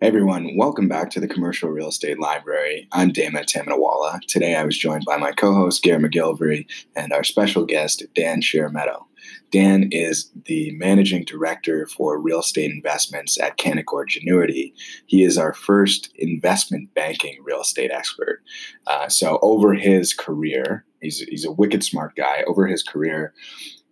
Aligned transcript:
everyone, 0.00 0.56
welcome 0.56 0.86
back 0.86 1.10
to 1.10 1.18
the 1.18 1.26
Commercial 1.26 1.70
Real 1.70 1.88
Estate 1.88 2.20
Library. 2.20 2.86
I'm 2.92 3.10
Dama 3.10 3.40
Tamanawala. 3.40 4.20
Today 4.28 4.54
I 4.54 4.64
was 4.64 4.78
joined 4.78 5.04
by 5.04 5.16
my 5.16 5.32
co 5.32 5.52
host, 5.52 5.82
Gary 5.82 6.00
McGillivray, 6.00 6.66
and 6.94 7.12
our 7.12 7.24
special 7.24 7.64
guest, 7.64 8.04
Dan 8.14 8.40
Sheremeto. 8.40 9.04
Dan 9.50 9.88
is 9.90 10.30
the 10.44 10.70
managing 10.76 11.24
director 11.24 11.88
for 11.88 12.20
real 12.20 12.40
estate 12.40 12.70
investments 12.70 13.40
at 13.40 13.58
Canaccord 13.58 14.06
Genuity. 14.08 14.72
He 15.06 15.24
is 15.24 15.36
our 15.36 15.52
first 15.52 16.10
investment 16.14 16.94
banking 16.94 17.36
real 17.42 17.62
estate 17.62 17.90
expert. 17.90 18.40
Uh, 18.86 19.08
so, 19.08 19.40
over 19.42 19.74
his 19.74 20.14
career, 20.14 20.84
he's, 21.02 21.18
he's 21.22 21.44
a 21.44 21.52
wicked 21.52 21.82
smart 21.82 22.14
guy. 22.14 22.44
Over 22.46 22.68
his 22.68 22.84
career, 22.84 23.34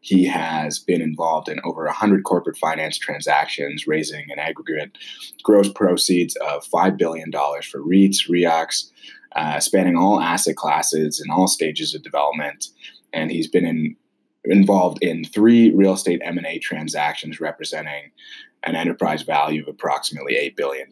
he 0.06 0.24
has 0.24 0.78
been 0.78 1.02
involved 1.02 1.48
in 1.48 1.58
over 1.64 1.84
100 1.86 2.22
corporate 2.22 2.56
finance 2.56 2.96
transactions, 2.96 3.88
raising 3.88 4.30
an 4.30 4.38
aggregate 4.38 4.96
gross 5.42 5.68
proceeds 5.68 6.36
of 6.36 6.64
$5 6.66 6.96
billion 6.96 7.32
for 7.32 7.82
REITs, 7.82 8.28
REITs, 8.30 8.92
uh, 9.34 9.58
spanning 9.58 9.96
all 9.96 10.20
asset 10.20 10.54
classes 10.54 11.18
and 11.20 11.32
all 11.32 11.48
stages 11.48 11.92
of 11.92 12.04
development. 12.04 12.68
And 13.12 13.32
he's 13.32 13.48
been 13.48 13.66
in, 13.66 13.96
involved 14.44 15.02
in 15.02 15.24
three 15.24 15.74
real 15.74 15.94
estate 15.94 16.20
M&A 16.22 16.60
transactions 16.60 17.40
representing 17.40 18.12
an 18.62 18.76
enterprise 18.76 19.22
value 19.22 19.62
of 19.62 19.68
approximately 19.68 20.34
$8 20.34 20.54
billion. 20.54 20.86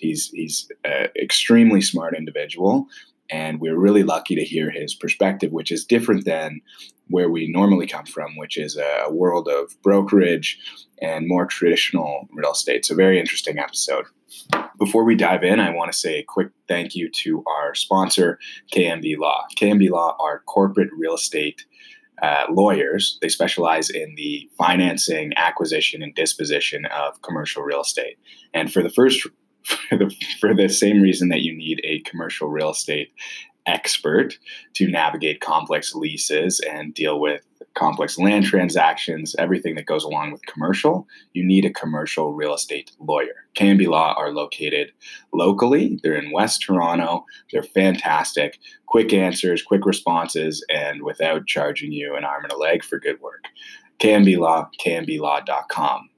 He's, 0.00 0.30
he's 0.30 0.70
an 0.84 1.08
extremely 1.20 1.82
smart 1.82 2.16
individual 2.16 2.86
and 3.30 3.60
we're 3.60 3.78
really 3.78 4.02
lucky 4.02 4.34
to 4.34 4.44
hear 4.44 4.70
his 4.70 4.94
perspective, 4.94 5.52
which 5.52 5.72
is 5.72 5.84
different 5.84 6.24
than 6.24 6.60
where 7.08 7.30
we 7.30 7.48
normally 7.48 7.86
come 7.86 8.06
from, 8.06 8.36
which 8.36 8.56
is 8.56 8.76
a 8.76 9.10
world 9.10 9.48
of 9.48 9.80
brokerage 9.82 10.58
and 11.00 11.28
more 11.28 11.46
traditional 11.46 12.28
real 12.32 12.52
estate. 12.52 12.84
So, 12.84 12.94
very 12.94 13.18
interesting 13.18 13.58
episode. 13.58 14.06
Before 14.78 15.04
we 15.04 15.14
dive 15.14 15.44
in, 15.44 15.60
I 15.60 15.70
want 15.70 15.92
to 15.92 15.98
say 15.98 16.18
a 16.18 16.24
quick 16.24 16.48
thank 16.66 16.94
you 16.94 17.10
to 17.22 17.44
our 17.46 17.74
sponsor, 17.74 18.38
KMB 18.72 19.18
Law. 19.18 19.44
KMB 19.56 19.90
Law 19.90 20.16
are 20.18 20.40
corporate 20.46 20.90
real 20.96 21.14
estate 21.14 21.64
uh, 22.22 22.44
lawyers. 22.50 23.18
They 23.20 23.28
specialize 23.28 23.90
in 23.90 24.14
the 24.16 24.48
financing, 24.56 25.32
acquisition, 25.36 26.02
and 26.02 26.14
disposition 26.14 26.86
of 26.86 27.20
commercial 27.22 27.62
real 27.62 27.82
estate. 27.82 28.18
And 28.52 28.72
for 28.72 28.82
the 28.82 28.90
first 28.90 29.26
for 29.64 29.96
the, 29.96 30.14
for 30.40 30.54
the 30.54 30.68
same 30.68 31.00
reason 31.00 31.28
that 31.28 31.42
you 31.42 31.56
need 31.56 31.80
a 31.84 32.00
commercial 32.00 32.48
real 32.48 32.70
estate 32.70 33.12
expert 33.66 34.38
to 34.74 34.86
navigate 34.88 35.40
complex 35.40 35.94
leases 35.94 36.60
and 36.60 36.92
deal 36.92 37.18
with 37.18 37.42
complex 37.74 38.18
land 38.18 38.44
transactions, 38.44 39.34
everything 39.38 39.74
that 39.74 39.86
goes 39.86 40.04
along 40.04 40.30
with 40.32 40.44
commercial, 40.46 41.06
you 41.32 41.44
need 41.44 41.64
a 41.64 41.72
commercial 41.72 42.32
real 42.32 42.54
estate 42.54 42.92
lawyer. 43.00 43.46
KMB 43.56 43.88
Law 43.88 44.14
are 44.16 44.32
located 44.32 44.92
locally. 45.32 45.98
They're 46.02 46.14
in 46.14 46.30
West 46.30 46.62
Toronto. 46.62 47.24
They're 47.52 47.62
fantastic. 47.62 48.58
Quick 48.86 49.12
answers, 49.12 49.62
quick 49.62 49.86
responses, 49.86 50.64
and 50.68 51.02
without 51.02 51.46
charging 51.46 51.92
you 51.92 52.14
an 52.14 52.24
arm 52.24 52.44
and 52.44 52.52
a 52.52 52.56
leg 52.56 52.84
for 52.84 53.00
good 53.00 53.20
work. 53.20 53.44
KMB 53.98 54.38
Law, 54.38 54.68
KMBLaw.com. 54.84 56.08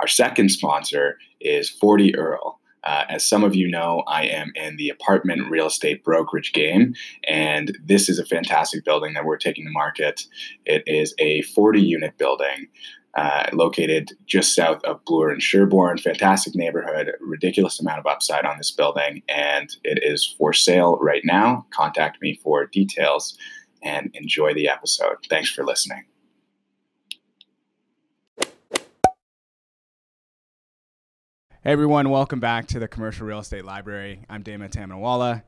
Our 0.00 0.08
second 0.08 0.50
sponsor 0.50 1.18
is 1.40 1.70
40 1.70 2.16
Earl. 2.16 2.60
Uh, 2.86 3.04
as 3.08 3.26
some 3.26 3.42
of 3.42 3.54
you 3.54 3.68
know, 3.68 4.04
I 4.06 4.26
am 4.26 4.52
in 4.54 4.76
the 4.76 4.88
apartment 4.88 5.50
real 5.50 5.66
estate 5.66 6.04
brokerage 6.04 6.52
game, 6.52 6.94
and 7.26 7.76
this 7.84 8.08
is 8.08 8.18
a 8.18 8.24
fantastic 8.24 8.84
building 8.84 9.14
that 9.14 9.24
we're 9.24 9.36
taking 9.36 9.64
to 9.64 9.70
market. 9.72 10.22
It 10.64 10.84
is 10.86 11.14
a 11.18 11.42
40 11.42 11.80
unit 11.80 12.16
building. 12.16 12.68
Uh, 13.14 13.48
located 13.54 14.12
just 14.26 14.54
south 14.54 14.84
of 14.84 15.02
Bloor 15.06 15.30
and 15.30 15.40
Sherbourne. 15.40 15.98
Fantastic 15.98 16.54
neighborhood, 16.54 17.12
ridiculous 17.22 17.80
amount 17.80 17.98
of 17.98 18.06
upside 18.06 18.44
on 18.44 18.58
this 18.58 18.70
building, 18.70 19.22
and 19.26 19.74
it 19.84 19.98
is 20.02 20.34
for 20.36 20.52
sale 20.52 20.98
right 21.00 21.22
now. 21.24 21.64
Contact 21.70 22.20
me 22.20 22.38
for 22.42 22.66
details 22.66 23.38
and 23.82 24.10
enjoy 24.12 24.52
the 24.52 24.68
episode. 24.68 25.16
Thanks 25.30 25.50
for 25.50 25.64
listening. 25.64 26.04
Hey 31.66 31.72
everyone, 31.72 32.10
welcome 32.10 32.38
back 32.38 32.68
to 32.68 32.78
the 32.78 32.86
Commercial 32.86 33.26
Real 33.26 33.40
Estate 33.40 33.64
Library. 33.64 34.20
I'm 34.30 34.44
Dama 34.44 34.68
Tamanawala. 34.68 35.42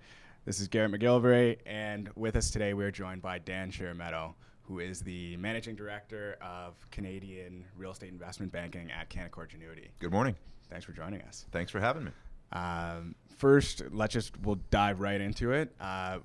This 0.45 0.59
is 0.59 0.67
Garrett 0.67 0.91
McGillivray, 0.91 1.59
and 1.65 2.11
with 2.17 2.35
us 2.35 2.51
today 2.51 2.75
we 2.75 2.85
are 2.85 2.91
joined 2.91 3.23
by 3.23 3.39
Dan 3.39 3.71
Sheremeto, 3.71 4.35
who 4.63 4.81
is 4.81 5.01
the 5.01 5.37
Managing 5.37 5.77
Director 5.77 6.37
of 6.43 6.75
Canadian 6.91 7.65
Real 7.77 7.93
Estate 7.93 8.11
Investment 8.11 8.51
Banking 8.51 8.91
at 8.91 9.09
Canaccord 9.09 9.51
Genuity. 9.51 9.91
Good 10.01 10.11
morning. 10.11 10.35
Thanks 10.69 10.85
for 10.85 10.91
joining 10.91 11.23
us. 11.23 11.47
Thanks 11.53 11.71
for 11.71 11.79
having 11.79 12.07
me. 12.07 12.11
Um, 12.51 13.15
first, 13.37 13.85
let's 13.93 14.13
just 14.13 14.37
we'll 14.41 14.59
dive 14.73 14.99
right 14.99 15.21
into 15.21 15.53
it. 15.53 15.73
Uh, 15.81 16.19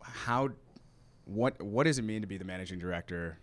how, 0.00 0.50
what, 1.24 1.60
what 1.60 1.86
does 1.86 1.98
it 1.98 2.02
mean 2.02 2.20
to 2.20 2.28
be 2.28 2.38
the 2.38 2.44
Managing 2.44 2.78
Director 2.78 3.36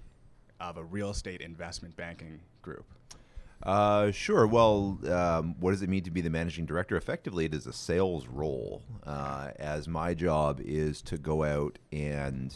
of 0.61 0.77
a 0.77 0.83
real 0.85 1.09
estate 1.09 1.41
investment 1.41 1.97
banking 1.97 2.39
group? 2.61 2.85
Uh, 3.63 4.11
sure. 4.11 4.45
Well, 4.47 4.99
um, 5.09 5.55
what 5.59 5.71
does 5.71 5.81
it 5.81 5.89
mean 5.89 6.03
to 6.03 6.11
be 6.11 6.21
the 6.21 6.29
managing 6.29 6.65
director? 6.65 6.95
Effectively, 6.95 7.45
it 7.45 7.53
is 7.53 7.65
a 7.65 7.73
sales 7.73 8.27
role, 8.27 8.83
uh, 9.05 9.49
as 9.57 9.87
my 9.87 10.13
job 10.13 10.61
is 10.63 11.01
to 11.03 11.17
go 11.17 11.43
out 11.43 11.79
and 11.91 12.55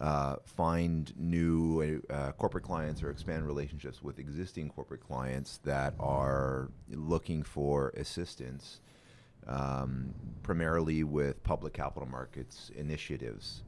uh, 0.00 0.36
find 0.44 1.12
new 1.16 2.02
uh, 2.10 2.32
corporate 2.32 2.64
clients 2.64 3.02
or 3.02 3.10
expand 3.10 3.46
relationships 3.46 4.02
with 4.02 4.18
existing 4.18 4.68
corporate 4.68 5.00
clients 5.00 5.58
that 5.64 5.94
are 5.98 6.68
looking 6.90 7.42
for 7.42 7.90
assistance, 7.96 8.80
um, 9.46 10.14
primarily 10.42 11.04
with 11.04 11.42
public 11.42 11.72
capital 11.72 12.08
markets 12.08 12.70
initiatives. 12.76 13.62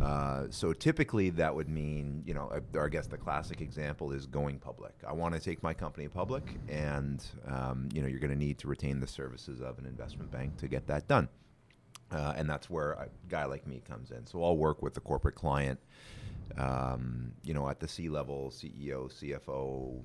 Uh, 0.00 0.46
so 0.50 0.72
typically 0.72 1.30
that 1.30 1.54
would 1.54 1.68
mean, 1.68 2.22
you 2.26 2.34
know, 2.34 2.50
I, 2.52 2.78
I, 2.78 2.88
guess 2.88 3.06
the 3.06 3.16
classic 3.16 3.60
example 3.60 4.10
is 4.10 4.26
going 4.26 4.58
public. 4.58 4.92
I 5.06 5.12
want 5.12 5.34
to 5.34 5.40
take 5.40 5.62
my 5.62 5.72
company 5.72 6.08
public, 6.08 6.42
and 6.68 7.24
um, 7.46 7.88
you 7.92 8.02
know, 8.02 8.08
you're 8.08 8.18
going 8.18 8.32
to 8.32 8.38
need 8.38 8.58
to 8.58 8.68
retain 8.68 8.98
the 8.98 9.06
services 9.06 9.60
of 9.60 9.78
an 9.78 9.86
investment 9.86 10.32
bank 10.32 10.56
to 10.58 10.68
get 10.68 10.88
that 10.88 11.06
done. 11.06 11.28
Uh, 12.10 12.34
and 12.36 12.48
that's 12.48 12.68
where 12.68 12.92
a 12.92 13.08
guy 13.28 13.44
like 13.44 13.66
me 13.66 13.82
comes 13.88 14.10
in. 14.10 14.26
So 14.26 14.42
I'll 14.42 14.56
work 14.56 14.82
with 14.82 14.94
the 14.94 15.00
corporate 15.00 15.34
client, 15.36 15.80
um, 16.58 17.32
you 17.42 17.54
know, 17.54 17.68
at 17.68 17.80
the 17.80 17.88
C 17.88 18.08
level, 18.08 18.52
CEO, 18.54 19.10
CFO, 19.10 20.00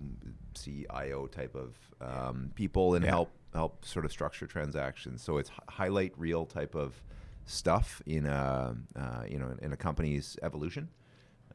CIO 0.53 1.27
type 1.27 1.56
of 1.56 1.75
um, 2.00 2.51
people, 2.56 2.95
and 2.95 3.03
yeah. 3.03 3.11
help 3.11 3.31
help 3.53 3.83
sort 3.83 4.06
of 4.06 4.11
structure 4.11 4.45
transactions. 4.45 5.21
So 5.23 5.38
it's 5.38 5.51
highlight 5.67 6.13
reel 6.17 6.45
type 6.45 6.75
of 6.75 7.01
stuff 7.49 8.01
in 8.05 8.25
a 8.25 8.75
uh, 8.95 9.23
you 9.27 9.39
know 9.39 9.55
in 9.61 9.73
a 9.73 9.77
company's 9.77 10.37
evolution. 10.41 10.89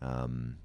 Um, 0.03 0.57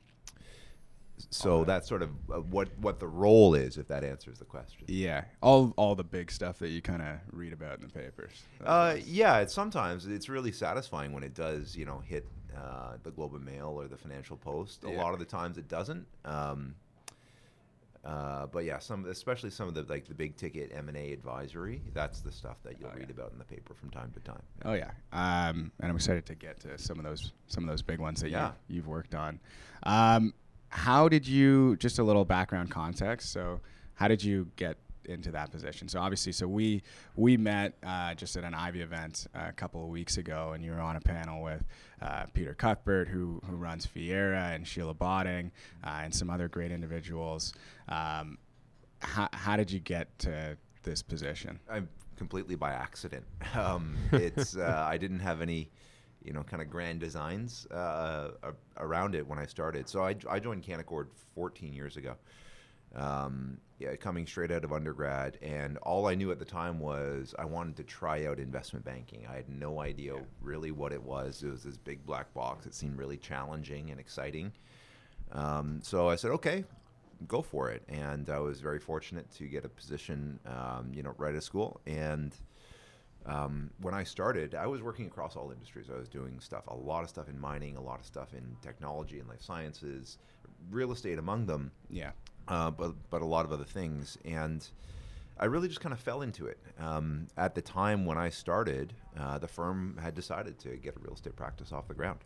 so 1.29 1.59
right. 1.59 1.67
that's 1.67 1.87
sort 1.87 2.01
of 2.01 2.09
uh, 2.31 2.37
what 2.37 2.69
what 2.79 2.99
the 2.99 3.07
role 3.07 3.53
is, 3.53 3.77
if 3.77 3.87
that 3.89 4.03
answers 4.03 4.39
the 4.39 4.45
question. 4.45 4.85
Yeah, 4.87 5.25
all 5.41 5.73
all 5.77 5.95
the 5.95 6.03
big 6.03 6.31
stuff 6.31 6.59
that 6.59 6.69
you 6.69 6.81
kind 6.81 7.01
of 7.01 7.17
read 7.31 7.53
about 7.53 7.79
in 7.79 7.87
the 7.87 7.93
papers. 7.93 8.41
Uh, 8.63 8.95
yeah, 9.05 9.39
it's 9.39 9.53
sometimes 9.53 10.07
it's 10.07 10.29
really 10.29 10.51
satisfying 10.51 11.13
when 11.13 11.23
it 11.23 11.33
does, 11.33 11.75
you 11.75 11.85
know, 11.85 11.99
hit 11.99 12.25
uh, 12.57 12.93
the 13.03 13.11
Globe 13.11 13.35
and 13.35 13.45
Mail 13.45 13.67
or 13.79 13.87
the 13.87 13.97
Financial 13.97 14.37
Post. 14.37 14.83
A 14.83 14.89
yeah. 14.89 15.01
lot 15.01 15.13
of 15.13 15.19
the 15.19 15.25
times 15.25 15.57
it 15.57 15.67
doesn't. 15.67 16.05
Um, 16.25 16.75
uh, 18.05 18.45
but 18.47 18.63
yeah, 18.63 18.79
some 18.79 19.05
especially 19.05 19.49
some 19.49 19.67
of 19.67 19.73
the 19.73 19.83
like 19.89 20.07
the 20.07 20.13
big 20.13 20.35
ticket 20.37 20.71
M 20.73 20.87
and 20.87 20.97
A 20.97 21.11
advisory. 21.11 21.81
That's 21.93 22.21
the 22.21 22.31
stuff 22.31 22.57
that 22.63 22.79
you'll 22.79 22.89
oh, 22.89 22.97
read 22.97 23.07
yeah. 23.09 23.15
about 23.15 23.33
in 23.33 23.37
the 23.37 23.43
paper 23.43 23.73
from 23.73 23.89
time 23.89 24.11
to 24.13 24.19
time. 24.21 24.41
Oh 24.63 24.73
yeah, 24.73 24.91
um, 25.11 25.71
and 25.79 25.89
I'm 25.89 25.95
excited 25.95 26.25
to 26.27 26.35
get 26.35 26.59
to 26.61 26.77
some 26.77 26.97
of 26.97 27.03
those 27.03 27.33
some 27.47 27.63
of 27.63 27.69
those 27.69 27.81
big 27.81 27.99
ones 27.99 28.21
that 28.21 28.29
yeah. 28.29 28.51
you, 28.67 28.77
you've 28.77 28.87
worked 28.87 29.15
on. 29.15 29.39
Um, 29.83 30.33
how 30.69 31.09
did 31.09 31.27
you? 31.27 31.75
Just 31.77 31.99
a 31.99 32.03
little 32.03 32.25
background 32.25 32.71
context. 32.71 33.33
So, 33.33 33.59
how 33.95 34.07
did 34.07 34.23
you 34.23 34.47
get 34.55 34.77
into 35.05 35.31
that 35.31 35.51
position. 35.51 35.87
So 35.87 35.99
obviously, 35.99 36.31
so 36.31 36.47
we 36.47 36.83
we 37.15 37.37
met 37.37 37.77
uh, 37.83 38.13
just 38.13 38.35
at 38.37 38.43
an 38.43 38.53
Ivy 38.53 38.81
event 38.81 39.27
a 39.33 39.51
couple 39.51 39.83
of 39.83 39.89
weeks 39.89 40.17
ago, 40.17 40.51
and 40.53 40.63
you 40.63 40.71
were 40.71 40.79
on 40.79 40.95
a 40.95 41.01
panel 41.01 41.41
with 41.41 41.63
uh, 42.01 42.25
Peter 42.33 42.53
Cuthbert, 42.53 43.07
who 43.07 43.41
who 43.45 43.55
runs 43.55 43.85
Fiera, 43.85 44.51
and 44.53 44.67
Sheila 44.67 44.93
Botting, 44.93 45.51
uh, 45.83 46.01
and 46.03 46.13
some 46.13 46.29
other 46.29 46.47
great 46.47 46.71
individuals. 46.71 47.53
Um, 47.87 48.37
how 48.99 49.29
how 49.33 49.55
did 49.55 49.71
you 49.71 49.79
get 49.79 50.17
to 50.19 50.57
this 50.83 51.01
position? 51.01 51.59
I'm 51.69 51.89
completely 52.15 52.55
by 52.55 52.71
accident. 52.73 53.25
Um, 53.55 53.97
it's 54.11 54.55
uh, 54.55 54.85
I 54.87 54.97
didn't 54.97 55.19
have 55.19 55.41
any 55.41 55.69
you 56.23 56.33
know, 56.33 56.43
kind 56.43 56.61
of 56.61 56.69
grand 56.69 56.99
designs 56.99 57.65
uh, 57.67 58.31
around 58.77 59.15
it 59.15 59.25
when 59.25 59.39
I 59.39 59.45
started. 59.45 59.87
So 59.87 60.03
I, 60.03 60.15
I 60.29 60.39
joined 60.39 60.63
Canaccord 60.63 61.07
14 61.33 61.73
years 61.73 61.97
ago 61.97 62.15
um, 62.95 63.57
yeah, 63.77 63.95
coming 63.95 64.27
straight 64.27 64.51
out 64.51 64.63
of 64.63 64.73
undergrad, 64.73 65.37
and 65.41 65.77
all 65.79 66.07
I 66.07 66.15
knew 66.15 66.31
at 66.31 66.39
the 66.39 66.45
time 66.45 66.79
was 66.79 67.33
I 67.39 67.45
wanted 67.45 67.77
to 67.77 67.83
try 67.83 68.25
out 68.25 68.39
investment 68.39 68.83
banking. 68.83 69.25
I 69.29 69.35
had 69.35 69.49
no 69.49 69.79
idea 69.79 70.15
yeah. 70.15 70.21
really 70.41 70.71
what 70.71 70.91
it 70.91 71.01
was. 71.01 71.41
It 71.43 71.49
was 71.49 71.63
this 71.63 71.77
big 71.77 72.05
black 72.05 72.33
box. 72.33 72.65
It 72.65 72.73
seemed 72.73 72.97
really 72.97 73.17
challenging 73.17 73.91
and 73.91 73.99
exciting. 73.99 74.51
Um, 75.31 75.79
so 75.83 76.09
I 76.09 76.15
said, 76.15 76.31
okay, 76.31 76.65
go 77.27 77.41
for 77.41 77.69
it. 77.69 77.83
And 77.87 78.29
I 78.29 78.39
was 78.39 78.61
very 78.61 78.79
fortunate 78.79 79.29
to 79.35 79.45
get 79.45 79.65
a 79.65 79.69
position, 79.69 80.39
um, 80.45 80.91
you 80.93 81.03
know, 81.03 81.13
right 81.17 81.35
at 81.35 81.43
school. 81.43 81.81
And 81.85 82.35
um, 83.25 83.69
when 83.81 83.93
I 83.93 84.03
started, 84.03 84.55
I 84.55 84.65
was 84.67 84.81
working 84.81 85.05
across 85.05 85.35
all 85.35 85.51
industries. 85.51 85.87
I 85.93 85.97
was 85.97 86.07
doing 86.07 86.39
stuff, 86.39 86.63
a 86.67 86.75
lot 86.75 87.03
of 87.03 87.09
stuff 87.09 87.29
in 87.29 87.39
mining, 87.39 87.77
a 87.77 87.81
lot 87.81 87.99
of 87.99 88.05
stuff 88.05 88.33
in 88.33 88.55
technology 88.61 89.19
and 89.19 89.27
life 89.27 89.41
sciences, 89.41 90.17
real 90.71 90.91
estate 90.91 91.19
among 91.19 91.45
them. 91.45 91.71
Yeah. 91.89 92.11
Uh, 92.49 92.71
but 92.71 92.93
but 93.09 93.21
a 93.21 93.25
lot 93.25 93.45
of 93.45 93.51
other 93.51 93.63
things, 93.63 94.17
and 94.25 94.67
I 95.39 95.45
really 95.45 95.67
just 95.67 95.79
kind 95.81 95.93
of 95.93 95.99
fell 95.99 96.21
into 96.23 96.47
it. 96.47 96.57
Um, 96.79 97.27
at 97.37 97.53
the 97.55 97.61
time 97.61 98.05
when 98.05 98.17
I 98.17 98.29
started, 98.29 98.93
uh, 99.17 99.37
the 99.37 99.47
firm 99.47 99.97
had 100.01 100.15
decided 100.15 100.57
to 100.59 100.69
get 100.77 100.95
a 100.95 100.99
real 100.99 101.13
estate 101.13 101.35
practice 101.35 101.71
off 101.71 101.87
the 101.87 101.93
ground. 101.93 102.19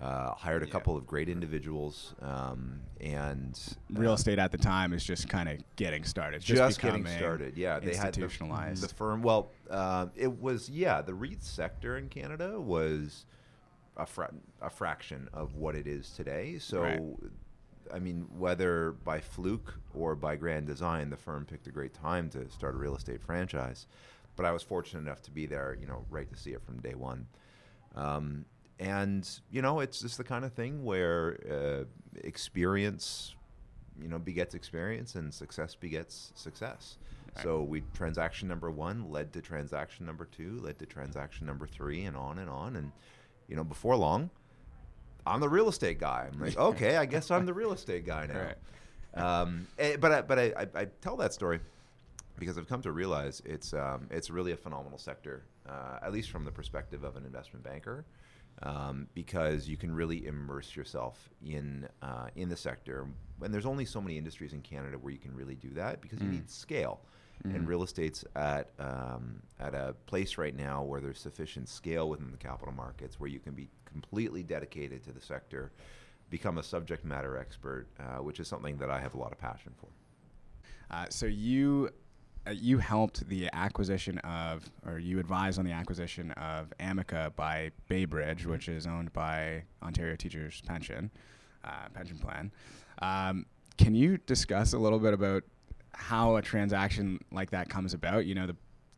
Uh, 0.00 0.34
hired 0.34 0.62
a 0.62 0.66
Yeah. 0.66 0.72
couple 0.72 0.94
of 0.96 1.06
great 1.06 1.28
individuals, 1.30 2.14
um, 2.20 2.80
and 3.00 3.58
Real 3.90 4.10
uh, 4.10 4.14
estate 4.14 4.38
at 4.38 4.52
the 4.52 4.58
time 4.58 4.92
is 4.92 5.02
just 5.02 5.26
kind 5.28 5.48
of 5.48 5.56
getting 5.76 6.04
started. 6.04 6.42
just, 6.42 6.80
getting 6.82 7.06
started. 7.06 7.56
Yeah, 7.56 7.80
they 7.80 7.94
had 7.94 8.12
the, 8.14 8.20
institutionalized. 8.20 8.82
the 8.84 8.94
firm. 8.94 9.22
Well, 9.22 9.50
uh, 9.70 10.08
it 10.14 10.38
was 10.40 10.68
yeah. 10.68 11.00
The 11.00 11.14
REIT 11.14 11.42
sector 11.42 11.96
in 11.96 12.10
Canada 12.10 12.60
was 12.60 13.24
a, 13.96 14.04
fra- 14.04 14.34
a 14.60 14.68
fraction 14.68 15.30
of 15.32 15.54
what 15.54 15.74
it 15.74 15.86
is 15.86 16.10
today. 16.10 16.58
So, 16.58 16.82
Right. 16.82 17.00
I 17.92 17.98
mean, 17.98 18.26
whether 18.36 18.92
by 19.04 19.20
fluke 19.20 19.74
or 19.94 20.14
by 20.14 20.36
grand 20.36 20.66
design, 20.66 21.10
the 21.10 21.16
firm 21.16 21.44
picked 21.44 21.66
a 21.66 21.70
great 21.70 21.94
time 21.94 22.28
to 22.30 22.48
start 22.50 22.74
a 22.74 22.78
real 22.78 22.96
estate 22.96 23.22
franchise. 23.22 23.86
But 24.36 24.44
I 24.44 24.52
was 24.52 24.62
fortunate 24.62 25.00
enough 25.00 25.22
to 25.22 25.30
be 25.30 25.46
there, 25.46 25.76
you 25.80 25.86
know, 25.86 26.04
right 26.10 26.30
to 26.30 26.36
see 26.36 26.50
it 26.50 26.62
from 26.62 26.80
day 26.80 26.94
one. 26.94 27.26
Um, 27.94 28.44
and 28.78 29.28
you 29.50 29.62
know, 29.62 29.80
it's 29.80 30.00
just 30.00 30.18
the 30.18 30.24
kind 30.24 30.44
of 30.44 30.52
thing 30.52 30.84
where 30.84 31.38
uh, 31.50 31.84
experience, 32.22 33.34
you 34.00 34.08
know, 34.08 34.18
begets 34.18 34.54
experience, 34.54 35.14
and 35.14 35.32
success 35.32 35.74
begets 35.74 36.32
success. 36.34 36.98
Right. 37.34 37.42
So 37.42 37.62
we 37.62 37.82
transaction 37.94 38.48
number 38.48 38.70
one 38.70 39.10
led 39.10 39.32
to 39.32 39.40
transaction 39.40 40.04
number 40.04 40.26
two, 40.26 40.60
led 40.62 40.78
to 40.80 40.86
transaction 40.86 41.46
number 41.46 41.66
three, 41.66 42.04
and 42.04 42.16
on 42.16 42.38
and 42.38 42.50
on. 42.50 42.76
And 42.76 42.92
you 43.48 43.56
know, 43.56 43.64
before 43.64 43.96
long, 43.96 44.30
I'm 45.26 45.40
the 45.40 45.48
real 45.48 45.68
estate 45.68 45.98
guy. 45.98 46.28
I'm 46.32 46.40
like, 46.40 46.56
okay, 46.56 46.96
I 46.96 47.04
guess 47.06 47.30
I'm 47.30 47.46
the 47.46 47.54
real 47.54 47.72
estate 47.72 48.06
guy 48.06 48.26
now. 48.26 48.46
Right. 49.14 49.40
Um, 49.40 49.66
eh, 49.78 49.96
but 49.96 50.12
I, 50.12 50.22
but 50.22 50.38
I, 50.38 50.66
I, 50.74 50.84
tell 51.00 51.16
that 51.16 51.32
story 51.32 51.58
because 52.38 52.58
I've 52.58 52.68
come 52.68 52.82
to 52.82 52.92
realize 52.92 53.40
it's 53.46 53.72
um, 53.72 54.08
it's 54.10 54.28
really 54.30 54.52
a 54.52 54.56
phenomenal 54.56 54.98
sector, 54.98 55.42
uh, 55.68 55.98
at 56.02 56.12
least 56.12 56.30
from 56.30 56.44
the 56.44 56.52
perspective 56.52 57.02
of 57.02 57.16
an 57.16 57.24
investment 57.24 57.64
banker, 57.64 58.04
um, 58.62 59.08
because 59.14 59.68
you 59.68 59.78
can 59.78 59.94
really 59.94 60.26
immerse 60.26 60.76
yourself 60.76 61.30
in 61.44 61.88
uh, 62.02 62.28
in 62.36 62.48
the 62.50 62.56
sector. 62.56 63.06
And 63.42 63.52
there's 63.52 63.66
only 63.66 63.86
so 63.86 64.00
many 64.02 64.18
industries 64.18 64.52
in 64.52 64.60
Canada 64.60 64.98
where 64.98 65.12
you 65.12 65.18
can 65.18 65.34
really 65.34 65.54
do 65.54 65.70
that 65.70 66.02
because 66.02 66.20
you 66.20 66.28
Mm. 66.28 66.32
need 66.32 66.50
scale. 66.50 67.00
And 67.44 67.68
real 67.68 67.82
estate's 67.82 68.24
at 68.34 68.70
um, 68.78 69.42
at 69.60 69.74
a 69.74 69.94
place 70.06 70.38
right 70.38 70.56
now 70.56 70.82
where 70.82 71.00
there's 71.00 71.20
sufficient 71.20 71.68
scale 71.68 72.08
within 72.08 72.30
the 72.30 72.36
capital 72.36 72.74
markets 72.74 73.20
where 73.20 73.30
you 73.30 73.38
can 73.38 73.52
be 73.52 73.68
completely 73.84 74.42
dedicated 74.42 75.04
to 75.04 75.12
the 75.12 75.20
sector, 75.20 75.72
become 76.30 76.58
a 76.58 76.62
subject 76.62 77.04
matter 77.04 77.36
expert, 77.36 77.86
uh, 78.00 78.22
which 78.22 78.40
is 78.40 78.48
something 78.48 78.76
that 78.78 78.90
I 78.90 79.00
have 79.00 79.14
a 79.14 79.18
lot 79.18 79.32
of 79.32 79.38
passion 79.38 79.72
for. 79.78 79.88
Uh, 80.90 81.06
so 81.08 81.26
you 81.26 81.90
uh, 82.46 82.50
you 82.50 82.78
helped 82.78 83.28
the 83.28 83.48
acquisition 83.52 84.18
of, 84.18 84.64
or 84.86 84.98
you 84.98 85.18
advised 85.18 85.58
on 85.58 85.64
the 85.64 85.72
acquisition 85.72 86.30
of 86.32 86.72
Amica 86.78 87.32
by 87.34 87.70
Baybridge, 87.90 88.46
which 88.46 88.68
is 88.68 88.86
owned 88.86 89.12
by 89.12 89.64
Ontario 89.82 90.14
Teachers 90.14 90.62
Pension 90.66 91.10
uh, 91.64 91.88
Pension 91.92 92.18
Plan. 92.18 92.52
Um, 93.02 93.46
can 93.76 93.94
you 93.94 94.18
discuss 94.18 94.72
a 94.72 94.78
little 94.78 94.98
bit 94.98 95.12
about 95.12 95.42
how 95.96 96.36
a 96.36 96.42
transaction 96.42 97.18
like 97.32 97.50
that 97.50 97.68
comes 97.68 97.94
about? 97.94 98.26
You 98.26 98.34
know, 98.34 98.46
the 98.46 98.56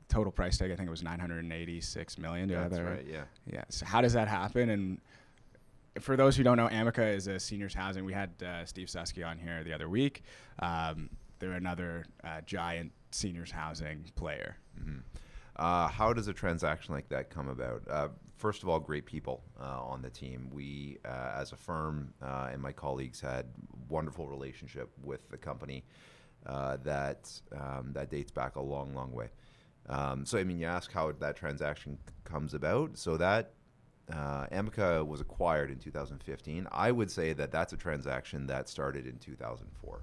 total 0.09 0.33
price 0.33 0.59
tag 0.59 0.73
I 0.73 0.77
think 0.77 0.89
it 0.89 0.91
was 0.91 1.03
986 1.03 2.19
million. 2.19 2.49
Have 2.49 2.71
That's 2.71 2.83
that 2.83 2.91
right. 2.91 3.07
Yeah. 3.09 3.25
Yeah. 3.47 3.65
So 3.69 3.87
how 3.87 4.01
does 4.01 4.13
that 4.15 4.27
happen? 4.27 4.71
And 4.71 5.01
for 6.01 6.17
those 6.17 6.37
who 6.37 6.43
don't 6.43 6.57
know, 6.57 6.69
Amica 6.69 7.07
is 7.07 7.29
a 7.29 7.39
seniors 7.39 7.73
housing. 7.73 8.05
We 8.05 8.13
had 8.13 8.31
uh, 8.43 8.65
Steve 8.65 8.89
Susky 8.89 9.27
on 9.27 9.39
here 9.39 9.63
the 9.63 9.73
other 9.73 9.89
week. 9.89 10.23
Um, 10.59 11.11
they're 11.39 11.53
another 11.53 12.05
uh, 12.25 12.41
giant 12.45 12.93
seniors 13.13 13.51
housing 13.53 14.11
player. 14.17 14.57
Mhm. 14.79 15.03
Uh, 15.55 15.89
how 15.89 16.13
does 16.13 16.29
a 16.29 16.33
transaction 16.33 16.95
like 16.95 17.09
that 17.09 17.31
come 17.31 17.49
about? 17.49 17.83
Uh, 17.89 18.09
first 18.37 18.63
of 18.63 18.69
all, 18.69 18.79
great 18.81 19.07
people 19.07 19.43
uh, 19.61 19.83
on 19.83 20.03
the 20.03 20.11
team. 20.11 20.51
We, 20.53 20.99
uh, 21.05 21.33
as 21.37 21.53
a 21.53 21.57
firm, 21.57 22.13
uh, 22.23 22.51
and 22.53 22.61
my 22.61 22.73
colleagues 22.73 23.21
had 23.21 23.47
wonderful 23.89 24.29
relationship 24.29 24.91
with 25.03 25.29
the 25.31 25.37
company 25.37 25.85
uh, 26.47 26.77
that 26.85 27.31
um, 27.53 27.93
that 27.93 28.11
dates 28.11 28.31
back 28.31 28.57
a 28.57 28.61
long, 28.61 28.95
long 28.95 29.13
way. 29.13 29.29
Um, 29.89 30.25
so, 30.27 30.39
I 30.39 30.45
mean, 30.45 30.59
you 30.59 30.67
ask 30.67 30.93
how 30.93 31.11
that 31.13 31.37
transaction 31.37 31.99
c- 32.07 32.13
comes 32.25 32.53
about. 32.55 32.97
So 32.99 33.17
that 33.17 33.53
uh, 34.13 34.47
Amica 34.53 35.03
was 35.05 35.21
acquired 35.21 35.71
in 35.71 35.79
2015. 35.79 36.67
I 36.71 36.91
would 36.93 37.11
say 37.11 37.33
that 37.35 37.51
that's 37.51 37.73
a 37.73 37.77
transaction 37.77 38.47
that 38.49 38.69
started 38.69 39.07
in 39.07 39.19
2004 39.19 40.03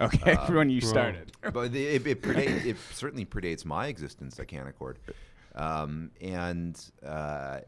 Okay, 0.00 0.32
Uh, 0.32 0.46
when 0.52 0.68
you 0.70 0.80
started. 0.80 1.32
but 1.52 1.72
the- 1.72 1.86
it, 1.86 2.06
it, 2.06 2.22
predate, 2.22 2.64
it 2.64 2.76
certainly 2.92 3.24
predates 3.24 3.64
my 3.64 3.86
existence 3.86 4.38
at 4.40 4.48
Canaccord. 4.48 4.96
Um, 5.54 6.10
and 6.20 6.80
uh, 7.04 7.60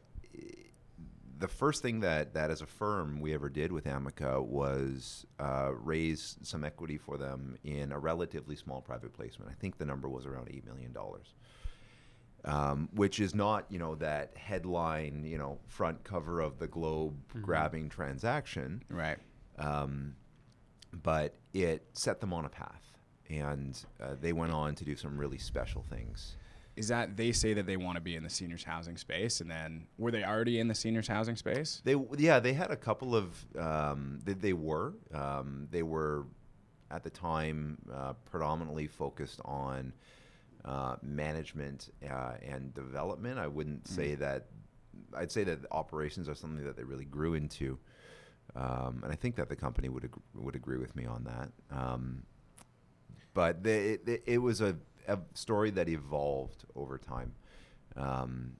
the 1.42 1.48
first 1.48 1.82
thing 1.82 1.98
that, 2.00 2.34
that 2.34 2.50
as 2.52 2.62
a 2.62 2.66
firm 2.66 3.20
we 3.20 3.34
ever 3.34 3.48
did 3.48 3.72
with 3.72 3.84
Amica 3.86 4.40
was 4.40 5.26
uh, 5.40 5.70
raise 5.74 6.36
some 6.42 6.62
equity 6.64 6.96
for 6.96 7.18
them 7.18 7.56
in 7.64 7.90
a 7.90 7.98
relatively 7.98 8.54
small 8.54 8.80
private 8.80 9.12
placement. 9.12 9.50
I 9.50 9.54
think 9.54 9.76
the 9.76 9.84
number 9.84 10.08
was 10.08 10.24
around 10.24 10.46
$8 10.46 10.64
million. 10.64 10.96
Um, 12.44 12.88
which 12.94 13.20
is 13.20 13.34
not, 13.34 13.66
you 13.70 13.78
know, 13.78 13.94
that 13.96 14.36
headline, 14.36 15.24
you 15.24 15.38
know, 15.38 15.58
front 15.68 16.02
cover 16.02 16.40
of 16.40 16.58
the 16.58 16.66
Globe 16.66 17.14
grabbing 17.40 17.88
transaction 17.88 18.82
Right. 18.88 19.18
um, 19.58 20.14
but 21.04 21.34
it 21.52 21.84
set 21.92 22.20
them 22.20 22.32
on 22.32 22.44
a 22.44 22.48
path, 22.48 22.82
and 23.30 23.80
uh, 24.00 24.14
they 24.20 24.32
went 24.32 24.52
on 24.52 24.74
to 24.74 24.84
do 24.84 24.96
some 24.96 25.16
really 25.18 25.38
special 25.38 25.82
things. 25.82 26.36
Is 26.74 26.88
that 26.88 27.16
they 27.18 27.32
say 27.32 27.52
that 27.54 27.66
they 27.66 27.76
want 27.76 27.96
to 27.96 28.00
be 28.00 28.16
in 28.16 28.22
the 28.22 28.30
seniors 28.30 28.64
housing 28.64 28.96
space, 28.96 29.42
and 29.42 29.50
then 29.50 29.86
were 29.98 30.10
they 30.10 30.24
already 30.24 30.58
in 30.58 30.68
the 30.68 30.74
seniors 30.74 31.06
housing 31.06 31.36
space? 31.36 31.82
They, 31.84 31.96
yeah, 32.16 32.40
they 32.40 32.54
had 32.54 32.70
a 32.70 32.76
couple 32.76 33.14
of. 33.14 33.44
Um, 33.58 34.20
they, 34.24 34.32
they 34.32 34.52
were. 34.54 34.94
Um, 35.12 35.68
they 35.70 35.82
were, 35.82 36.24
at 36.90 37.02
the 37.02 37.10
time, 37.10 37.76
uh, 37.92 38.14
predominantly 38.24 38.86
focused 38.86 39.40
on 39.44 39.92
uh, 40.64 40.96
management 41.02 41.90
uh, 42.10 42.32
and 42.42 42.72
development. 42.72 43.38
I 43.38 43.48
wouldn't 43.48 43.86
say 43.86 44.14
that. 44.14 44.46
I'd 45.14 45.30
say 45.30 45.44
that 45.44 45.58
operations 45.72 46.26
are 46.26 46.34
something 46.34 46.64
that 46.64 46.76
they 46.76 46.84
really 46.84 47.04
grew 47.04 47.34
into, 47.34 47.78
um, 48.56 49.02
and 49.04 49.12
I 49.12 49.16
think 49.16 49.36
that 49.36 49.50
the 49.50 49.56
company 49.56 49.90
would 49.90 50.04
ag- 50.04 50.22
would 50.34 50.56
agree 50.56 50.78
with 50.78 50.96
me 50.96 51.04
on 51.04 51.24
that. 51.24 51.50
Um, 51.76 52.22
but 53.34 53.62
the, 53.62 53.94
it, 53.94 54.22
it 54.26 54.38
was 54.38 54.60
a, 54.60 54.76
a 55.08 55.18
story 55.34 55.70
that 55.70 55.88
evolved 55.88 56.64
over 56.74 56.98
time. 56.98 57.32
Um, 57.96 58.52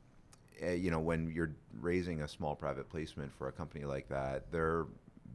eh, 0.61 0.75
you 0.75 0.91
know, 0.91 1.01
when 1.01 1.31
you're 1.31 1.55
raising 1.81 2.23
a 2.23 2.29
small 2.29 2.55
private 2.55 2.89
placement 2.89 3.33
for 3.33 3.49
a 3.49 3.53
company 3.53 3.85
like 3.85 4.09
that, 4.09 4.51
they're 4.53 4.87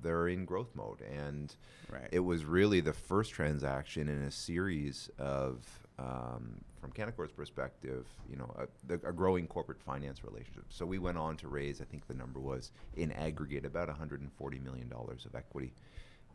they're 0.03 0.27
in 0.27 0.45
growth 0.45 0.69
mode, 0.75 1.01
and 1.01 1.55
Right. 1.91 2.07
it 2.11 2.19
was 2.19 2.45
really 2.45 2.81
the 2.81 2.93
first 2.93 3.31
transaction 3.31 4.07
in 4.07 4.21
a 4.21 4.31
series 4.31 5.09
of, 5.17 5.65
um, 5.97 6.61
from 6.79 6.91
Canaccord's 6.91 7.31
perspective, 7.33 8.05
you 8.29 8.35
know, 8.35 8.53
a, 8.59 8.67
the- 8.85 9.07
a 9.07 9.11
growing 9.11 9.47
corporate 9.47 9.81
finance 9.81 10.23
relationship. 10.23 10.65
So 10.69 10.85
we 10.85 10.99
went 10.99 11.17
on 11.17 11.35
to 11.37 11.47
raise, 11.47 11.81
I 11.81 11.85
think 11.85 12.05
the 12.07 12.13
number 12.13 12.39
was 12.39 12.71
in 12.95 13.11
aggregate 13.13 13.65
about 13.65 13.87
140 13.87 14.59
million 14.59 14.87
dollars 14.87 15.25
of 15.25 15.33
equity 15.33 15.73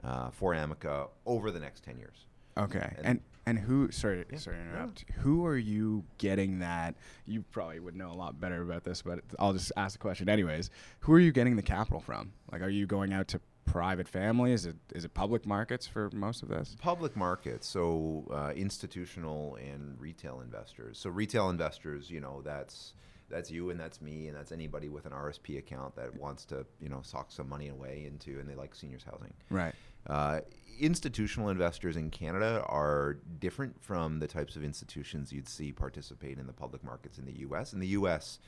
uh, 0.03 0.31
for 0.31 0.55
Amica 0.55 1.07
over 1.25 1.53
the 1.53 1.61
next 1.61 1.85
10 1.85 1.99
years. 1.99 2.27
Okay. 2.57 2.95
And- 2.99 3.07
And 3.07 3.21
and 3.45 3.59
who? 3.59 3.91
Sorry, 3.91 4.25
Yeah, 4.31 4.39
sorry 4.39 4.57
to 4.59 4.63
interrupt. 4.63 5.05
Who 5.23 5.45
are 5.47 5.57
you 5.57 6.05
getting 6.19 6.61
that? 6.61 6.95
You 7.27 7.43
probably 7.51 7.81
would 7.81 7.97
know 7.97 8.13
a 8.13 8.15
lot 8.15 8.39
better 8.41 8.63
about 8.63 8.85
this, 8.85 9.03
but 9.03 9.19
I'll 9.37 9.53
just 9.53 9.73
ask 9.77 9.95
the 9.95 9.99
question 9.99 10.29
anyways. 10.29 10.71
Who 11.01 11.13
are 11.15 11.19
you 11.19 11.33
getting 11.33 11.57
the 11.57 11.63
capital 11.63 11.99
from? 11.99 12.33
Like, 12.53 12.63
are 12.63 12.69
you 12.69 12.87
going 12.87 13.13
out 13.13 13.27
to 13.29 13.41
private 13.65 14.07
families? 14.07 14.61
Is 14.65 14.67
it 14.67 14.77
is 14.95 15.05
it 15.05 15.13
public 15.15 15.45
markets 15.45 15.89
for 15.89 16.09
most 16.13 16.45
of 16.45 16.51
this? 16.51 16.77
Public 16.81 17.17
markets, 17.17 17.67
so 17.67 18.25
uh, 18.33 18.53
institutional 18.55 19.57
and 19.57 20.01
retail 20.01 20.41
investors. 20.41 20.99
So 20.99 21.11
retail 21.11 21.51
investors, 21.51 22.11
you 22.13 22.21
know, 22.21 22.43
that's 22.45 22.95
that's 23.33 23.51
you 23.51 23.71
and 23.71 23.81
that's 23.81 24.01
me 24.01 24.29
and 24.29 24.37
that's 24.37 24.53
anybody 24.53 24.89
with 24.89 25.07
an 25.07 25.13
RSP 25.13 25.59
account 25.59 25.97
that 25.97 26.15
wants 26.15 26.45
to, 26.45 26.65
you 26.81 26.89
know, 26.89 27.01
sock 27.03 27.33
some 27.33 27.49
money 27.49 27.69
away 27.69 28.05
into 28.07 28.39
and 28.39 28.49
they 28.49 28.55
like 28.55 28.75
seniors 28.75 29.03
housing. 29.03 29.33
Right. 29.51 29.75
Uh, 30.07 30.41
institutional 30.79 31.49
investors 31.49 31.97
in 31.97 32.11
Canada 32.11 32.63
are 32.67 33.19
different 33.41 33.83
from 33.83 34.19
the 34.19 34.27
types 34.27 34.55
of 34.55 34.63
institutions 34.63 35.33
you'd 35.33 35.49
see 35.49 35.73
participate 35.73 36.39
in 36.39 36.47
the 36.47 36.53
public 36.53 36.85
markets 36.85 37.19
in 37.19 37.25
the 37.25 37.41
U.S. 37.41 37.73
In 37.73 37.81
the 37.81 37.89
U.S., 37.89 38.39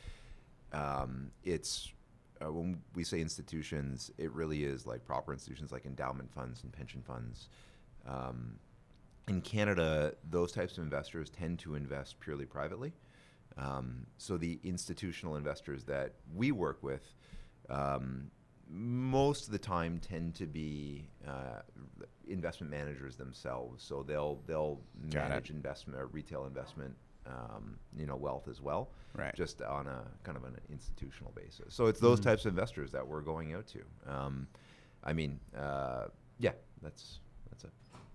um, 0.73 1.31
it's 1.45 1.93
uh, 2.45 2.53
when 2.53 2.81
we 2.95 3.05
say 3.05 3.21
institutions, 3.21 4.11
it 4.19 4.31
really 4.33 4.65
is 4.65 4.87
like 4.87 5.05
proper 5.05 5.33
institutions 5.33 5.73
like 5.73 5.87
endowment 5.87 6.33
funds 6.33 6.63
and 6.63 6.73
pension 6.73 7.03
funds, 7.03 7.49
Um, 8.07 8.59
in 9.29 9.41
Canada, 9.41 10.15
those 10.29 10.53
types 10.53 10.77
of 10.77 10.85
investors 10.85 11.31
tend 11.31 11.59
to 11.61 11.77
invest 11.77 12.21
purely 12.21 12.45
privately. 12.45 12.93
Um, 13.57 14.07
so 14.19 14.37
the 14.37 14.59
institutional 14.65 15.37
investors 15.37 15.85
that 15.85 16.15
we 16.35 16.51
work 16.53 16.83
with, 16.83 17.15
um, 17.71 18.31
most 18.69 19.47
of 19.47 19.53
the 19.53 19.59
time 19.59 19.99
tend 20.01 20.35
to 20.37 20.47
be 20.47 21.09
uh, 21.27 21.61
investment 22.27 22.71
managers 22.71 23.17
themselves. 23.17 23.83
So 23.85 24.03
they'll 24.03 24.41
they'll 24.47 24.81
Got 25.11 25.27
it. 25.27 25.29
manage 25.29 25.51
investment 25.51 26.01
or 26.01 26.07
retail 26.07 26.47
investment, 26.47 26.95
um, 27.27 27.79
you 27.97 28.07
know, 28.07 28.17
wealth 28.17 28.49
as 28.49 28.61
well, 28.61 28.91
Right. 29.15 29.35
just 29.35 29.63
on 29.63 29.87
a 29.87 30.03
kind 30.25 30.37
of 30.37 30.45
an 30.45 30.59
institutional 30.71 31.33
basis. 31.37 31.75
So 31.75 31.87
it's 31.87 32.01
those 32.01 32.19
Mm. 32.21 32.25
types 32.25 32.47
of 32.47 32.51
investors 32.51 32.91
that 32.93 33.07
we're 33.07 33.21
going 33.23 33.53
out 33.55 33.67
to. 33.69 33.83
Um, 34.07 34.49
I 35.05 35.13
mean, 35.13 35.39
uh, 35.57 36.07
yeah, 36.39 36.53
that's 36.83 37.03
it. 37.03 37.21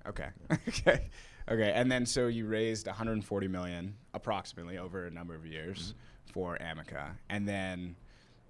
Okay. 0.09 0.29
okay. 0.67 1.09
Okay. 1.49 1.71
And 1.73 1.91
then 1.91 2.05
so 2.05 2.27
you 2.27 2.47
raised 2.47 2.87
140 2.87 3.47
million 3.47 3.95
approximately 4.13 4.77
over 4.77 5.05
a 5.05 5.11
number 5.11 5.35
of 5.35 5.45
years 5.45 5.93
for 6.33 6.57
Amica, 6.57 7.17
and 7.29 7.47
then 7.47 7.95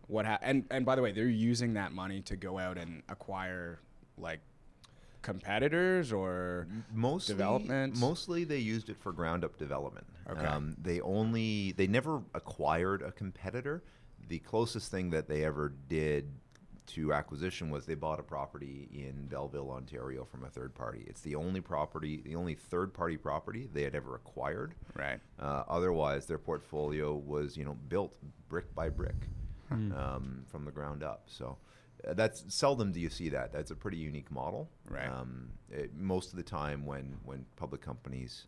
what? 0.07 0.25
Ha- 0.25 0.39
and 0.41 0.65
and 0.71 0.85
by 0.85 0.95
the 0.95 1.01
way, 1.01 1.11
they're 1.11 1.27
using 1.27 1.73
that 1.75 1.91
money 1.91 2.21
to 2.21 2.35
go 2.35 2.57
out 2.57 2.77
and 2.77 3.03
acquire 3.09 3.79
like 4.17 4.41
competitors 5.21 6.11
or 6.11 6.67
mostly 6.93 7.33
development? 7.33 7.97
Mostly, 7.97 8.43
they 8.43 8.57
used 8.57 8.89
it 8.89 8.97
for 8.97 9.11
ground 9.11 9.43
up 9.43 9.57
development. 9.57 10.07
Okay. 10.29 10.45
Um, 10.45 10.75
they 10.81 11.01
only 11.01 11.73
they 11.73 11.87
never 11.87 12.21
acquired 12.33 13.01
a 13.01 13.11
competitor. 13.11 13.83
The 14.27 14.39
closest 14.39 14.91
thing 14.91 15.09
that 15.11 15.27
they 15.27 15.43
ever 15.43 15.73
did 15.87 16.29
to 16.89 17.13
acquisition 17.13 17.69
was 17.69 17.85
they 17.85 17.95
bought 17.95 18.19
a 18.19 18.23
property 18.23 18.89
in 18.91 19.27
Belleville, 19.27 19.71
Ontario, 19.71 20.25
from 20.25 20.43
a 20.43 20.49
third 20.49 20.73
party. 20.73 21.03
It's 21.07 21.21
the 21.21 21.35
only 21.35 21.61
property, 21.61 22.21
the 22.23 22.35
only 22.35 22.55
third 22.55 22.93
party 22.93 23.17
property 23.17 23.69
they 23.71 23.83
had 23.83 23.95
ever 23.95 24.15
acquired. 24.15 24.75
right. 24.95 25.19
Uh, 25.39 25.63
otherwise, 25.67 26.25
their 26.25 26.37
portfolio 26.37 27.15
was 27.15 27.55
you 27.57 27.65
know 27.65 27.77
built 27.87 28.13
brick 28.47 28.73
by 28.75 28.89
brick 28.89 29.15
um, 29.71 30.43
from 30.47 30.65
the 30.65 30.71
ground 30.71 31.03
up. 31.03 31.23
So 31.27 31.57
uh, 32.07 32.13
that's 32.13 32.43
seldom 32.53 32.91
do 32.91 32.99
you 32.99 33.09
see 33.09 33.29
that. 33.29 33.51
That's 33.51 33.71
a 33.71 33.75
pretty 33.75 33.97
unique 33.97 34.31
model. 34.31 34.69
Right. 34.89 35.07
Um, 35.07 35.49
it, 35.69 35.95
most 35.95 36.31
of 36.31 36.37
the 36.37 36.43
time, 36.43 36.85
when 36.85 37.17
when 37.23 37.45
public 37.55 37.81
companies 37.81 38.45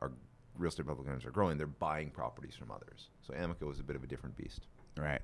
are 0.00 0.12
real 0.58 0.68
estate 0.68 0.86
public 0.86 1.06
companies 1.06 1.26
are 1.26 1.30
growing, 1.32 1.58
they're 1.58 1.66
buying 1.66 2.10
properties 2.10 2.54
from 2.54 2.70
others. 2.70 3.08
So 3.22 3.34
Amica 3.34 3.66
was 3.66 3.80
a 3.80 3.82
bit 3.82 3.96
of 3.96 4.02
a 4.04 4.06
different 4.06 4.36
beast. 4.36 4.66
Right. 4.96 5.20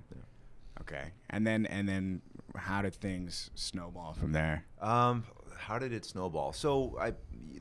Okay. 0.83 1.13
And 1.31 1.47
then 1.47 1.67
and 1.67 1.89
then 1.89 2.21
how 2.57 2.83
did 2.83 2.95
things 2.95 3.51
snowball 3.55 4.13
from 4.15 4.33
there? 4.33 4.65
Um, 4.81 5.25
how 5.57 5.79
did 5.79 5.93
it 5.93 6.05
snowball? 6.05 6.53
So 6.53 6.97
I, 7.01 7.15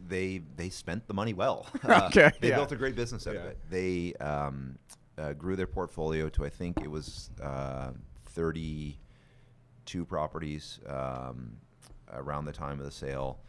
they 0.08 0.42
they 0.56 0.70
spent 0.70 1.08
the 1.08 1.13
money 1.13 1.34
well. 1.34 1.66
Uh, 1.84 2.08
Okay, 2.08 2.32
they 2.42 2.50
yeah. 2.50 2.56
built 2.56 2.72
a 2.72 2.75
great 2.75 2.96
business 2.96 3.28
out 3.28 3.36
of 3.36 3.46
it. 3.46 3.58
They 3.70 4.13
um, 4.16 4.78
uh, 5.18 5.34
grew 5.34 5.56
their 5.56 5.68
portfolio 5.68 6.30
to 6.30 6.46
I 6.46 6.50
think 6.50 6.82
it 6.82 6.90
was 6.90 7.30
uh, 7.42 7.92
thirty 8.25 9.00
two 9.86 10.06
properties 10.06 10.80
um, 10.88 11.58
around 12.12 12.46
the 12.46 12.51
time 12.54 12.80
of 12.80 12.86
the 12.86 12.92
sale, 12.92 13.40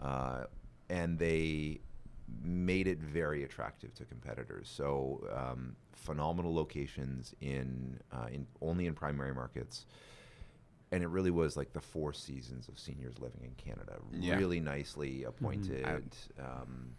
uh, 0.00 0.44
and 0.88 1.18
they 1.18 1.80
made 2.42 2.86
it 2.88 2.98
very 2.98 3.44
attractive 3.44 3.94
to 3.94 4.04
competitors. 4.04 4.70
So 4.74 5.26
um, 5.34 5.76
phenomenal 5.92 6.54
locations 6.54 7.34
in 7.40 8.00
uh, 8.12 8.26
in 8.32 8.46
only 8.60 8.86
in 8.86 8.94
primary 8.94 9.34
markets 9.34 9.86
and 10.92 11.02
it 11.02 11.08
really 11.08 11.30
was 11.32 11.56
like 11.56 11.72
the 11.72 11.80
four 11.80 12.12
seasons 12.12 12.68
of 12.68 12.78
seniors 12.78 13.18
living 13.18 13.40
in 13.42 13.50
Canada. 13.56 13.96
Yeah. 14.12 14.36
Really 14.36 14.60
nicely 14.60 15.24
appointed, 15.24 15.84
I- 15.84 16.40
um, 16.42 16.90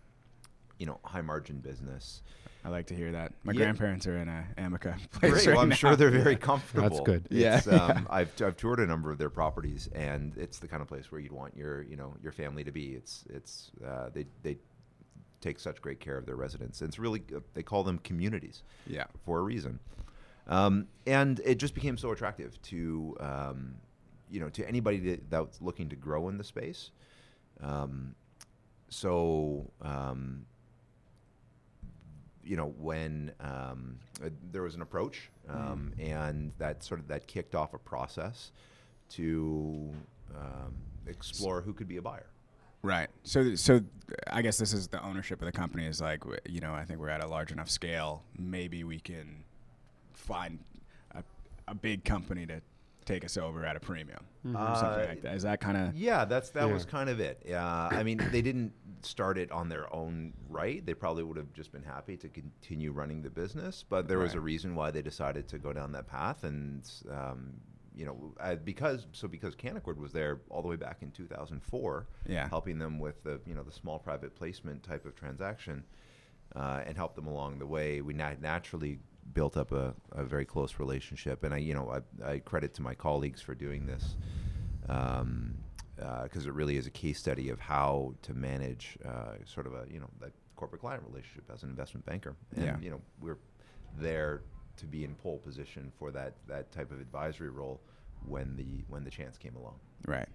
you 0.77 0.85
know, 0.85 0.99
high 1.05 1.21
margin 1.21 1.59
business. 1.59 2.21
I 2.65 2.69
like 2.69 2.87
to 2.87 2.95
hear 2.95 3.13
that. 3.13 3.31
My 3.45 3.53
Yeah. 3.53 3.59
grandparents 3.59 4.05
are 4.07 4.17
in 4.17 4.27
a 4.27 4.45
Amica 4.57 4.97
place 5.11 5.31
Great. 5.31 5.45
right 5.47 5.55
well, 5.55 5.63
I'm 5.63 5.69
now. 5.69 5.75
sure 5.75 5.95
they're 5.95 6.09
very 6.09 6.35
comfortable. 6.35 6.89
That's 6.89 6.99
good. 7.01 7.27
Yeah. 7.31 7.57
It's, 7.59 7.67
um, 7.69 8.05
I've, 8.09 8.33
I've 8.41 8.57
toured 8.57 8.81
a 8.81 8.85
number 8.85 9.11
of 9.11 9.17
their 9.17 9.29
properties, 9.29 9.87
and 9.95 10.33
it's 10.35 10.59
the 10.59 10.67
kind 10.67 10.81
of 10.81 10.89
place 10.89 11.09
where 11.09 11.21
you'd 11.21 11.31
want 11.31 11.55
your 11.55 11.83
you 11.83 11.95
know 11.95 12.15
your 12.21 12.33
family 12.33 12.65
to 12.65 12.71
be. 12.71 12.95
It's 12.95 13.23
it's 13.29 13.71
uh, 13.87 14.09
they 14.13 14.25
they 14.43 14.57
take 15.45 15.59
such 15.59 15.81
great 15.81 15.99
care 15.99 16.17
of 16.17 16.25
their 16.25 16.35
residents. 16.35 16.81
And 16.81 16.89
it's 16.89 16.97
really 16.99 17.21
uh, 17.35 17.39
they 17.53 17.63
call 17.63 17.83
them 17.83 17.99
communities 17.99 18.63
Yeah. 18.87 19.05
for 19.25 19.39
a 19.39 19.43
reason. 19.43 19.79
Um, 20.47 20.87
and 21.07 21.39
it 21.45 21.55
just 21.55 21.73
became 21.75 21.97
so 21.97 22.11
attractive 22.11 22.59
to 22.63 23.15
um, 23.19 23.75
you 24.29 24.39
know 24.39 24.49
to 24.49 24.67
anybody 24.67 24.99
that, 25.09 25.29
that's 25.29 25.61
looking 25.61 25.89
to 25.89 25.95
grow 25.95 26.29
in 26.29 26.37
the 26.37 26.43
space. 26.43 26.91
Um, 27.61 28.15
so 28.89 29.71
um, 29.81 30.45
you 32.43 32.55
know 32.57 32.73
when 32.77 33.31
um, 33.39 33.97
uh, 34.23 34.29
there 34.51 34.61
was 34.63 34.75
an 34.75 34.81
approach, 34.81 35.29
um, 35.49 35.93
and 35.99 36.51
that 36.57 36.83
sort 36.83 36.99
of 36.99 37.07
that 37.07 37.25
kicked 37.27 37.55
off 37.55 37.73
a 37.73 37.79
process 37.79 38.51
to 39.09 39.91
um, 40.35 40.73
explore 41.07 41.61
who 41.61 41.73
could 41.73 41.87
be 41.87 41.97
a 41.97 42.01
buyer. 42.01 42.27
Right. 42.85 43.09
So, 43.23 43.55
so 43.55 43.81
I 44.31 44.41
guess 44.43 44.57
this 44.59 44.73
is 44.73 44.87
the 44.87 45.03
ownership 45.03 45.41
of 45.41 45.47
the 45.47 45.51
company 45.51 45.87
is 45.87 45.99
like, 45.99 46.23
you 46.47 46.61
know, 46.61 46.73
I 46.73 46.85
think 46.85 46.99
we're 46.99 47.09
at 47.09 47.23
a 47.23 47.27
large 47.27 47.51
enough 47.51 47.69
scale. 47.69 48.23
Maybe 48.37 48.83
we 48.83 48.99
can 48.99 49.43
find 50.13 50.59
a, 51.15 51.23
a 51.67 51.73
big 51.73 52.05
company 52.05 52.45
to 52.45 52.61
take 53.05 53.25
us 53.25 53.37
over 53.37 53.65
at 53.65 53.75
a 53.75 53.79
premium, 53.79 54.23
or 54.53 54.57
Uh, 54.57 54.75
something 54.75 55.07
like 55.07 55.21
that. 55.21 55.35
Is 55.35 55.43
that 55.43 55.59
kind 55.61 55.77
of? 55.77 55.95
Yeah, 55.95 56.25
that's 56.25 56.49
that 56.51 56.69
was 56.71 56.85
kind 56.85 57.09
of 57.09 57.19
it. 57.19 57.45
Uh, 57.51 57.89
I 57.91 58.01
mean, 58.03 58.17
they 58.31 58.41
didn't 58.41 58.73
start 59.01 59.37
it 59.37 59.51
on 59.51 59.69
their 59.69 59.93
own 59.93 60.33
right. 60.49 60.83
They 60.83 60.95
probably 60.95 61.23
would 61.23 61.37
have 61.37 61.53
just 61.53 61.71
been 61.71 61.83
happy 61.83 62.17
to 62.17 62.29
continue 62.29 62.91
running 62.91 63.21
the 63.21 63.29
business, 63.29 63.83
but 63.87 64.07
there 64.07 64.17
was 64.19 64.33
a 64.33 64.39
reason 64.39 64.73
why 64.75 64.89
they 64.91 65.03
decided 65.03 65.47
to 65.49 65.59
go 65.59 65.71
down 65.73 65.91
that 65.91 66.07
path, 66.07 66.43
and 66.43 66.81
um, 67.11 67.53
you 67.95 68.05
know, 68.05 68.33
uh, 68.39 68.55
because 68.55 69.07
so 69.13 69.27
because 69.27 69.55
Canaccord 69.55 69.97
was 69.97 70.11
there 70.11 70.41
all 70.49 70.61
the 70.61 70.67
way 70.67 70.75
back 70.75 70.97
in 71.01 71.11
2004, 71.11 72.07
Yeah. 72.27 72.47
helping 72.49 72.77
them 72.77 72.99
with 72.99 73.23
the 73.23 73.39
you 73.45 73.55
know 73.55 73.63
the 73.63 73.71
small 73.71 73.99
private 73.99 74.35
placement 74.35 74.83
type 74.83 75.05
of 75.05 75.15
transaction, 75.15 75.83
uh, 76.55 76.81
and 76.85 76.97
helped 76.97 77.15
them 77.15 77.27
along 77.27 77.59
the 77.59 77.65
way. 77.65 78.01
We 78.01 78.13
nat- 78.13 78.41
naturally 78.41 78.99
built 79.33 79.57
up 79.57 79.71
a, 79.71 79.93
a 80.11 80.23
very 80.23 80.45
close 80.45 80.77
relationship, 80.79 81.43
and 81.43 81.53
I 81.53 81.57
you 81.57 81.73
know 81.73 82.01
I, 82.23 82.31
I 82.33 82.39
credit 82.39 82.73
to 82.75 82.81
my 82.81 82.93
colleagues 82.95 83.41
for 83.41 83.55
doing 83.55 83.85
this 83.85 84.15
um, 84.89 85.55
because 86.23 86.45
it 86.45 86.53
really 86.53 86.75
is 86.77 86.87
a 86.87 86.91
case 86.91 87.17
study 87.19 87.49
of 87.49 87.59
how 87.59 88.13
to 88.23 88.33
manage 88.33 88.97
uh, 89.05 89.35
sort 89.45 89.67
of 89.67 89.73
a 89.73 89.85
you 89.89 89.99
know 89.99 90.09
that 90.19 90.31
corporate 90.55 90.81
client 90.81 91.03
relationship 91.07 91.49
as 91.53 91.63
an 91.63 91.69
investment 91.69 92.05
banker. 92.05 92.35
And 92.55 92.65
Yeah. 92.65 92.77
you 92.81 92.89
know 92.89 93.01
we're 93.21 93.37
there 93.97 94.41
to 94.77 94.85
be 94.85 95.03
in 95.03 95.15
pole 95.15 95.39
position 95.39 95.91
for 95.97 96.11
that 96.11 96.33
that 96.47 96.71
type 96.71 96.91
of 96.91 96.99
advisory 96.99 97.49
role 97.49 97.79
when 98.27 98.55
the 98.55 98.83
when 98.89 99.03
the 99.03 99.11
chance 99.11 99.37
came 99.37 99.55
along. 99.55 99.75
Right. 100.07 100.29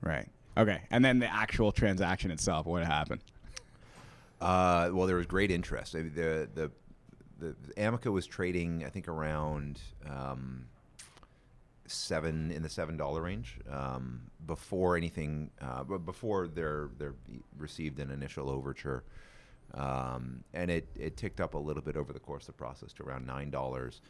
Right. 0.00 0.28
Okay. 0.56 0.80
And 0.90 1.04
then 1.04 1.18
the 1.18 1.32
actual 1.32 1.72
transaction 1.72 2.30
itself, 2.30 2.66
what 2.66 2.84
happened? 2.84 3.22
Uh, 4.40 4.90
well, 4.92 5.06
there 5.06 5.16
was 5.16 5.26
great 5.26 5.50
interest. 5.50 5.96
I 5.96 6.02
mean, 6.02 6.14
the, 6.14 6.48
the 6.54 6.70
the 7.38 7.54
Amica 7.76 8.10
was 8.10 8.26
trading, 8.26 8.84
I 8.84 8.88
think, 8.88 9.06
around 9.06 9.80
um, 10.08 10.66
seven 11.86 12.50
in 12.50 12.62
the 12.62 12.68
seven 12.68 12.96
dollar 12.96 13.22
range 13.22 13.58
um, 13.70 14.22
before 14.46 14.96
anything, 14.96 15.50
uh, 15.60 15.84
but 15.84 16.04
before 16.04 16.48
their 16.48 16.90
their 16.98 17.14
received 17.56 18.00
an 18.00 18.10
initial 18.10 18.50
overture, 18.50 19.04
um, 19.74 20.42
and 20.54 20.70
it 20.70 20.88
it 20.96 21.16
ticked 21.16 21.40
up 21.40 21.54
a 21.54 21.58
little 21.58 21.82
bit 21.82 21.96
over 21.96 22.12
the 22.12 22.20
course 22.20 22.42
of 22.44 22.54
the 22.54 22.58
process 22.58 22.92
to 22.94 23.02
around 23.02 23.26
nine 23.26 23.50
dollars. 23.50 24.00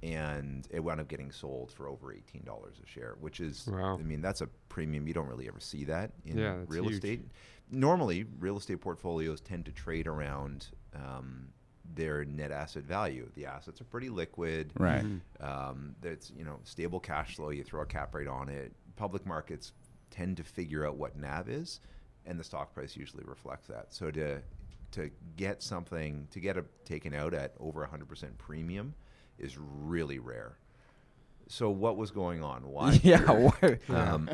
And 0.00 0.64
it 0.70 0.78
wound 0.78 1.00
up 1.00 1.08
getting 1.08 1.32
sold 1.32 1.72
for 1.72 1.88
over 1.88 2.12
eighteen 2.12 2.44
dollars 2.44 2.76
a 2.82 2.86
share, 2.86 3.16
which 3.20 3.40
is, 3.40 3.66
Wow. 3.66 3.98
I 3.98 4.02
mean, 4.04 4.20
that's 4.22 4.40
a 4.42 4.46
premium. 4.68 5.08
You 5.08 5.14
don't 5.14 5.26
really 5.26 5.48
ever 5.48 5.58
see 5.58 5.84
that 5.86 6.12
in 6.24 6.38
Yeah, 6.38 6.58
real 6.68 6.84
huge. 6.84 6.94
estate 6.94 7.22
normally 7.70 8.24
real 8.38 8.56
estate 8.56 8.80
portfolios 8.80 9.40
tend 9.42 9.64
to 9.66 9.72
trade 9.72 10.06
around 10.06 10.68
um, 10.94 11.48
their 11.94 12.24
net 12.24 12.50
asset 12.52 12.84
value. 12.84 13.28
The 13.34 13.44
assets 13.46 13.80
are 13.80 13.84
pretty 13.84 14.08
liquid. 14.08 14.72
Right. 14.78 15.04
Um, 15.40 15.96
that's 16.00 16.30
you 16.30 16.44
know 16.44 16.60
stable 16.62 17.00
cash 17.00 17.34
flow. 17.34 17.50
You 17.50 17.64
throw 17.64 17.82
a 17.82 17.86
cap 17.86 18.14
rate 18.14 18.28
on 18.28 18.48
it. 18.48 18.72
Public 18.94 19.26
markets 19.26 19.72
tend 20.10 20.36
to 20.36 20.44
figure 20.44 20.86
out 20.86 20.96
what 20.96 21.16
NAV 21.16 21.48
is, 21.48 21.80
and 22.24 22.38
the 22.38 22.44
stock 22.44 22.72
price 22.72 22.96
usually 22.96 23.24
reflects 23.24 23.66
that. 23.66 23.92
So 23.92 24.12
to 24.12 24.40
to 24.92 25.10
get 25.36 25.62
something 25.62 26.26
to 26.30 26.40
get 26.40 26.56
a 26.56 26.64
taken 26.84 27.14
out 27.14 27.34
at 27.34 27.54
over 27.60 27.86
100% 27.86 28.38
premium 28.38 28.94
is 29.38 29.56
really 29.58 30.18
rare. 30.18 30.58
So 31.48 31.70
what 31.70 31.96
was 31.96 32.10
going 32.10 32.42
on? 32.42 32.68
Why? 32.68 32.92
yeah. 33.02 33.30
What, 33.30 33.78
Um, 33.88 34.30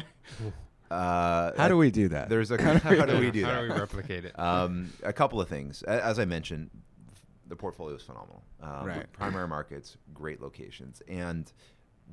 uh, 0.91 1.53
how 1.57 1.69
do 1.69 1.77
we 1.77 1.91
do 1.91 2.09
that? 2.09 2.29
There's 2.29 2.51
a 2.51 2.61
how 2.79 3.07
do 3.07 3.19
we 3.19 3.31
do 3.31 3.43
How 3.45 3.49
that? 3.49 3.55
How 3.55 3.63
do 3.63 3.73
we 3.73 3.81
replicate 3.81 4.25
it? 4.25 4.39
Um, 4.39 4.93
a 5.03 5.13
couple 5.13 5.41
of 5.41 5.49
things. 5.49 5.83
As 5.85 6.19
I 6.19 6.25
mentioned, 6.25 6.71
the 7.49 7.57
portfolio 7.57 7.97
is 7.97 8.03
phenomenal. 8.03 8.43
Um, 8.63 8.87
Right. 8.87 9.13
Primary 9.13 9.49
markets, 9.49 9.97
great 10.13 10.41
locations, 10.41 11.03
and 11.09 11.51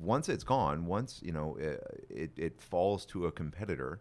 once 0.00 0.28
it's 0.28 0.44
gone, 0.44 0.86
once 0.86 1.20
you 1.22 1.32
know 1.32 1.56
it, 1.56 2.06
it, 2.10 2.30
it 2.36 2.60
falls 2.60 3.04
to 3.06 3.26
a 3.26 3.32
competitor, 3.32 4.00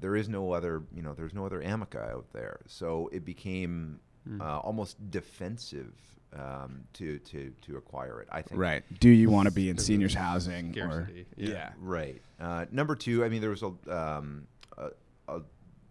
there 0.00 0.14
is 0.16 0.28
no 0.28 0.52
other, 0.52 0.82
you 0.94 1.02
know, 1.02 1.14
there's 1.14 1.34
no 1.34 1.46
other 1.46 1.60
Amica 1.60 2.00
out 2.00 2.26
there. 2.32 2.60
So 2.66 3.08
it 3.12 3.24
became 3.24 4.00
Hmm. 4.26 4.40
uh, 4.42 4.58
almost 4.58 5.08
defensive 5.08 5.94
um, 6.32 6.82
to 6.94 7.18
to 7.20 7.52
to 7.62 7.76
acquire 7.76 8.20
it. 8.20 8.28
I 8.32 8.42
think. 8.42 8.60
Right. 8.60 8.82
Do 8.98 9.08
you 9.08 9.30
want 9.30 9.46
to 9.46 9.54
be 9.54 9.70
in 9.70 9.78
seniors 9.78 10.14
housing 10.14 10.72
scarcity, 10.72 11.20
or 11.22 11.26
yeah. 11.36 11.48
yeah. 11.50 11.72
Right. 11.78 12.20
Uh, 12.40 12.66
number 12.72 12.96
two, 12.96 13.24
I 13.24 13.28
mean, 13.28 13.40
there 13.40 13.50
was 13.50 13.62
a, 13.62 13.72
um, 13.88 14.48
a, 14.76 14.88
a 15.28 15.42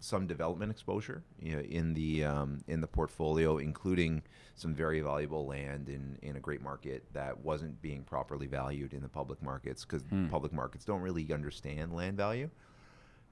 some 0.01 0.27
development 0.27 0.69
exposure 0.69 1.23
you 1.39 1.55
know, 1.55 1.61
in 1.61 1.93
the 1.93 2.25
um, 2.25 2.59
in 2.67 2.81
the 2.81 2.87
portfolio, 2.87 3.57
including 3.57 4.21
some 4.55 4.73
very 4.75 4.99
valuable 5.01 5.45
land 5.47 5.87
in, 5.89 6.17
in 6.21 6.35
a 6.35 6.39
great 6.39 6.61
market 6.61 7.05
that 7.13 7.39
wasn't 7.39 7.81
being 7.81 8.03
properly 8.03 8.47
valued 8.47 8.93
in 8.93 9.01
the 9.01 9.09
public 9.09 9.41
markets 9.41 9.85
because 9.85 10.03
Hmm. 10.09 10.27
public 10.27 10.51
markets 10.51 10.83
don't 10.85 11.01
really 11.01 11.31
understand 11.33 11.93
land 11.93 12.17
value. 12.17 12.49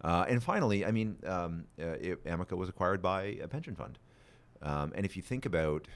Uh, 0.04 0.26
and 0.28 0.44
finally, 0.44 0.86
I 0.86 0.92
mean, 0.92 1.18
um, 1.26 1.66
uh, 1.80 1.86
it, 2.00 2.20
Amica 2.26 2.56
was 2.56 2.70
acquired 2.70 3.02
by 3.02 3.38
a 3.42 3.48
pension 3.48 3.76
fund. 3.76 4.00
Um, 4.62 4.92
and 4.96 5.06
if 5.06 5.16
you 5.16 5.22
think 5.22 5.46
about 5.46 5.88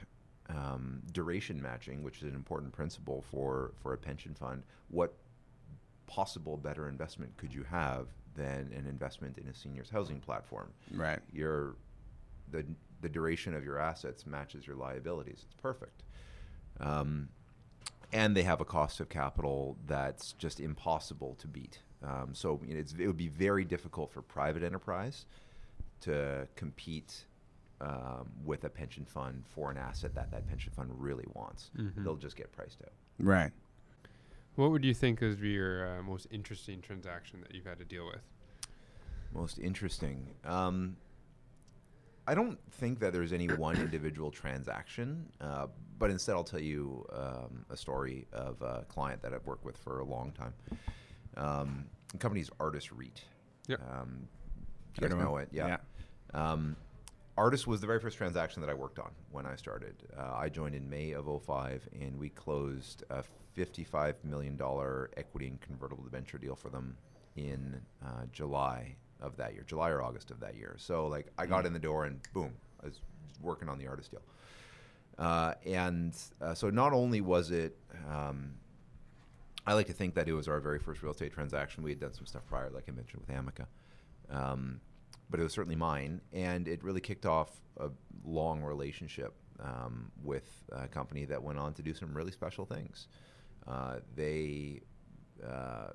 um, 0.49 1.01
duration 1.11 1.61
matching, 1.61 2.03
which 2.03 2.17
is 2.17 2.23
an 2.23 2.35
important 2.35 2.71
principle 2.71 3.23
for, 3.29 3.73
for 3.81 3.93
a 3.93 3.97
pension 3.97 4.33
fund, 4.33 4.63
what 4.89 5.13
possible 6.05 6.55
better 6.57 6.87
investment 6.87 7.35
could 7.37 7.53
you 7.53 7.63
have 7.63 8.07
than 8.35 8.71
an 8.75 8.85
investment 8.87 9.37
in 9.37 9.47
a 9.47 9.53
seniors 9.53 9.89
housing 9.89 10.19
platform? 10.19 10.71
Right. 10.93 11.19
Your 11.33 11.75
the 12.49 12.65
the 13.01 13.09
duration 13.09 13.53
of 13.53 13.63
your 13.63 13.77
assets 13.77 14.25
matches 14.25 14.65
your 14.65 14.75
liabilities. 14.75 15.45
It's 15.45 15.61
perfect. 15.61 16.03
Um, 16.79 17.29
and 18.13 18.35
they 18.35 18.43
have 18.43 18.61
a 18.61 18.65
cost 18.65 18.99
of 18.99 19.09
capital 19.09 19.77
that's 19.85 20.33
just 20.33 20.59
impossible 20.59 21.35
to 21.39 21.47
beat. 21.47 21.79
Um, 22.03 22.29
so 22.33 22.59
you 22.65 22.73
know, 22.75 22.79
it's, 22.79 22.93
it 22.93 23.07
would 23.07 23.17
be 23.17 23.27
very 23.27 23.63
difficult 23.65 24.11
for 24.11 24.21
private 24.21 24.63
enterprise 24.63 25.25
to 26.01 26.47
compete 26.55 27.25
um, 27.81 28.29
with 28.45 28.63
a 28.63 28.69
pension 28.69 29.05
fund 29.05 29.43
for 29.47 29.71
an 29.71 29.77
asset 29.77 30.13
that 30.15 30.31
that 30.31 30.47
pension 30.47 30.71
fund 30.75 30.89
really 30.93 31.25
wants. 31.33 31.71
Mhm. 31.77 32.03
They'll 32.03 32.15
just 32.15 32.35
get 32.35 32.51
priced 32.51 32.81
out. 32.83 32.93
Right. 33.19 33.51
What 34.55 34.71
would 34.71 34.83
you 34.83 34.93
think 34.93 35.21
is 35.21 35.39
your 35.39 35.97
uh, 35.99 36.03
most 36.03 36.27
interesting 36.31 36.81
transaction 36.81 37.41
that 37.41 37.53
you've 37.53 37.65
had 37.65 37.77
to 37.77 37.85
deal 37.85 38.07
with? 38.07 38.21
Most 39.33 39.59
interesting. 39.59 40.33
Um, 40.43 40.97
I 42.25 42.33
don't 42.35 42.59
think 42.71 42.99
that 42.99 43.13
there's 43.13 43.33
any 43.33 43.47
one 43.47 43.75
individual 43.79 44.31
transaction, 44.31 45.27
uh, 45.39 45.67
but 45.99 46.09
instead 46.09 46.33
I'll 46.33 46.43
tell 46.43 46.59
you 46.59 47.05
um, 47.13 47.65
a 47.69 47.77
story 47.77 48.25
of 48.33 48.61
a 48.61 48.85
client 48.89 49.21
that 49.21 49.33
I've 49.33 49.45
worked 49.45 49.63
with 49.65 49.77
for 49.77 49.99
a 49.99 50.05
long 50.05 50.31
time. 50.31 50.53
Um, 51.37 51.85
the 52.11 52.17
company's 52.17 52.49
Artis 52.59 52.91
REIT. 52.91 53.23
Yep. 53.67 53.81
Um, 53.91 54.27
you 54.95 55.01
guys 55.01 55.11
'em. 55.11 55.19
know 55.19 55.37
it, 55.37 55.49
yeah. 55.51 55.77
Um, 56.33 56.75
Artis 57.37 57.67
was 57.67 57.81
the 57.81 57.87
very 57.87 57.99
first 57.99 58.17
transaction 58.17 58.61
that 58.61 58.69
I 58.69 58.73
worked 58.73 58.97
on 58.97 59.11
when 59.31 59.45
I 59.45 59.55
started. 59.55 59.95
Uh, 60.17 60.33
I 60.35 60.49
joined 60.49 60.73
in 60.73 60.89
May 60.89 61.11
of 61.11 61.27
05, 61.45 61.87
and 62.01 62.17
we 62.17 62.29
closed 62.29 63.03
a 63.11 63.23
$55 63.55 64.15
million 64.23 64.59
equity 65.17 65.47
and 65.47 65.61
convertible 65.61 66.03
debenture 66.03 66.39
deal 66.39 66.55
for 66.55 66.69
them 66.69 66.97
in 67.35 67.79
uh, 68.03 68.25
July 68.31 68.95
of 69.21 69.37
that 69.37 69.53
year, 69.53 69.63
July 69.67 69.89
or 69.91 70.01
August 70.01 70.31
of 70.31 70.39
that 70.39 70.55
year. 70.55 70.75
So, 70.79 71.07
like, 71.07 71.27
I 71.37 71.45
got 71.45 71.67
in 71.67 71.73
the 71.73 71.79
door, 71.79 72.05
and 72.05 72.19
boom, 72.33 72.53
I 72.81 72.87
was 72.87 73.01
working 73.41 73.69
on 73.69 73.77
the 73.77 73.87
Artis 73.87 74.07
deal. 74.07 74.21
Uh, 75.19 75.53
and 75.65 76.15
uh, 76.41 76.55
so, 76.55 76.71
not 76.71 76.93
only 76.93 77.21
was 77.21 77.51
it, 77.51 77.77
um, 78.11 78.51
I 79.67 79.73
like 79.73 79.87
to 79.87 79.93
think 79.93 80.15
that 80.15 80.29
it 80.29 80.33
was 80.33 80.47
our 80.47 80.61
very 80.61 80.79
first 80.79 81.03
real 81.03 81.11
estate 81.11 81.33
transaction. 81.33 81.83
We 81.83 81.91
had 81.91 81.99
done 81.99 82.13
some 82.13 82.25
stuff 82.25 82.43
prior, 82.47 82.69
like 82.69 82.85
I 82.87 82.91
mentioned 82.91 83.21
with 83.27 83.35
Amica. 83.35 83.67
Um, 84.29 84.79
but 85.29 85.41
it 85.41 85.43
was 85.43 85.51
certainly 85.51 85.75
mine, 85.75 86.21
and 86.31 86.69
it 86.69 86.81
really 86.83 87.01
kicked 87.01 87.25
off 87.25 87.51
a 87.77 87.89
long 88.23 88.63
relationship 88.63 89.33
um, 89.59 90.09
with 90.23 90.63
a 90.71 90.87
company 90.87 91.25
that 91.25 91.43
went 91.43 91.59
on 91.59 91.73
to 91.73 91.81
do 91.81 91.93
some 91.93 92.13
really 92.13 92.31
special 92.31 92.65
things. 92.65 93.07
Uh, 93.67 93.95
they, 94.15 94.79
uh, 95.45 95.89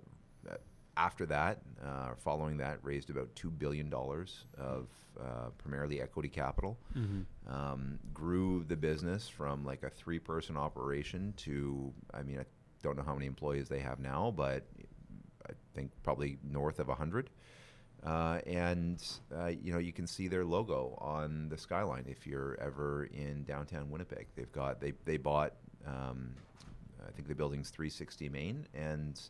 after 0.98 1.24
that, 1.24 1.62
uh, 1.82 2.10
following 2.18 2.58
that, 2.58 2.78
raised 2.82 3.08
about 3.08 3.34
two 3.34 3.50
billion 3.50 3.88
dollars 3.88 4.44
of 4.58 4.88
uh, 5.18 5.48
primarily 5.56 6.02
equity 6.02 6.28
capital. 6.28 6.78
Mm-hmm. 6.94 7.22
Um, 7.50 7.98
grew 8.12 8.64
the 8.68 8.76
business 8.76 9.28
from 9.28 9.64
like 9.64 9.82
a 9.82 9.90
three-person 9.90 10.58
operation 10.58 11.32
to, 11.38 11.92
I 12.12 12.22
mean, 12.22 12.38
I 12.38 12.44
don't 12.82 12.96
know 12.96 13.02
how 13.04 13.14
many 13.14 13.26
employees 13.26 13.68
they 13.68 13.80
have 13.80 13.98
now, 14.00 14.32
but 14.36 14.64
I 15.48 15.52
think 15.74 15.90
probably 16.02 16.38
north 16.42 16.78
of 16.78 16.88
a 16.88 16.94
hundred. 16.94 17.30
Uh, 18.04 18.40
and 18.46 19.00
uh, 19.32 19.46
you 19.46 19.72
know 19.72 19.78
you 19.78 19.92
can 19.92 20.08
see 20.08 20.26
their 20.26 20.44
logo 20.44 20.98
on 21.00 21.48
the 21.48 21.56
skyline 21.56 22.04
if 22.08 22.26
you're 22.26 22.58
ever 22.60 23.04
in 23.12 23.44
downtown 23.44 23.90
Winnipeg. 23.90 24.26
They've 24.34 24.50
got 24.50 24.80
they 24.80 24.92
they 25.04 25.16
bought 25.18 25.52
um, 25.86 26.34
I 27.06 27.12
think 27.12 27.28
the 27.28 27.34
building's 27.34 27.70
360 27.70 28.28
Main, 28.28 28.66
and 28.74 29.20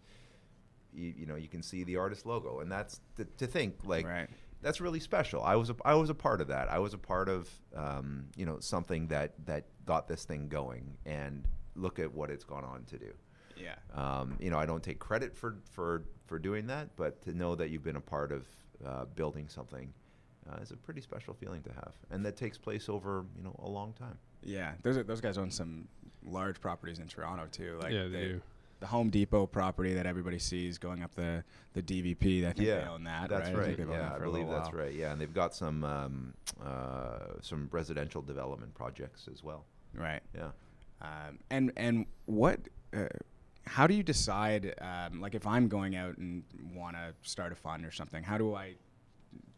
you, 0.95 1.13
you 1.19 1.27
know 1.27 1.37
you 1.37 1.49
can 1.49 1.63
see 1.63 1.85
the 1.85 1.97
Artis 1.99 2.25
logo, 2.25 2.61
and 2.61 2.73
that's 2.73 3.01
to, 3.17 3.27
to 3.37 3.47
think 3.47 3.77
like 3.85 4.07
Right. 4.07 4.29
that's 4.63 4.81
really 4.81 5.01
special. 5.01 5.43
I 5.43 5.57
was 5.57 5.69
a, 5.69 5.77
I 5.85 5.95
was 5.95 6.09
a 6.09 6.15
part 6.15 6.41
of 6.41 6.49
that. 6.49 6.69
I 6.71 6.79
was 6.79 6.95
a 6.95 6.99
part 6.99 7.29
of 7.29 7.51
um, 7.77 8.25
you 8.37 8.47
know 8.47 8.59
something 8.61 9.09
that 9.09 9.33
that 9.45 9.65
got 9.85 10.09
this 10.09 10.25
thing 10.25 10.49
going, 10.49 10.97
and 11.05 11.47
look 11.77 11.99
at 11.99 12.11
what 12.15 12.31
it's 12.31 12.45
gone 12.45 12.65
on 12.65 12.85
to 12.85 12.99
do. 12.99 13.13
Yeah. 13.63 13.77
Um, 13.95 14.37
you 14.41 14.51
know, 14.51 14.59
I 14.59 14.67
don't 14.67 14.83
take 14.83 14.99
credit 14.99 15.37
for, 15.37 15.57
for, 15.71 16.05
for 16.27 16.39
doing 16.39 16.67
that, 16.67 16.89
but 16.97 17.23
to 17.23 17.33
know 17.37 17.55
that 17.55 17.71
you've 17.71 17.85
been 17.85 17.97
a 17.97 18.01
part 18.01 18.33
of 18.33 18.47
uh, 18.85 19.05
building 19.15 19.49
something 19.49 19.93
uh, 20.51 20.61
is 20.61 20.71
a 20.73 20.77
pretty 20.77 21.01
special 21.01 21.35
feeling 21.35 21.63
to 21.63 21.73
have, 21.73 21.95
and 22.11 22.25
that 22.27 22.37
takes 22.37 22.59
place 22.59 22.89
over 22.89 23.25
you 23.37 23.45
know 23.45 23.55
a 23.63 23.69
long 23.69 23.93
time. 23.93 24.19
Yeah. 24.43 24.73
Those 24.83 24.97
are, 24.97 25.03
those 25.05 25.21
guys 25.21 25.39
own 25.39 25.51
some 25.51 25.87
large 26.25 26.61
properties 26.61 26.99
in 26.99 27.07
Toronto 27.07 27.47
too. 27.51 27.79
Like 27.81 27.93
Yeah, 27.93 28.09
they 28.09 28.23
do. 28.23 28.43
The 28.81 28.89
Home 28.89 29.11
Depot 29.11 29.47
property 29.47 29.95
that 29.95 30.07
everybody 30.07 30.41
sees 30.41 30.79
going 30.79 31.05
up 31.05 31.15
the 31.15 31.45
the 31.75 31.83
DVP. 31.83 32.41
I 32.45 32.53
think 32.53 32.67
they 32.67 32.83
own 32.83 33.05
that. 33.05 33.31
that's 33.31 33.49
right. 33.51 33.55
I 33.55 33.59
right. 33.69 33.77
think 33.77 33.91
Yeah, 33.91 33.99
that 33.99 34.13
I 34.15 34.19
believe 34.19 34.49
that's 34.49 34.71
while. 34.73 34.83
right. 34.83 34.93
Yeah, 34.93 35.13
and 35.13 35.21
they've 35.21 35.33
got 35.33 35.55
some 35.55 35.85
um, 35.85 36.35
uh, 36.61 37.39
some 37.41 37.69
residential 37.71 38.23
development 38.23 38.75
projects 38.75 39.29
as 39.33 39.45
well. 39.45 39.65
Right. 39.95 40.23
Yeah. 40.35 40.51
Um, 41.01 41.39
and 41.51 41.73
and 41.77 42.07
what? 42.27 42.59
Uh, 42.93 43.05
how 43.65 43.87
do 43.87 43.95
you 43.95 44.03
decide? 44.03 44.75
Um, 44.81 45.21
like, 45.21 45.35
if 45.35 45.47
I'm 45.47 45.69
going 45.69 45.97
out 45.97 46.19
and 46.19 46.43
want 46.75 46.97
to 46.97 47.15
start 47.23 47.53
a 47.53 47.55
fund 47.55 47.85
or 47.85 47.91
something, 47.91 48.23
how 48.23 48.39
do 48.39 48.55
I 48.55 48.75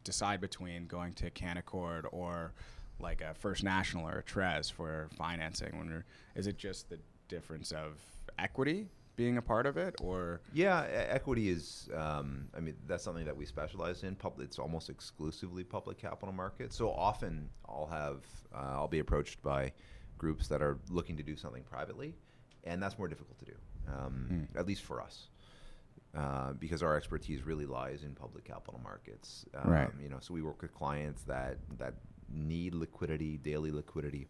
decide 0.05 0.41
between 0.41 0.87
going 0.87 1.15
to 1.15 1.31
Canaccord 1.31 2.05
or 2.13 2.53
like 3.01 3.21
a 3.21 3.35
First 3.35 3.65
National 3.65 4.07
or 4.07 4.19
a 4.19 4.23
Trez 4.23 4.71
for 4.71 5.09
financing? 5.17 5.79
When 5.79 6.05
is 6.35 6.47
it 6.47 6.59
just 6.59 6.91
the 6.91 6.99
difference 7.29 7.73
of 7.73 7.99
equity 8.39 8.89
being 9.17 9.37
a 9.37 9.43
part 9.43 9.67
of 9.67 9.77
it, 9.77 9.95
or 10.01 10.41
Yeah, 10.53 10.87
equity 10.91 11.49
is. 11.49 11.89
Um, 11.95 12.49
I 12.57 12.61
mean, 12.61 12.75
that's 12.87 13.05
something 13.05 13.25
that 13.25 13.37
we 13.37 13.47
specialize 13.47 14.03
in. 14.03 14.17
It's 14.41 14.59
almost 14.59 14.91
exclusively 14.91 15.65
public 15.65 15.99
capital 15.99 16.35
markets. 16.35 16.77
So 16.77 16.91
often, 16.91 17.49
I'll 17.69 17.87
have, 17.87 18.25
uh, 18.55 18.73
I'll 18.73 18.89
be 18.89 18.99
approached 18.99 19.43
by 19.43 19.73
groups 20.19 20.49
that 20.49 20.63
are 20.63 20.79
looking 20.91 21.17
to 21.17 21.23
do 21.23 21.37
something 21.37 21.63
privately, 21.63 22.15
and 22.65 22.83
that's 22.83 22.99
more 22.99 23.09
difficult 23.09 23.39
to 23.39 23.45
do, 23.45 23.55
um, 23.89 24.49
at 24.57 24.67
least 24.67 24.83
for 24.83 25.01
us, 25.01 25.29
uh, 26.17 26.53
because 26.55 26.83
our 26.83 26.97
expertise 26.97 27.43
really 27.45 27.67
lies 27.67 28.03
in 28.05 28.15
public 28.15 28.45
capital 28.45 28.81
markets. 28.83 29.45
Um, 29.55 29.71
Right. 29.71 29.91
You 30.03 30.09
know, 30.09 30.19
so 30.21 30.35
we 30.35 30.43
work 30.43 30.63
with 30.63 30.73
clients 30.75 31.23
that 31.25 31.59
that 31.79 31.95
need 32.33 32.75
liquidity, 32.75 33.37
daily 33.39 33.71
liquidity 33.71 34.29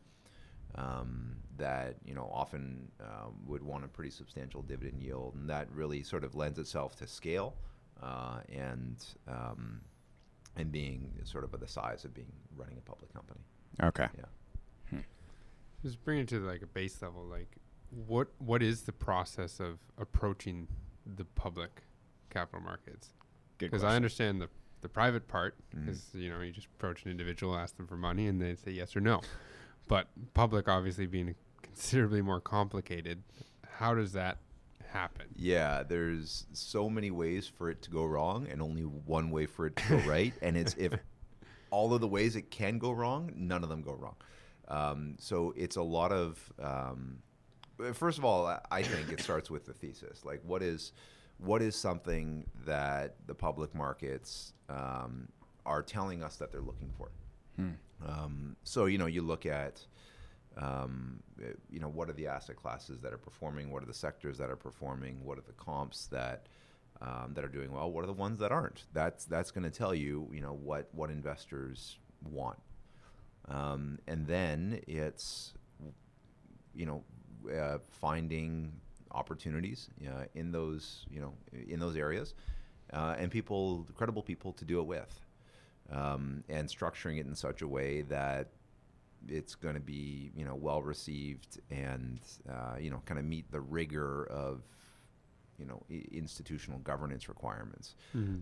um, 0.75 1.37
that 1.57 1.97
you 2.05 2.14
know 2.14 2.29
often 2.33 2.90
um, 3.01 3.35
would 3.47 3.62
want 3.62 3.85
a 3.85 3.88
pretty 3.88 4.11
substantial 4.11 4.62
dividend 4.62 5.01
yield, 5.03 5.35
and 5.35 5.49
that 5.49 5.71
really 5.73 6.03
sort 6.03 6.25
of 6.25 6.35
lends 6.35 6.59
itself 6.59 6.97
to 6.97 7.07
scale 7.07 7.55
uh, 8.03 8.38
and 8.53 9.05
um, 9.29 9.81
and 10.57 10.73
being 10.73 11.12
sort 11.25 11.45
of 11.45 11.55
of 11.55 11.61
the 11.61 11.69
size 11.69 12.05
of 12.05 12.12
being 12.14 12.33
running 12.57 12.77
a 12.79 12.81
public 12.81 13.12
company. 13.12 13.40
okay? 13.83 14.09
Yeah. 14.17 14.25
Just 15.83 16.03
bring 16.03 16.19
it 16.19 16.29
to 16.29 16.40
like 16.40 16.62
a 16.62 16.67
base 16.67 17.03
level. 17.03 17.25
Like, 17.25 17.57
what 17.90 18.29
what 18.38 18.62
is 18.62 18.83
the 18.83 18.92
process 18.92 19.61
of 19.61 19.79
approaching 19.99 20.68
the 21.07 21.25
public 21.25 21.83
capital 22.31 22.61
markets? 22.61 23.11
Because 23.59 23.85
I 23.85 23.97
understand 23.97 24.40
the 24.40 24.49
the 24.81 24.88
private 24.88 25.29
part 25.29 25.55
Mhm. 25.75 25.88
is 25.88 26.11
you 26.14 26.29
know 26.31 26.40
you 26.40 26.53
just 26.53 26.66
approach 26.66 27.05
an 27.05 27.11
individual, 27.11 27.57
ask 27.57 27.77
them 27.77 27.87
for 27.87 27.97
money, 27.97 28.27
and 28.27 28.40
they 28.40 28.55
say 28.55 28.73
yes 28.73 28.94
or 28.97 29.01
no. 29.01 29.20
But 29.88 30.09
public, 30.35 30.68
obviously, 30.68 31.07
being 31.07 31.35
considerably 31.62 32.23
more 32.23 32.40
complicated, 32.40 33.23
how 33.68 33.94
does 33.94 34.12
that 34.12 34.38
happen? 34.88 35.27
Yeah, 35.37 35.83
there's 35.83 36.47
so 36.53 36.88
many 36.88 37.11
ways 37.11 37.47
for 37.47 37.68
it 37.70 37.83
to 37.83 37.90
go 37.90 38.05
wrong, 38.07 38.47
and 38.49 38.62
only 38.62 38.83
one 38.83 39.31
way 39.31 39.47
for 39.47 39.66
it 39.66 39.77
to 39.77 39.88
go 39.88 39.97
right. 40.09 40.33
And 40.42 40.57
it's 40.57 40.75
if 40.79 40.94
all 41.70 41.92
of 41.94 42.01
the 42.01 42.09
ways 42.09 42.35
it 42.37 42.51
can 42.51 42.79
go 42.79 42.92
wrong, 42.92 43.33
none 43.37 43.62
of 43.62 43.68
them 43.68 43.83
go 43.83 43.92
wrong. 43.94 44.16
Um, 44.68 45.16
so 45.18 45.53
it's 45.57 45.77
a 45.77 45.83
lot 45.83 46.12
of. 46.12 46.53
Um, 46.59 47.18
first 47.92 48.18
of 48.18 48.24
all, 48.24 48.46
I- 48.46 48.60
think 48.82 49.12
it 49.12 49.20
starts 49.20 49.50
with 49.50 49.66
the 49.66 49.72
thesis. 49.72 50.24
Like, 50.24 50.40
what 50.44 50.62
is 50.62 50.92
what 51.38 51.62
is 51.62 51.74
something 51.74 52.46
that 52.64 53.16
the 53.26 53.34
public 53.34 53.74
markets 53.74 54.52
um, 54.68 55.28
are 55.66 55.82
telling 55.82 56.22
us 56.22 56.37
that 56.37 56.52
they're 56.52 56.60
looking 56.60 56.90
for. 56.96 57.10
Um, 58.06 58.56
so 58.64 58.87
you 58.87 58.98
know, 58.98 59.06
you 59.06 59.22
look 59.22 59.46
at 59.46 59.80
um, 60.56 61.20
eh, 61.42 61.52
you 61.70 61.80
know 61.80 61.88
what 61.88 62.08
are 62.08 62.12
the 62.12 62.26
asset 62.28 62.56
classes 62.56 63.00
that 63.00 63.12
are 63.12 63.18
performing, 63.18 63.70
what 63.70 63.82
are 63.82 63.87
the 63.87 63.94
sectors 63.94 64.38
that 64.38 64.50
are 64.50 64.56
performing, 64.56 65.24
what 65.24 65.38
are 65.38 65.42
the 65.46 65.52
comps 65.52 66.06
that 66.06 66.46
um, 67.00 67.32
that 67.34 67.44
are 67.44 67.48
doing 67.48 67.72
well, 67.72 67.90
what 67.90 68.04
are 68.04 68.06
the 68.06 68.12
ones 68.12 68.38
that 68.38 68.52
aren't. 68.52 68.84
That's 68.92 69.24
that's 69.24 69.50
going 69.50 69.64
to 69.64 69.70
tell 69.70 69.94
you 69.94 70.28
you 70.32 70.40
know 70.40 70.52
what 70.54 70.88
what 70.92 71.10
investors 71.10 71.98
want, 72.22 72.58
um, 73.48 73.98
and 74.06 74.26
then 74.26 74.80
it's 74.87 75.54
you 76.74 76.87
know 76.87 77.02
uh, 77.52 77.78
finding 77.88 78.72
opportunities 79.11 79.90
uh, 80.09 80.24
in 80.35 80.50
those 80.52 81.07
you 81.11 81.20
know 81.20 81.33
in 81.68 81.78
those 81.78 81.96
areas, 81.96 82.35
uh, 82.92 83.14
and 83.18 83.30
people 83.30 83.87
credible 83.94 84.22
people 84.22 84.52
to 84.52 84.64
do 84.64 84.80
it 84.80 84.87
with 84.87 85.20
um, 85.92 86.42
and 86.48 86.68
structuring 86.68 87.18
it 87.18 87.26
in 87.26 87.35
such 87.35 87.62
a 87.62 87.68
way 87.68 88.02
that 88.02 88.48
it's 89.28 89.54
going 89.54 89.74
to 89.74 89.80
be 89.80 90.30
you 90.37 90.44
know 90.44 90.54
well 90.54 90.83
received 90.83 91.59
and 91.70 92.20
uh, 92.48 92.76
you 92.78 92.90
know 92.90 93.02
kind 93.07 93.18
of 93.18 93.24
meet 93.24 93.50
the 93.50 93.61
rigor 93.61 94.26
of 94.26 94.62
you 95.59 95.64
know 95.64 95.83
I- 95.90 96.04
institutional 96.12 96.78
governance 96.80 97.28
requirements. 97.28 97.94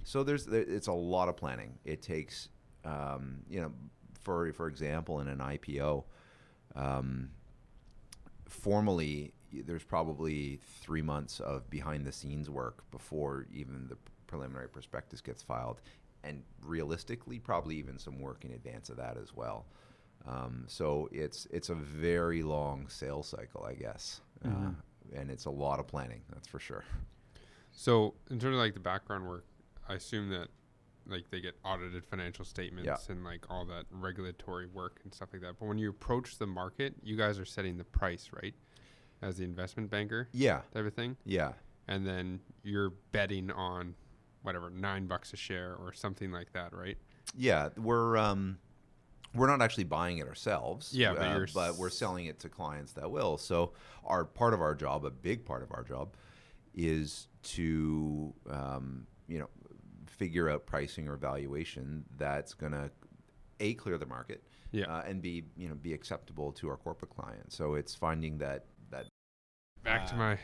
So 0.05 0.23
there's 0.25 0.47
there, 0.47 0.63
it's 0.63 0.87
a 0.89 0.93
lot 0.93 1.29
of 1.29 1.37
planning. 1.37 1.79
It 1.85 2.03
takes 2.03 2.49
um, 2.85 3.41
you 3.49 3.61
know 3.61 3.73
for 4.21 4.53
for 4.53 4.67
example 4.69 5.21
in 5.21 5.29
an 5.29 5.39
IPO. 5.39 6.05
Um, 6.75 7.31
formally, 8.53 9.33
there's 9.53 9.85
probably 9.85 10.59
three 10.81 11.03
months 11.03 11.41
of 11.41 11.69
behind 11.71 12.07
the 12.07 12.13
scenes 12.13 12.49
work 12.49 12.85
before 12.91 13.47
even 13.53 13.87
the 13.89 13.97
preliminary 14.27 14.69
prospectus 14.69 15.21
gets 15.21 15.43
filed, 15.43 15.81
and 16.25 16.43
realistically, 16.63 17.39
probably 17.39 17.77
even 17.77 17.99
some 17.99 18.21
work 18.21 18.45
in 18.45 18.53
advance 18.53 18.89
of 18.89 18.97
that 18.97 19.17
as 19.17 19.35
well. 19.35 19.67
Um, 20.27 20.65
so 20.69 21.09
it's 21.11 21.47
it's 21.51 21.69
a 21.69 21.75
very 21.75 22.43
long 22.43 22.89
sales 22.89 23.29
cycle, 23.29 23.65
I 23.65 23.75
guess, 23.75 24.21
uh, 24.45 24.71
and 25.15 25.31
it's 25.31 25.47
a 25.47 25.51
lot 25.51 25.81
of 25.81 25.87
planning. 25.89 26.23
That's 26.33 26.47
for 26.47 26.61
sure. 26.61 26.85
So 27.73 28.15
in 28.31 28.39
terms 28.39 28.55
of 28.55 28.61
like 28.61 28.75
the 28.75 28.81
background 28.81 29.27
work, 29.27 29.45
I 29.89 29.95
assume 29.95 30.29
that 30.31 30.49
like 31.07 31.25
they 31.31 31.41
get 31.41 31.55
audited 31.65 32.05
financial 32.05 32.45
statements 32.45 33.09
and 33.09 33.25
like 33.25 33.45
all 33.51 33.65
that 33.67 33.85
regulatory 33.91 34.67
work 34.67 35.01
and 35.05 35.13
stuff 35.13 35.31
like 35.33 35.43
that. 35.43 35.55
But 35.59 35.67
when 35.67 35.79
you 35.79 35.91
approach 35.91 36.39
the 36.39 36.47
market, 36.47 36.95
you 37.03 37.17
guys 37.17 37.39
are 37.39 37.45
setting 37.45 37.77
the 37.77 37.85
price, 37.85 38.31
right? 38.43 38.55
As 39.21 39.37
the 39.37 39.45
investment 39.45 39.91
banker 39.91 40.29
Yeah, 40.33 40.63
type 40.75 40.85
of 40.87 40.95
thing. 40.95 41.17
yeah, 41.25 41.53
And 41.89 42.07
then 42.07 42.41
you're 42.65 42.91
betting 43.13 43.51
on 43.53 43.95
whatever, 44.43 44.69
nine 44.71 45.07
bucks 45.07 45.33
a 45.33 45.37
share 45.37 45.75
or 45.77 45.93
something 45.93 46.33
like 46.33 46.53
that, 46.55 46.73
right? 46.75 46.99
yeah. 47.37 47.69
We're 47.77 48.17
um, 48.17 48.59
we're 49.35 49.47
not 49.47 49.63
actually 49.63 49.85
buying 49.85 50.19
it 50.19 50.27
ourselves. 50.29 50.93
Yeah, 50.93 51.15
but 51.15 51.23
uh, 51.23 51.35
you're 51.37 51.47
but 51.55 51.77
we're 51.77 51.89
selling 51.89 52.27
it 52.27 52.41
to 52.41 52.49
clients 52.49 52.93
that 52.95 53.11
will. 53.11 53.39
So 53.39 53.73
our 54.05 54.25
part 54.25 54.55
of 54.55 54.61
our 54.61 54.75
job, 54.75 55.05
a 55.05 55.11
big 55.11 55.45
part 55.45 55.63
of 55.63 55.71
our 55.73 55.85
job, 55.85 56.15
is 56.75 57.29
to 57.45 58.35
um, 58.51 59.07
you 59.29 59.39
know 59.39 59.49
figure 60.13 60.49
out 60.51 60.67
pricing 60.67 61.09
or 61.09 61.17
valuation 61.17 62.05
that's 62.17 62.55
going 62.55 62.73
to 62.73 62.91
a 63.61 63.75
clear 63.75 63.97
the 63.99 64.07
market 64.07 64.43
Yeah. 64.73 64.85
uh, 64.87 65.03
and 65.07 65.23
b 65.23 65.45
you 65.57 65.69
know 65.69 65.75
be 65.75 65.93
acceptable 65.93 66.53
to 66.53 66.69
our 66.69 66.77
corporate 66.77 67.11
clients. 67.11 67.57
So 67.57 67.75
it's 67.75 67.95
finding 67.95 68.39
that 68.39 68.67
that 68.91 69.07
Back 69.83 70.07
to 70.09 70.15
Uh, 70.15 70.19
my 70.19 70.39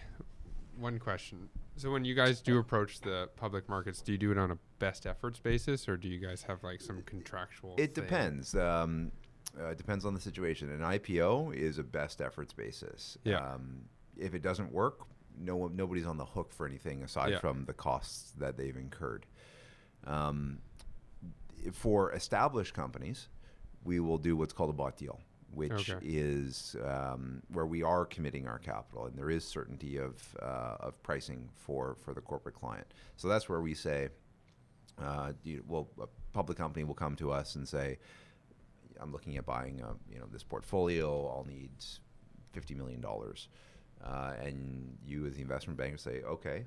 one 0.79 0.99
question. 0.99 1.49
So 1.77 1.91
when 1.93 2.05
you 2.05 2.15
guys 2.15 2.41
do 2.41 2.59
approach 2.59 3.01
the 3.01 3.29
public 3.37 3.69
markets, 3.69 4.01
do 4.03 4.13
you 4.13 4.19
do 4.19 4.33
it 4.33 4.39
on 4.39 4.51
a 4.51 4.59
best 4.79 5.07
efforts 5.07 5.39
basis 5.39 5.89
or 5.89 5.97
do 5.97 6.09
you 6.09 6.19
guys 6.19 6.43
have 6.43 6.63
like 6.65 6.81
some 6.81 7.03
contractual 7.03 7.75
It 7.79 7.95
thing? 7.95 8.05
depends. 8.05 8.55
Um, 8.55 9.13
uh, 9.59 9.67
it 9.69 9.79
depends 9.79 10.05
on 10.05 10.15
the 10.15 10.21
situation. 10.21 10.71
An 10.71 10.81
IPO 10.81 11.55
is 11.55 11.79
a 11.79 11.83
best 11.85 12.21
efforts 12.21 12.53
basis. 12.53 13.17
Yeah. 13.25 13.39
Um, 13.55 13.83
if 14.17 14.35
it 14.35 14.43
doesn't 14.43 14.73
work, 14.73 15.07
no 15.41 15.69
nobody's 15.69 16.07
on 16.07 16.17
the 16.17 16.25
hook 16.25 16.53
for 16.53 16.67
anything 16.67 17.03
aside 17.05 17.31
Yeah. 17.31 17.39
from 17.39 17.65
the 17.65 17.73
costs 17.75 18.33
that 18.39 18.57
they've 18.57 18.77
incurred. 18.77 19.25
Um, 20.07 20.59
for 21.73 22.13
established 22.13 22.75
companies, 22.75 23.29
we 23.85 24.01
will 24.01 24.19
do 24.19 24.37
what's 24.37 24.53
called 24.53 24.71
a 24.71 24.73
bought 24.73 24.97
deal, 24.97 25.21
which 25.53 25.73
Okay. 25.91 25.99
is 26.03 26.77
um, 26.85 27.43
where 27.53 27.67
we 27.67 27.83
are 27.83 28.05
committing 28.07 28.47
our 28.47 28.59
capital, 28.59 29.07
and 29.07 29.17
there 29.17 29.31
is 29.31 29.45
certainty 29.45 29.97
of 29.99 30.23
uh, 30.41 30.77
of 30.81 31.03
pricing 31.03 31.49
for 31.55 31.97
for 32.05 32.15
the 32.15 32.21
corporate 32.21 32.55
client. 32.55 32.87
So 33.17 33.29
that's 33.29 33.49
where 33.49 33.61
we 33.61 33.75
say, 33.75 34.09
uh, 35.03 35.33
you, 35.43 35.65
well, 35.69 35.89
a 36.01 36.07
public 36.33 36.59
company 36.59 36.85
will 36.85 36.95
come 36.95 37.17
to 37.17 37.33
us 37.33 37.57
and 37.57 37.67
say, 37.67 37.99
I'm 39.01 39.13
looking 39.13 39.37
at 39.37 39.45
buying, 39.47 39.83
uh, 39.83 39.95
you 40.11 40.19
know, 40.19 40.27
this 40.31 40.45
portfolio. 40.45 41.27
I'll 41.29 41.45
need 41.49 41.71
fifty 42.53 42.75
million 42.75 43.01
dollars, 43.01 43.49
uh, 44.05 44.35
and 44.41 44.97
you, 45.05 45.27
as 45.27 45.35
the 45.35 45.43
investment 45.43 45.77
banker, 45.77 45.99
say, 45.99 46.23
okay, 46.23 46.65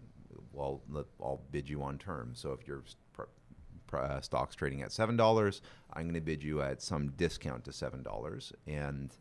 well, 0.54 0.82
let, 0.90 1.06
I'll 1.22 1.42
bid 1.52 1.70
you 1.70 1.82
on 1.82 1.98
terms. 1.98 2.40
So 2.40 2.52
if 2.54 2.68
your 2.68 2.80
pr- 2.80 2.92
pr- 3.11 3.11
uh, 3.94 4.22
stock's 4.22 4.56
trading 4.56 4.82
at 4.82 4.92
seven 4.92 5.18
dollars, 5.18 5.62
I'm 5.94 6.04
going 6.04 6.16
to 6.16 6.22
bid 6.22 6.44
you 6.44 6.62
at 6.62 6.82
some 6.82 7.10
discount 7.12 7.66
to 7.66 7.74
seven 7.74 8.04
dollars, 8.04 8.54
and 8.68 9.16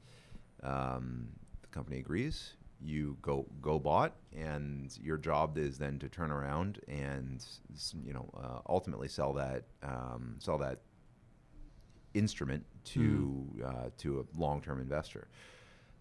um, 0.63 1.29
the 1.63 1.69
company 1.69 1.99
agrees. 1.99 2.55
You 2.83 3.19
go 3.21 3.47
go 3.61 3.79
bought, 3.79 4.15
and 4.35 4.97
your 5.03 5.19
job 5.19 5.59
is 5.59 5.79
then 5.79 5.99
to 5.99 6.09
turn 6.09 6.31
around 6.31 6.81
and 6.89 7.45
you 8.05 8.13
know 8.13 8.31
uh, 8.37 8.61
ultimately 8.69 9.09
sell 9.09 9.33
that 9.35 9.65
um, 9.83 10.37
sell 10.39 10.59
that 10.59 10.81
instrument 12.15 12.65
to 12.85 13.47
uh, 13.65 13.91
to 13.99 14.21
a 14.21 14.39
long 14.39 14.63
term 14.63 14.81
investor. 14.81 15.29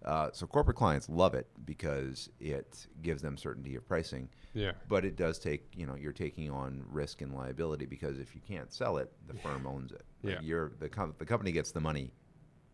Uh, 0.06 0.30
so 0.32 0.48
corporate 0.48 0.78
clients 0.78 1.10
love 1.10 1.34
it 1.34 1.48
because 1.66 2.30
it 2.40 2.88
gives 3.02 3.22
them 3.22 3.38
certainty 3.38 3.76
of 3.76 3.86
pricing, 3.88 4.30
Yeah. 4.54 4.72
but 4.88 5.04
it 5.04 5.16
does 5.18 5.40
take 5.40 5.68
you 5.76 5.86
know 5.86 5.96
you're 5.96 6.14
taking 6.14 6.50
on 6.50 6.84
risk 6.90 7.22
and 7.22 7.34
liability 7.36 7.86
because 7.86 8.18
if 8.20 8.34
you 8.34 8.42
can't 8.48 8.72
sell 8.72 8.98
it, 8.98 9.12
the 9.28 9.34
firm 9.34 9.68
owns 9.68 9.92
it. 9.92 10.04
Like, 10.24 10.36
Yeah. 10.36 10.42
you're 10.42 10.72
the 10.80 10.88
com- 10.90 11.16
the 11.18 11.26
company 11.26 11.52
gets 11.52 11.72
the 11.72 11.82
money 11.82 12.14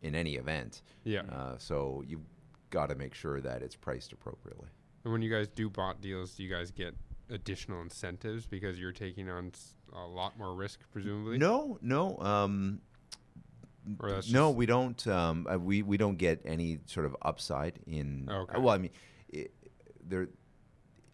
in 0.03 0.13
any 0.13 0.35
event. 0.35 0.83
Yeah. 1.03 1.21
Uh, 1.23 1.57
so 1.57 2.03
you've 2.07 2.25
got 2.69 2.89
to 2.89 2.95
make 2.95 3.15
sure 3.15 3.41
that 3.41 3.63
it's 3.63 3.75
priced 3.75 4.11
appropriately. 4.13 4.67
And 5.03 5.11
when 5.11 5.21
you 5.23 5.31
guys 5.31 5.47
do 5.47 5.69
bought 5.69 6.01
deals, 6.01 6.35
do 6.35 6.43
you 6.43 6.49
guys 6.49 6.69
get 6.71 6.95
additional 7.29 7.81
incentives 7.81 8.45
because 8.45 8.79
you're 8.79 8.91
taking 8.91 9.29
on 9.29 9.51
a 9.93 10.05
lot 10.05 10.37
more 10.37 10.53
risk, 10.53 10.79
presumably? 10.91 11.37
No, 11.39 11.79
no. 11.81 12.17
Um, 12.19 12.81
no, 13.87 14.21
just- 14.21 14.55
we 14.57 14.65
don't. 14.65 15.07
Um, 15.07 15.47
uh, 15.51 15.57
we 15.59 15.81
we 15.81 15.97
don't 15.97 16.17
get 16.17 16.41
any 16.45 16.79
sort 16.85 17.05
of 17.05 17.15
upside 17.21 17.79
in. 17.87 18.27
Okay. 18.29 18.59
Well, 18.59 18.73
I 18.73 18.77
mean, 18.77 18.91
it, 19.29 19.53
there. 20.07 20.27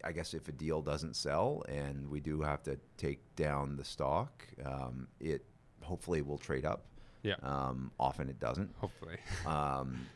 I 0.04 0.10
guess 0.10 0.34
if 0.34 0.48
a 0.48 0.52
deal 0.52 0.82
doesn't 0.82 1.14
sell 1.14 1.62
and 1.68 2.08
we 2.10 2.18
do 2.18 2.40
have 2.42 2.62
to 2.64 2.76
take 2.96 3.20
down 3.36 3.76
the 3.76 3.84
stock, 3.84 4.44
um, 4.64 5.06
it 5.20 5.44
hopefully 5.80 6.22
will 6.22 6.38
trade 6.38 6.64
up. 6.64 6.86
Yeah. 7.22 7.36
Um, 7.42 7.92
often 8.00 8.28
it 8.28 8.40
doesn't. 8.40 8.74
Hopefully. 8.78 9.16
Um, 9.46 10.06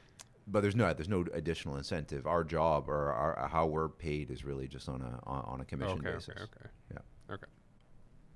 but 0.49 0.61
there's 0.61 0.77
no 0.77 0.93
there's 0.93 1.09
no 1.09 1.25
additional 1.35 1.77
incentive. 1.77 2.27
Our 2.27 2.45
job 2.45 2.89
or 2.89 3.13
our, 3.13 3.49
how 3.49 3.67
we're 3.67 3.89
paid 3.89 4.31
is 4.31 4.45
really 4.45 4.67
just 4.69 4.89
on 4.89 5.03
a 5.03 5.21
on, 5.29 5.45
on 5.45 5.61
a 5.61 5.65
commission 5.65 5.99
okay. 5.99 6.13
basis. 6.13 6.29
Okay. 6.31 6.43
Okay. 6.43 6.69
Yeah. 6.93 7.35
Okay. 7.35 7.47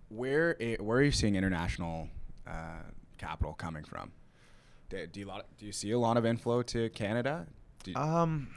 Where 0.09 0.57
i- 0.61 0.77
where 0.81 0.99
are 0.99 1.03
you 1.03 1.13
seeing 1.13 1.37
international 1.37 2.09
uh, 2.47 2.83
capital 3.21 3.53
coming 3.53 3.85
from? 3.85 4.11
Do, 4.89 5.07
do 5.07 5.21
you 5.21 5.27
lot, 5.27 5.47
do 5.59 5.67
you 5.67 5.73
see 5.73 5.93
a 5.93 5.99
lot 5.99 6.17
of 6.17 6.25
inflow 6.25 6.63
to 6.63 6.89
Canada? 6.91 7.47
Um, 7.95 8.49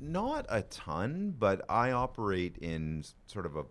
not 0.00 0.46
a 0.48 0.62
ton, 0.62 1.34
but 1.38 1.64
I 1.68 1.90
operate 1.90 2.56
in 2.58 3.04
sort 3.26 3.46
of 3.46 3.56
a, 3.56 3.64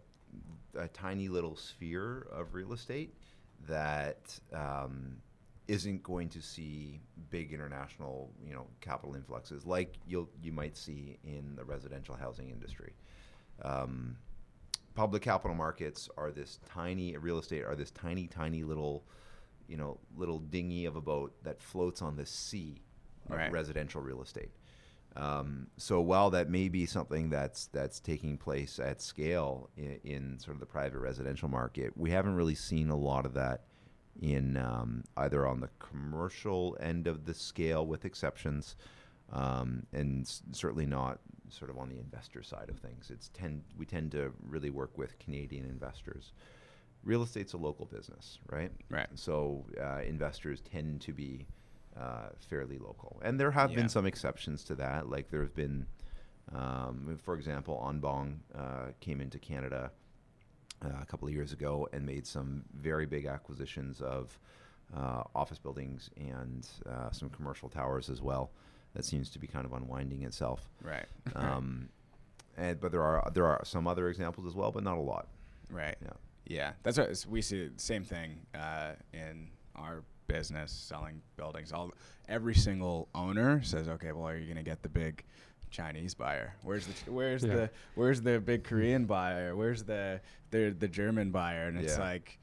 a 0.78 0.88
tiny 0.90 1.28
little 1.30 1.56
sphere 1.56 2.28
of 2.32 2.54
real 2.54 2.74
estate 2.74 3.16
that 3.68 4.40
um, 4.54 5.18
isn't 5.68 6.04
going 6.04 6.30
to 6.30 6.42
see 6.42 7.00
big 7.30 7.54
international, 7.54 8.30
you 8.46 8.54
know, 8.54 8.68
capital 8.82 9.16
influxes 9.16 9.66
like 9.66 9.96
you'll 10.08 10.30
you 10.42 10.52
might 10.52 10.76
see 10.76 11.18
in 11.24 11.56
the 11.56 11.64
residential 11.64 12.16
housing 12.16 12.50
industry. 12.50 12.94
Um, 13.62 14.18
public 14.94 15.22
capital 15.22 15.56
markets 15.56 16.10
are 16.18 16.32
this 16.32 16.60
tiny 16.70 17.16
real 17.18 17.40
estate 17.40 17.64
are 17.64 17.76
this 17.76 17.92
tiny 17.92 18.28
tiny 18.28 18.64
little 18.64 19.04
you 19.68 19.78
know 19.78 19.98
little 20.16 20.40
dinghy 20.40 20.86
of 20.86 20.96
a 20.96 21.02
boat 21.02 21.34
that 21.44 21.62
floats 21.62 22.02
on 22.02 22.16
the 22.16 22.26
sea 22.26 22.82
of 23.30 23.38
Right. 23.38 23.52
residential 23.52 24.02
real 24.02 24.22
estate 24.22 24.52
um, 25.16 25.68
so 25.78 26.02
while 26.02 26.30
that 26.32 26.50
may 26.50 26.70
be 26.70 26.86
something 26.86 27.30
that's 27.30 27.68
that's 27.68 28.00
taking 28.00 28.38
place 28.38 28.80
at 28.80 29.02
scale 29.02 29.70
in, 29.78 30.00
in 30.04 30.40
sort 30.40 30.56
of 30.56 30.60
the 30.60 30.66
private 30.66 31.00
residential 31.00 31.48
market 31.48 31.96
we 31.96 32.10
haven't 32.12 32.36
really 32.36 32.56
seen 32.56 32.90
a 32.90 32.98
lot 32.98 33.26
of 33.26 33.34
that 33.34 33.62
in 34.22 34.58
um, 34.58 35.04
either 35.18 35.48
on 35.48 35.60
the 35.60 35.70
commercial 35.80 36.78
end 36.80 37.08
of 37.08 37.26
the 37.26 37.34
scale 37.34 37.86
with 37.88 38.06
exceptions 38.06 38.76
um, 39.32 39.86
and 39.94 40.26
s- 40.26 40.42
certainly 40.52 40.86
not 40.86 41.20
sort 41.50 41.72
of 41.72 41.78
on 41.78 41.90
the 41.90 41.98
investor 41.98 42.44
side 42.44 42.70
of 42.70 42.78
things. 42.78 43.10
It's 43.12 43.30
tend 43.30 43.64
we 43.78 43.86
tend 43.86 44.12
to 44.12 44.32
really 44.48 44.70
work 44.70 44.96
with 44.98 45.18
Canadian 45.20 45.66
investors, 45.66 46.32
real 47.04 47.22
estate's 47.24 47.54
a 47.54 47.58
local 47.58 47.86
business, 47.86 48.40
right? 48.50 48.72
Right. 48.90 49.08
So 49.16 49.66
uh, 49.82 50.02
investors 50.08 50.62
tend 50.62 51.02
to 51.02 51.14
be 51.14 51.46
uh, 52.00 52.30
fairly 52.50 52.78
local, 52.78 53.22
and 53.24 53.40
there 53.40 53.52
have 53.52 53.72
Yeah. 53.72 53.78
been 53.78 53.90
some 53.90 54.06
exceptions 54.06 54.64
to 54.66 54.76
that. 54.76 55.10
Like 55.10 55.30
there 55.30 55.42
have 55.42 55.54
been, 55.56 55.86
um, 56.54 57.18
for 57.24 57.36
example, 57.36 57.82
Anbang 57.86 58.38
uh, 58.56 58.92
came 59.00 59.22
into 59.22 59.38
Canada 59.40 59.92
uh, 60.84 60.90
a 61.02 61.06
couple 61.06 61.28
of 61.28 61.34
years 61.34 61.54
ago 61.54 61.88
and 61.94 62.06
made 62.06 62.26
some 62.26 62.64
very 62.76 63.06
big 63.06 63.26
acquisitions 63.26 64.02
of 64.02 64.38
uh, 64.96 65.24
office 65.36 65.60
buildings 65.60 66.10
and 66.18 66.68
uh, 66.90 67.12
some 67.12 67.30
commercial 67.30 67.70
towers 67.70 68.10
as 68.10 68.22
well. 68.22 68.52
That 68.94 69.06
seems 69.06 69.30
to 69.32 69.40
be 69.40 69.48
kind 69.48 69.66
of 69.66 69.74
unwinding 69.74 70.22
itself. 70.24 70.70
Right. 70.82 71.06
Um, 71.36 71.90
and 72.58 72.80
but 72.80 72.92
there 72.92 73.02
are 73.04 73.32
there 73.34 73.46
are 73.48 73.62
some 73.66 73.88
other 73.88 74.08
examples 74.10 74.46
as 74.46 74.54
well, 74.56 74.72
but 74.72 74.84
not 74.84 74.98
a 74.98 75.02
lot. 75.02 75.28
Right. 75.72 75.96
Yeah. 76.02 76.12
Yeah, 76.46 76.74
that's 76.84 76.98
what 76.98 77.26
we 77.30 77.42
see. 77.42 77.68
The 77.68 77.82
same 77.82 78.04
thing 78.04 78.46
uh, 78.54 78.92
in 79.14 79.50
our 79.76 80.04
business, 80.28 80.72
selling 80.72 81.22
buildings. 81.38 81.72
All 81.72 81.92
every 82.28 82.56
single 82.56 83.08
owner 83.16 83.62
says, 83.64 83.88
"Okay, 83.88 84.12
well, 84.12 84.28
are 84.28 84.38
you 84.38 84.46
going 84.46 84.58
to 84.58 84.70
get 84.70 84.82
the 84.84 84.90
big 84.90 85.24
Chinese 85.72 86.14
buyer? 86.14 86.54
Where's 86.64 86.86
the 86.88 87.12
where's 87.12 87.44
Yeah. 87.44 87.54
the 87.56 87.70
where's 87.96 88.22
the 88.22 88.40
big 88.40 88.64
Korean 88.64 89.06
buyer? 89.06 89.56
Where's 89.56 89.84
the 89.84 90.22
the 90.52 90.76
the 90.78 90.88
German 90.88 91.32
buyer?" 91.32 91.68
And 91.68 91.78
it's 91.78 91.98
Yeah. 91.98 92.04
like. 92.04 92.40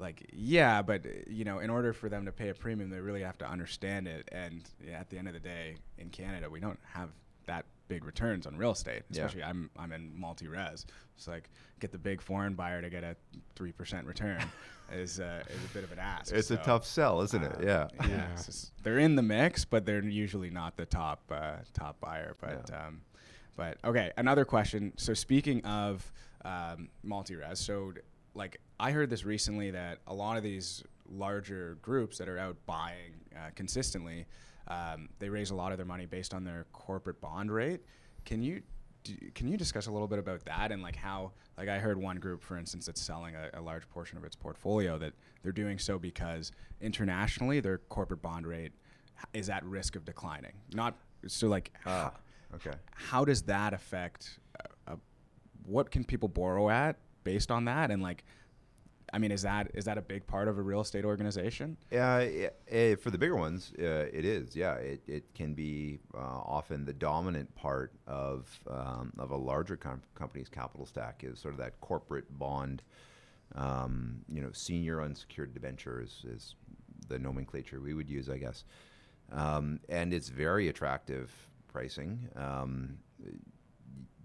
Like 0.00 0.30
yeah, 0.32 0.80
but 0.82 1.26
you 1.28 1.44
know, 1.44 1.58
in 1.58 1.70
order 1.70 1.92
for 1.92 2.08
them 2.08 2.26
to 2.26 2.30
pay 2.30 2.50
a 2.50 2.54
premium, 2.54 2.88
they 2.88 3.00
really 3.00 3.22
have 3.22 3.36
to 3.38 3.48
understand 3.48 4.06
it. 4.06 4.28
And 4.30 4.62
yeah, 4.80 5.00
at 5.00 5.10
the 5.10 5.18
end 5.18 5.26
of 5.26 5.34
the 5.34 5.40
day, 5.40 5.74
in 5.98 6.08
Canada, 6.10 6.48
we 6.48 6.60
don't 6.60 6.78
have 6.92 7.08
that 7.46 7.64
big 7.88 8.04
returns 8.04 8.46
on 8.46 8.56
real 8.56 8.70
estate. 8.72 9.02
Yeah. 9.10 9.24
Especially, 9.24 9.42
I'm 9.44 9.70
I'm 9.78 9.92
in 9.92 10.12
multi-res. 10.18 10.86
It's 11.16 11.26
like 11.26 11.50
get 11.80 11.90
the 11.90 11.98
big 11.98 12.20
foreign 12.20 12.54
buyer 12.54 12.80
to 12.82 12.90
get 12.90 13.02
a 13.02 13.16
three 13.56 13.72
percent 13.72 14.06
return 14.06 14.40
is 14.92 15.18
uh, 15.18 15.42
is 15.48 15.64
a 15.70 15.74
bit 15.74 15.84
of 15.84 15.92
an 15.92 15.98
ask. 15.98 16.32
It's 16.32 16.50
a 16.50 16.56
tough 16.58 16.84
sell, 16.84 17.20
isn't 17.22 17.42
it? 17.42 17.56
uh, 17.58 17.62
Yeah. 17.62 17.88
yeah. 18.02 18.06
Yeah. 18.08 18.26
just- 18.36 18.72
they're 18.84 18.98
in 18.98 19.16
the 19.16 19.22
mix, 19.22 19.64
but 19.64 19.84
they're 19.84 20.04
usually 20.04 20.50
not 20.50 20.76
the 20.76 20.86
top 20.86 21.20
uh, 21.30 21.56
top 21.74 21.98
buyer. 22.00 22.36
But 22.40 22.68
Yeah. 22.70 22.86
um, 22.86 23.00
but 23.56 23.78
okay, 23.84 24.12
another 24.16 24.44
question. 24.44 24.92
So 24.96 25.14
speaking 25.14 25.64
of 25.64 26.12
um, 26.44 26.88
multi-res, 27.02 27.58
so 27.58 27.92
like 28.34 28.60
I 28.78 28.92
heard 28.92 29.10
this 29.10 29.24
recently 29.24 29.72
that 29.72 29.98
a 30.06 30.14
lot 30.14 30.36
of 30.36 30.42
these 30.44 30.84
larger 31.10 31.78
groups 31.82 32.18
that 32.18 32.28
are 32.28 32.38
out 32.38 32.56
buying 32.66 33.14
uh, 33.34 33.50
consistently, 33.56 34.26
um, 34.68 35.08
they 35.18 35.28
raise 35.28 35.50
a 35.50 35.54
lot 35.54 35.72
of 35.72 35.78
their 35.78 35.86
money 35.86 36.06
based 36.06 36.34
on 36.34 36.44
their 36.44 36.66
corporate 36.72 37.20
bond 37.20 37.50
rate. 37.50 37.80
Can 38.24 38.42
you 38.42 38.62
d- 39.04 39.30
can 39.34 39.48
you 39.48 39.56
discuss 39.56 39.86
a 39.86 39.90
little 39.90 40.08
bit 40.08 40.18
about 40.18 40.44
that 40.44 40.70
and 40.72 40.82
like 40.82 40.96
how 40.96 41.32
like 41.56 41.68
I 41.68 41.78
heard 41.78 41.96
one 42.00 42.16
group, 42.16 42.42
for 42.42 42.56
instance, 42.58 42.86
that's 42.86 43.00
selling 43.00 43.34
a, 43.34 43.50
a 43.58 43.62
large 43.62 43.88
portion 43.88 44.18
of 44.18 44.24
its 44.24 44.36
portfolio 44.36 44.98
that 44.98 45.12
they're 45.42 45.52
doing 45.52 45.78
so 45.78 45.98
because 45.98 46.52
internationally 46.80 47.60
their 47.60 47.78
corporate 47.78 48.22
bond 48.22 48.46
rate 48.46 48.72
is 49.32 49.48
at 49.50 49.64
risk 49.64 49.96
of 49.96 50.04
declining. 50.04 50.52
Not 50.74 50.94
so 51.26 51.48
like 51.48 51.72
Ah, 51.86 52.12
h- 52.52 52.54
okay. 52.66 52.76
how 52.94 53.24
does 53.24 53.42
that 53.42 53.72
affect 53.72 54.38
uh, 54.60 54.92
uh, 54.92 54.96
what 55.64 55.90
can 55.90 56.04
people 56.04 56.28
borrow 56.28 56.68
at 56.70 56.96
based 57.24 57.50
on 57.50 57.64
that 57.66 57.90
and 57.90 58.02
like 58.02 58.24
I 59.12 59.18
mean 59.18 59.32
is 59.32 59.42
that 59.42 59.70
is 59.74 59.84
that 59.86 59.98
a 59.98 60.02
big 60.02 60.26
part 60.26 60.48
of 60.48 60.58
a 60.58 60.62
real 60.62 60.80
estate 60.80 61.04
organization? 61.04 61.76
Yeah, 61.90 62.20
yeah, 62.20 62.48
eh, 62.68 62.94
for 62.96 63.10
the 63.10 63.18
bigger 63.18 63.36
ones, 63.36 63.72
uh, 63.78 64.06
it 64.12 64.24
is. 64.24 64.54
Yeah, 64.54 64.74
it, 64.74 65.02
it 65.06 65.34
can 65.34 65.54
be 65.54 65.98
uh, 66.14 66.18
often 66.18 66.84
the 66.84 66.92
dominant 66.92 67.54
part 67.54 67.92
of 68.06 68.48
um, 68.70 69.12
of 69.18 69.30
a 69.30 69.36
larger 69.36 69.76
com- 69.76 70.02
company's 70.14 70.48
capital 70.48 70.86
stack 70.86 71.22
is 71.24 71.38
sort 71.38 71.54
of 71.54 71.58
that 71.58 71.80
corporate 71.80 72.38
bond. 72.38 72.82
Um, 73.54 74.20
you 74.28 74.42
know, 74.42 74.50
senior 74.52 75.02
unsecured 75.02 75.54
debentures 75.54 76.24
is 76.28 76.54
the 77.08 77.18
nomenclature 77.18 77.80
we 77.80 77.94
would 77.94 78.10
use, 78.10 78.28
I 78.28 78.36
guess. 78.36 78.64
Um, 79.32 79.80
and 79.88 80.12
it's 80.12 80.28
very 80.28 80.68
attractive 80.68 81.32
pricing. 81.66 82.28
Um, 82.36 82.98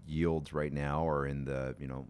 yields 0.06 0.52
right 0.52 0.72
now 0.72 1.06
are 1.08 1.26
in 1.26 1.44
the 1.44 1.74
you 1.78 1.86
know 1.86 2.06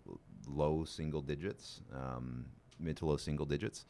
low 0.49 0.85
single 0.85 1.23
digits, 1.23 1.81
um, 1.93 2.47
mid 2.79 2.97
to 2.99 3.07
low 3.07 3.17
single 3.17 3.47
digits. 3.47 3.85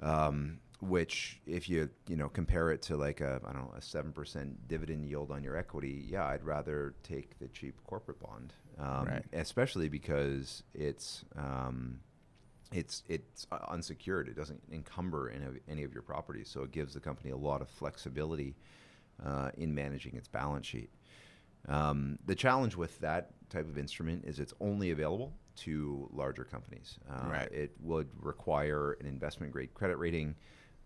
Um, 0.00 0.58
which, 0.80 1.40
if 1.46 1.68
you 1.68 1.88
you 2.08 2.16
know 2.16 2.28
compare 2.28 2.72
it 2.72 2.82
to 2.82 2.96
like 2.96 3.20
a 3.20 3.40
I 3.46 3.52
don't 3.52 3.62
know 3.62 3.74
a 3.76 3.80
seven 3.80 4.12
percent 4.12 4.66
dividend 4.66 5.06
yield 5.06 5.30
on 5.30 5.44
your 5.44 5.56
equity, 5.56 6.04
yeah, 6.08 6.26
I'd 6.26 6.44
rather 6.44 6.94
take 7.04 7.38
the 7.38 7.46
cheap 7.48 7.76
corporate 7.86 8.18
bond, 8.18 8.52
um, 8.78 9.06
Right. 9.06 9.24
especially 9.32 9.88
because 9.88 10.64
it's 10.74 11.24
um, 11.36 12.00
it's 12.72 13.04
it's 13.08 13.46
unsecured. 13.68 14.28
It 14.28 14.34
doesn't 14.34 14.60
encumber 14.72 15.30
any 15.30 15.44
of, 15.44 15.56
any 15.68 15.84
of 15.84 15.92
your 15.92 16.02
properties, 16.02 16.48
so 16.48 16.62
it 16.62 16.72
gives 16.72 16.94
the 16.94 17.00
company 17.00 17.30
a 17.30 17.36
lot 17.36 17.60
of 17.62 17.68
flexibility 17.68 18.56
uh, 19.24 19.50
in 19.56 19.72
managing 19.74 20.16
its 20.16 20.26
balance 20.26 20.66
sheet. 20.66 20.90
Um, 21.68 22.18
the 22.26 22.34
challenge 22.34 22.74
with 22.74 22.98
that 23.00 23.30
type 23.50 23.68
of 23.68 23.78
instrument 23.78 24.24
is 24.24 24.40
it's 24.40 24.54
only 24.60 24.90
available 24.90 25.32
to 25.56 26.08
larger 26.12 26.44
companies. 26.44 26.98
Uh, 27.08 27.28
Right. 27.28 27.52
It 27.52 27.72
would 27.80 28.08
require 28.20 28.92
an 29.00 29.06
investment 29.06 29.52
grade 29.52 29.74
credit 29.74 29.96
rating, 29.96 30.34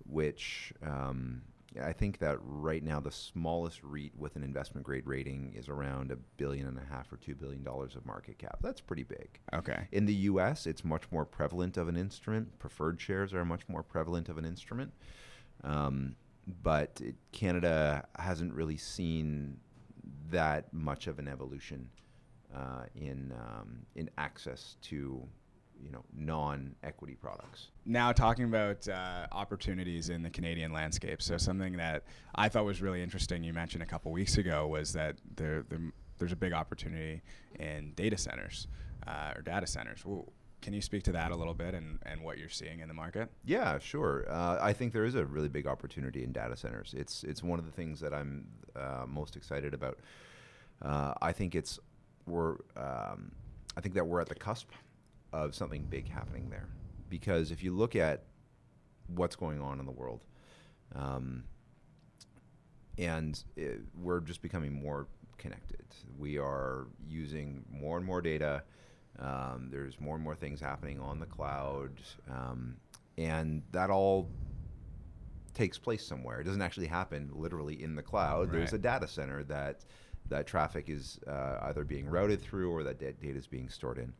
which 0.06 0.72
um, 0.82 1.42
I 1.82 1.92
think 1.92 2.18
that 2.18 2.38
right 2.42 2.82
now 2.82 3.00
the 3.00 3.10
smallest 3.10 3.80
REIT 3.82 4.12
with 4.16 4.36
an 4.36 4.42
investment 4.42 4.86
grade 4.86 5.06
rating 5.06 5.52
is 5.56 5.68
around 5.68 6.10
a 6.10 6.16
billion 6.16 6.66
and 6.66 6.78
a 6.78 6.84
half 6.84 7.12
or 7.12 7.16
two 7.16 7.34
billion 7.34 7.62
dollars 7.62 7.96
of 7.96 8.06
market 8.06 8.38
cap. 8.38 8.58
That's 8.62 8.80
pretty 8.80 9.02
big. 9.02 9.40
Okay. 9.52 9.88
In 9.92 10.06
the 10.06 10.14
U.S., 10.14 10.66
it's 10.66 10.84
much 10.84 11.02
more 11.10 11.24
prevalent 11.24 11.76
of 11.76 11.88
an 11.88 11.96
instrument. 11.96 12.58
Preferred 12.58 13.00
shares 13.00 13.34
are 13.34 13.44
much 13.44 13.68
more 13.68 13.82
prevalent 13.82 14.28
of 14.28 14.38
an 14.38 14.44
instrument. 14.44 14.92
Um, 15.64 16.16
but 16.62 17.00
it, 17.02 17.16
Canada 17.32 18.06
hasn't 18.18 18.52
really 18.52 18.76
seen 18.76 19.58
that 20.30 20.72
much 20.72 21.06
of 21.06 21.18
an 21.18 21.28
evolution 21.28 21.88
uh, 22.54 22.84
in 22.94 23.32
um, 23.32 23.80
in 23.94 24.10
access 24.18 24.76
to 24.82 25.22
you 25.82 25.90
know 25.90 26.04
non-equity 26.14 27.16
products. 27.16 27.68
now 27.84 28.12
talking 28.12 28.44
about 28.44 28.88
uh, 28.88 29.26
opportunities 29.32 30.08
in 30.08 30.22
the 30.22 30.30
Canadian 30.30 30.72
landscape. 30.72 31.20
So 31.20 31.36
something 31.36 31.76
that 31.76 32.04
I 32.34 32.48
thought 32.48 32.64
was 32.64 32.80
really 32.80 33.02
interesting 33.02 33.44
you 33.44 33.52
mentioned 33.52 33.82
a 33.82 33.86
couple 33.86 34.10
weeks 34.12 34.38
ago 34.38 34.66
was 34.66 34.92
that 34.94 35.16
there, 35.36 35.64
there 35.68 35.80
there's 36.18 36.32
a 36.32 36.36
big 36.36 36.52
opportunity 36.52 37.22
in 37.58 37.92
data 37.94 38.16
centers 38.16 38.68
uh, 39.06 39.34
or 39.36 39.42
data 39.42 39.66
centers. 39.66 40.04
Well, 40.04 40.32
can 40.62 40.72
you 40.72 40.80
speak 40.80 41.02
to 41.04 41.12
that 41.12 41.30
a 41.30 41.36
little 41.36 41.54
bit 41.54 41.74
and, 41.74 41.98
and 42.06 42.22
what 42.22 42.38
you're 42.38 42.48
seeing 42.48 42.80
in 42.80 42.88
the 42.88 42.94
market? 42.94 43.30
Yeah, 43.44 43.78
sure. 43.78 44.24
Uh, 44.28 44.58
I 44.60 44.72
think 44.72 44.92
there 44.92 45.04
is 45.04 45.14
a 45.14 45.24
really 45.24 45.48
big 45.48 45.66
opportunity 45.66 46.24
in 46.24 46.32
data 46.32 46.56
centers. 46.56 46.94
It's 46.96 47.22
it's 47.22 47.42
one 47.42 47.58
of 47.58 47.66
the 47.66 47.72
things 47.72 48.00
that 48.00 48.14
I'm 48.14 48.46
uh, 48.74 49.04
most 49.06 49.36
excited 49.36 49.74
about. 49.74 49.98
Uh, 50.82 51.14
I 51.22 51.32
think 51.32 51.54
it's 51.54 51.78
we're 52.26 52.56
um, 52.76 53.32
I 53.76 53.80
think 53.80 53.94
that 53.94 54.06
we're 54.06 54.20
at 54.20 54.28
the 54.28 54.34
cusp 54.34 54.70
of 55.32 55.54
something 55.54 55.84
big 55.84 56.08
happening 56.08 56.48
there 56.50 56.68
because 57.08 57.50
if 57.50 57.62
you 57.62 57.72
look 57.72 57.94
at 57.96 58.24
what's 59.08 59.36
going 59.36 59.60
on 59.60 59.78
in 59.80 59.86
the 59.86 59.92
world, 59.92 60.24
um, 60.94 61.44
and 62.98 63.42
it, 63.56 63.80
we're 64.00 64.20
just 64.20 64.42
becoming 64.42 64.72
more 64.72 65.06
connected. 65.38 65.84
We 66.18 66.38
are 66.38 66.86
using 67.06 67.64
more 67.70 67.96
and 67.98 68.06
more 68.06 68.20
data. 68.20 68.62
Um, 69.18 69.68
there's 69.70 70.00
more 70.00 70.14
and 70.14 70.24
more 70.24 70.34
things 70.34 70.60
happening 70.60 71.00
on 71.00 71.20
the 71.20 71.26
cloud, 71.26 72.00
um, 72.30 72.76
and 73.16 73.62
that 73.72 73.90
all 73.90 74.28
takes 75.54 75.78
place 75.78 76.04
somewhere. 76.04 76.40
It 76.40 76.44
doesn't 76.44 76.60
actually 76.62 76.86
happen 76.86 77.30
literally 77.32 77.82
in 77.82 77.94
the 77.94 78.02
cloud. 78.02 78.50
There's 78.52 78.72
a 78.74 78.78
data 78.78 79.08
center 79.08 79.42
that 79.44 79.84
that 80.28 80.46
traffic 80.46 80.88
is 80.88 81.18
uh, 81.26 81.58
either 81.62 81.84
being 81.84 82.08
routed 82.08 82.40
through 82.40 82.70
or 82.70 82.82
that 82.82 82.98
data 82.98 83.16
is 83.22 83.46
being 83.46 83.68
stored 83.68 83.98
in. 83.98 84.12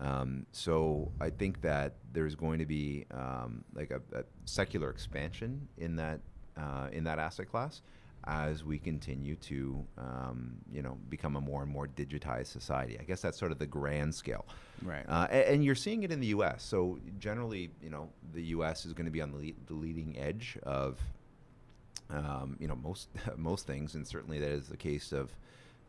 Um, 0.00 0.46
so 0.52 1.12
I 1.20 1.30
think 1.30 1.60
that 1.62 1.94
there's 2.12 2.34
going 2.34 2.58
to 2.58 2.66
be 2.66 3.04
um, 3.12 3.64
like 3.74 3.90
a, 3.90 4.00
a 4.18 4.24
secular 4.46 4.90
expansion 4.90 5.68
in 5.76 5.96
that 5.96 6.20
uh, 6.56 6.88
in 6.92 7.04
that 7.04 7.18
asset 7.18 7.50
class 7.50 7.82
as 8.24 8.62
we 8.62 8.78
continue 8.78 9.34
to 9.34 9.84
um, 9.98 10.52
you 10.72 10.82
know 10.82 10.96
become 11.08 11.36
a 11.36 11.40
more 11.40 11.62
and 11.62 11.70
more 11.70 11.88
digitized 11.88 12.46
society. 12.46 12.98
I 12.98 13.04
guess 13.04 13.20
that's 13.20 13.38
sort 13.38 13.52
of 13.52 13.58
the 13.58 13.66
grand 13.66 14.14
scale. 14.14 14.46
Right. 14.82 15.04
Uh, 15.08 15.26
a- 15.30 15.52
and, 15.52 15.64
you're 15.64 15.74
seeing 15.74 16.02
it 16.02 16.10
in 16.12 16.20
the 16.20 16.28
U.S. 16.28 16.62
So 16.62 16.98
generally, 17.18 17.70
you 17.82 17.90
know, 17.90 18.08
the 18.32 18.42
U.S. 18.46 18.84
is 18.84 18.92
going 18.92 19.04
to 19.06 19.12
be 19.12 19.20
on 19.22 19.30
the, 19.30 19.38
le- 19.38 19.52
the 19.66 19.74
leading 19.74 20.18
edge 20.18 20.58
of, 20.64 20.98
um, 22.12 22.56
you 22.60 22.68
know, 22.68 22.76
most 22.76 23.08
most 23.36 23.66
things, 23.66 23.94
and 23.94 24.06
certainly 24.06 24.38
that 24.38 24.50
is 24.50 24.68
the 24.68 24.76
case 24.76 25.12
of 25.12 25.34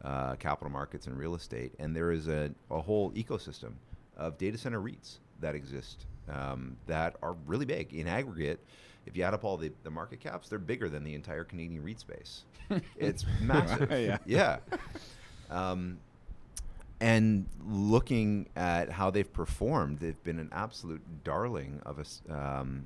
uh, 0.04 0.36
capital 0.36 0.72
markets 0.72 1.08
and 1.08 1.18
real 1.18 1.36
estate. 1.36 1.74
And 1.80 1.96
there 1.96 2.12
is 2.12 2.28
a, 2.28 2.52
a 2.72 2.82
whole 2.82 3.12
ecosystem 3.12 3.74
of 4.18 4.38
data 4.38 4.58
center 4.58 4.82
REITs 4.82 5.18
that 5.40 5.56
exist 5.56 6.06
um, 6.32 6.78
that 6.88 7.16
are 7.22 7.36
really 7.46 7.66
big 7.66 7.94
in 7.94 8.08
aggregate. 8.08 8.60
If 9.06 9.18
you 9.18 9.24
add 9.24 9.34
up 9.34 9.44
all 9.44 9.58
the, 9.58 9.72
the 9.84 9.90
market 9.90 10.22
caps, 10.22 10.48
they're 10.48 10.60
bigger 10.60 10.88
than 10.88 11.04
the 11.04 11.14
entire 11.14 11.44
Canadian 11.44 11.84
REIT 11.84 12.00
space. 12.00 12.44
it's 12.98 13.26
massive. 13.42 13.92
Yeah. 13.92 14.18
Yeah. 14.26 14.58
Um, 15.50 15.98
and 17.02 17.48
looking 17.66 18.48
at 18.56 18.90
how 18.90 19.10
they've 19.10 19.32
performed, 19.32 20.00
they've 20.00 20.24
been 20.24 20.40
an 20.40 20.50
absolute 20.54 21.02
darling 21.26 21.82
of 21.86 22.00
us 22.00 22.22
um, 22.30 22.86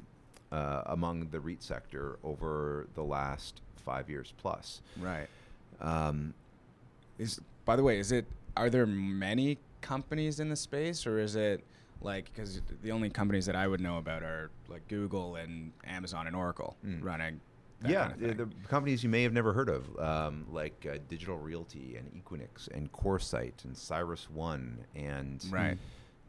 uh, 0.51 0.81
among 0.87 1.27
the 1.29 1.39
REIT 1.39 1.63
sector 1.63 2.17
over 2.23 2.87
the 2.95 3.03
last 3.03 3.61
five 3.75 4.09
years 4.09 4.33
plus. 4.37 4.81
Right. 4.99 5.27
Um, 5.81 6.33
is 7.19 7.39
by 7.65 7.75
the 7.75 7.83
way, 7.83 7.99
is 7.99 8.11
it 8.11 8.25
are 8.55 8.69
there 8.69 8.85
many 8.85 9.57
companies 9.81 10.39
in 10.39 10.49
the 10.49 10.55
space, 10.55 11.05
or 11.05 11.19
is 11.19 11.35
it 11.35 11.63
like 12.01 12.31
because 12.33 12.61
the 12.83 12.91
only 12.91 13.09
companies 13.09 13.45
that 13.45 13.55
I 13.55 13.67
would 13.67 13.81
know 13.81 13.97
about 13.97 14.23
are 14.23 14.49
like 14.67 14.87
Google 14.87 15.35
and 15.35 15.71
Amazon 15.85 16.27
and 16.27 16.35
Oracle 16.35 16.75
mm. 16.85 17.03
running. 17.03 17.39
yeah, 17.85 18.09
kind 18.09 18.23
of 18.23 18.37
the 18.37 18.67
companies 18.67 19.03
you 19.03 19.09
may 19.09 19.23
have 19.23 19.33
never 19.33 19.53
heard 19.53 19.69
of, 19.69 19.99
um, 19.99 20.45
like 20.51 20.87
uh, 20.91 20.97
Digital 21.09 21.37
Realty 21.37 21.97
and 21.97 22.23
Equinix 22.23 22.67
and 22.75 22.91
CoreSite 22.91 23.63
and 23.65 23.75
CyrusOne 23.75 24.77
and 24.95 25.45
right. 25.49 25.77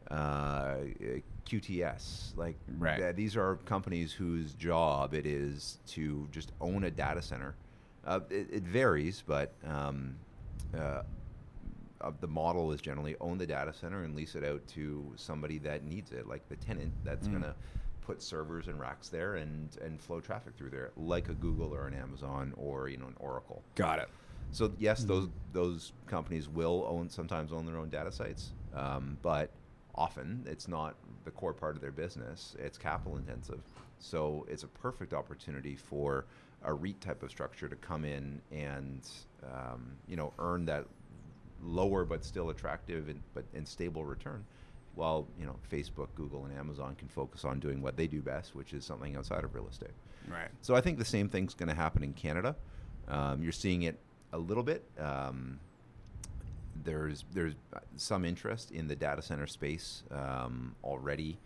Uh, 0.09 0.77
QTS. 1.45 2.37
Like 2.37 2.55
right. 2.77 3.01
Uh, 3.01 3.11
these 3.11 3.35
are 3.35 3.55
companies 3.65 4.13
whose 4.13 4.53
job 4.53 5.13
it 5.13 5.25
is 5.25 5.79
to 5.87 6.27
just 6.31 6.51
own 6.61 6.83
a 6.83 6.91
data 6.91 7.21
center. 7.21 7.55
Uh, 8.05 8.21
it, 8.29 8.47
it, 8.51 8.63
varies, 8.63 9.23
but 9.27 9.53
um, 9.67 10.15
uh, 10.77 11.01
the 12.21 12.27
model 12.27 12.71
is 12.71 12.81
generally 12.81 13.15
own 13.19 13.37
the 13.37 13.45
data 13.45 13.73
center 13.73 14.03
and 14.03 14.15
lease 14.15 14.35
it 14.35 14.43
out 14.43 14.65
to 14.67 15.11
somebody 15.15 15.57
that 15.59 15.83
needs 15.83 16.11
it, 16.11 16.27
like 16.27 16.47
the 16.49 16.55
tenant 16.55 16.91
that's 17.03 17.27
mm. 17.27 17.31
going 17.31 17.43
to 17.43 17.53
put 18.01 18.21
servers 18.21 18.67
and 18.67 18.79
racks 18.79 19.09
there 19.09 19.35
and 19.35 19.77
and 19.83 20.01
flow 20.01 20.19
traffic 20.19 20.55
through 20.57 20.69
there, 20.69 20.91
like 20.97 21.29
a 21.29 21.33
Google 21.33 21.73
or 21.73 21.87
an 21.87 21.93
Amazon 21.93 22.53
or 22.57 22.87
you 22.89 22.97
know 22.97 23.07
an 23.07 23.15
Oracle. 23.19 23.61
Got 23.75 23.99
it. 23.99 24.09
So 24.51 24.71
yes, 24.79 25.03
mm 25.03 25.07
those 25.07 25.29
those 25.53 25.93
companies 26.07 26.47
will 26.47 26.85
own 26.89 27.09
sometimes 27.09 27.51
own 27.51 27.65
their 27.65 27.77
own 27.77 27.89
data 27.89 28.11
sites, 28.11 28.51
um, 28.73 29.17
but 29.21 29.51
often 29.95 30.45
it's 30.47 30.67
not 30.67 30.95
the 31.25 31.31
core 31.31 31.53
part 31.53 31.75
of 31.75 31.81
their 31.81 31.91
business. 31.91 32.55
It's 32.59 32.77
capital 32.77 33.17
intensive, 33.17 33.61
so 33.99 34.45
it's 34.49 34.63
a 34.63 34.67
perfect 34.67 35.13
opportunity 35.13 35.75
for 35.75 36.25
a 36.63 36.73
REIT 36.73 36.99
type 37.01 37.23
of 37.23 37.29
structure 37.29 37.69
to 37.69 37.75
come 37.77 38.03
in 38.03 38.41
and 38.51 39.07
um, 39.43 39.91
you 40.07 40.15
know 40.15 40.33
earn 40.39 40.65
that 40.65 40.85
lower 41.61 42.05
but 42.05 42.23
still 42.23 42.49
attractive 42.49 43.09
and 43.09 43.21
but 43.33 43.43
and 43.53 43.67
stable 43.67 44.05
return 44.05 44.45
while 44.95 45.27
you 45.39 45.45
know 45.45 45.55
Facebook, 45.71 46.09
Google, 46.15 46.45
and 46.45 46.55
Amazon 46.55 46.95
can 46.95 47.07
focus 47.07 47.45
on 47.45 47.59
doing 47.59 47.81
what 47.81 47.95
they 47.95 48.07
do 48.07 48.21
best, 48.21 48.55
which 48.55 48.73
is 48.73 48.85
something 48.85 49.15
outside 49.15 49.43
of 49.43 49.55
real 49.55 49.67
estate. 49.67 49.93
Right. 50.27 50.49
So 50.61 50.75
I 50.75 50.81
think 50.81 50.99
the 50.99 51.05
same 51.05 51.29
thing's 51.29 51.53
going 51.53 51.69
to 51.69 51.75
happen 51.75 52.03
in 52.03 52.13
Canada. 52.13 52.55
Um, 53.07 53.41
you're 53.41 53.51
seeing 53.51 53.83
it 53.83 53.97
a 54.33 54.37
little 54.37 54.63
bit. 54.63 54.83
Um, 54.99 55.59
there's 56.83 57.25
there's 57.33 57.53
some 57.95 58.25
interest 58.25 58.71
in 58.71 58.87
the 58.87 58.95
data 58.95 59.21
center 59.21 59.47
space 59.47 60.03
um, 60.11 60.75
already 60.83 61.37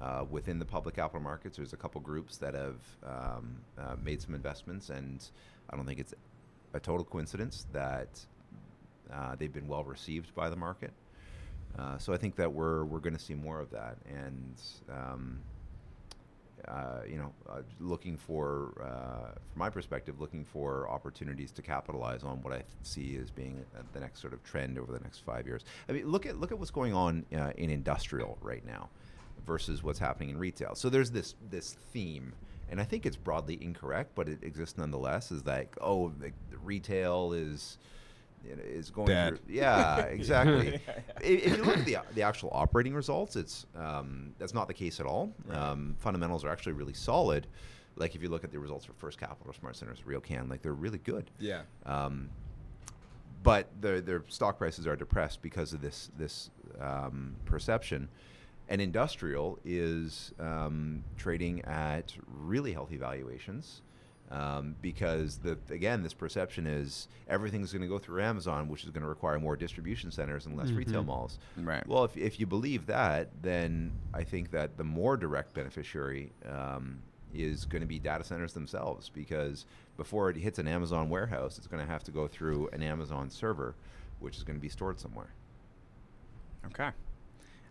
uh, 0.00 0.24
within 0.30 0.58
the 0.58 0.64
public 0.64 0.96
capital 0.96 1.20
markets. 1.20 1.56
There's 1.56 1.72
a 1.72 1.76
couple 1.76 2.00
groups 2.00 2.36
that 2.38 2.54
have 2.54 2.80
um, 3.04 3.56
uh, 3.78 3.96
made 4.02 4.20
some 4.20 4.34
investments, 4.34 4.90
and 4.90 5.24
I 5.70 5.76
don't 5.76 5.86
think 5.86 6.00
it's 6.00 6.14
a 6.74 6.80
total 6.80 7.04
coincidence 7.04 7.66
that 7.72 8.08
uh, 9.12 9.36
they've 9.36 9.52
been 9.52 9.68
well 9.68 9.84
received 9.84 10.34
by 10.34 10.50
the 10.50 10.56
market. 10.56 10.92
Uh, 11.78 11.98
so 11.98 12.12
I 12.12 12.16
think 12.16 12.36
that 12.36 12.52
we're 12.52 12.84
we're 12.84 13.00
going 13.00 13.16
to 13.16 13.22
see 13.22 13.34
more 13.34 13.60
of 13.60 13.70
that, 13.70 13.96
and 14.08 14.60
um, 14.90 15.40
uh, 16.68 17.00
you 17.08 17.16
know, 17.16 17.32
uh, 17.48 17.62
looking 17.80 18.16
for, 18.16 18.72
uh, 18.82 19.32
from 19.52 19.58
my 19.58 19.70
perspective, 19.70 20.20
looking 20.20 20.44
for 20.44 20.88
opportunities 20.88 21.52
to 21.52 21.62
capitalize 21.62 22.22
on 22.24 22.42
what 22.42 22.52
I 22.52 22.62
see 22.82 23.18
as 23.22 23.30
being 23.30 23.64
the 23.92 24.00
next 24.00 24.20
sort 24.20 24.32
of 24.32 24.42
trend 24.42 24.78
over 24.78 24.92
the 24.92 25.00
next 25.00 25.18
five 25.18 25.46
years. 25.46 25.64
I 25.88 25.92
mean, 25.92 26.06
look 26.06 26.26
at 26.26 26.40
look 26.40 26.52
at 26.52 26.58
what's 26.58 26.70
going 26.70 26.94
on 26.94 27.24
uh, 27.36 27.52
in 27.56 27.70
industrial 27.70 28.38
right 28.40 28.64
now 28.66 28.88
versus 29.46 29.82
what's 29.82 29.98
happening 29.98 30.30
in 30.30 30.38
retail. 30.38 30.74
So 30.74 30.88
there's 30.88 31.10
this 31.10 31.34
this 31.50 31.76
theme 31.92 32.32
and 32.68 32.80
I 32.80 32.84
think 32.84 33.06
it's 33.06 33.16
broadly 33.16 33.58
incorrect, 33.60 34.12
but 34.14 34.28
it 34.28 34.42
exists 34.42 34.76
nonetheless. 34.76 35.30
Is 35.30 35.46
like, 35.46 35.76
oh, 35.80 36.12
retail 36.64 37.32
is 37.32 37.78
is 38.44 38.90
going 38.90 39.08
through. 39.28 39.38
Yeah, 39.48 39.98
exactly. 40.00 40.80
if 41.20 41.56
you 41.56 41.64
look 41.64 41.78
at 41.78 41.84
the, 41.84 41.98
the 42.14 42.22
actual 42.22 42.50
operating 42.52 42.94
results, 42.94 43.36
it's 43.36 43.66
um, 43.76 44.32
that's 44.38 44.54
not 44.54 44.68
the 44.68 44.74
case 44.74 45.00
at 45.00 45.06
all. 45.06 45.32
Right. 45.46 45.58
Um, 45.58 45.96
fundamentals 45.98 46.44
are 46.44 46.48
actually 46.48 46.72
really 46.72 46.94
solid. 46.94 47.46
Like 47.96 48.14
if 48.14 48.22
you 48.22 48.28
look 48.28 48.44
at 48.44 48.52
the 48.52 48.58
results 48.58 48.84
for 48.84 48.92
First 48.94 49.18
Capital, 49.18 49.52
SmartCentres, 49.52 50.02
RioCan, 50.04 50.50
like 50.50 50.62
they're 50.62 50.72
really 50.72 50.98
good. 50.98 51.30
Yeah. 51.38 51.62
Um, 51.84 52.28
but 53.42 53.68
their 53.80 54.00
their 54.00 54.24
stock 54.28 54.58
prices 54.58 54.86
are 54.86 54.96
depressed 54.96 55.40
because 55.42 55.72
of 55.72 55.80
this 55.80 56.10
this 56.18 56.50
um, 56.80 57.36
perception. 57.44 58.08
And 58.68 58.80
industrial 58.80 59.60
is 59.64 60.32
um, 60.40 61.04
trading 61.16 61.64
at 61.64 62.12
really 62.26 62.72
healthy 62.72 62.96
valuations 62.96 63.82
um, 64.30 64.76
because 64.82 65.38
the 65.38 65.56
again 65.70 66.02
this 66.02 66.14
perception 66.14 66.66
is 66.66 67.08
everything's 67.28 67.72
going 67.72 67.82
to 67.82 67.88
go 67.88 67.98
through 67.98 68.22
Amazon, 68.22 68.68
which 68.68 68.84
is 68.84 68.90
going 68.90 69.02
to 69.02 69.08
require 69.08 69.38
more 69.38 69.56
distribution 69.56 70.10
centers 70.10 70.46
and 70.46 70.56
less 70.56 70.68
mm-hmm. 70.68 70.78
retail 70.78 71.04
malls. 71.04 71.38
Right. 71.56 71.86
Well, 71.86 72.04
if 72.04 72.16
if 72.16 72.40
you 72.40 72.46
believe 72.46 72.86
that, 72.86 73.30
then 73.42 73.92
I 74.12 74.24
think 74.24 74.50
that 74.50 74.76
the 74.76 74.84
more 74.84 75.16
direct 75.16 75.54
beneficiary 75.54 76.32
um, 76.48 77.02
is 77.34 77.64
going 77.64 77.82
to 77.82 77.86
be 77.86 77.98
data 77.98 78.24
centers 78.24 78.52
themselves, 78.52 79.08
because 79.08 79.66
before 79.96 80.30
it 80.30 80.36
hits 80.36 80.58
an 80.58 80.68
Amazon 80.68 81.08
warehouse, 81.08 81.58
it's 81.58 81.66
going 81.66 81.84
to 81.84 81.90
have 81.90 82.02
to 82.04 82.10
go 82.10 82.26
through 82.26 82.68
an 82.72 82.82
Amazon 82.82 83.30
server, 83.30 83.74
which 84.20 84.36
is 84.36 84.42
going 84.42 84.56
to 84.56 84.62
be 84.62 84.68
stored 84.68 84.98
somewhere. 84.98 85.32
Okay. 86.66 86.90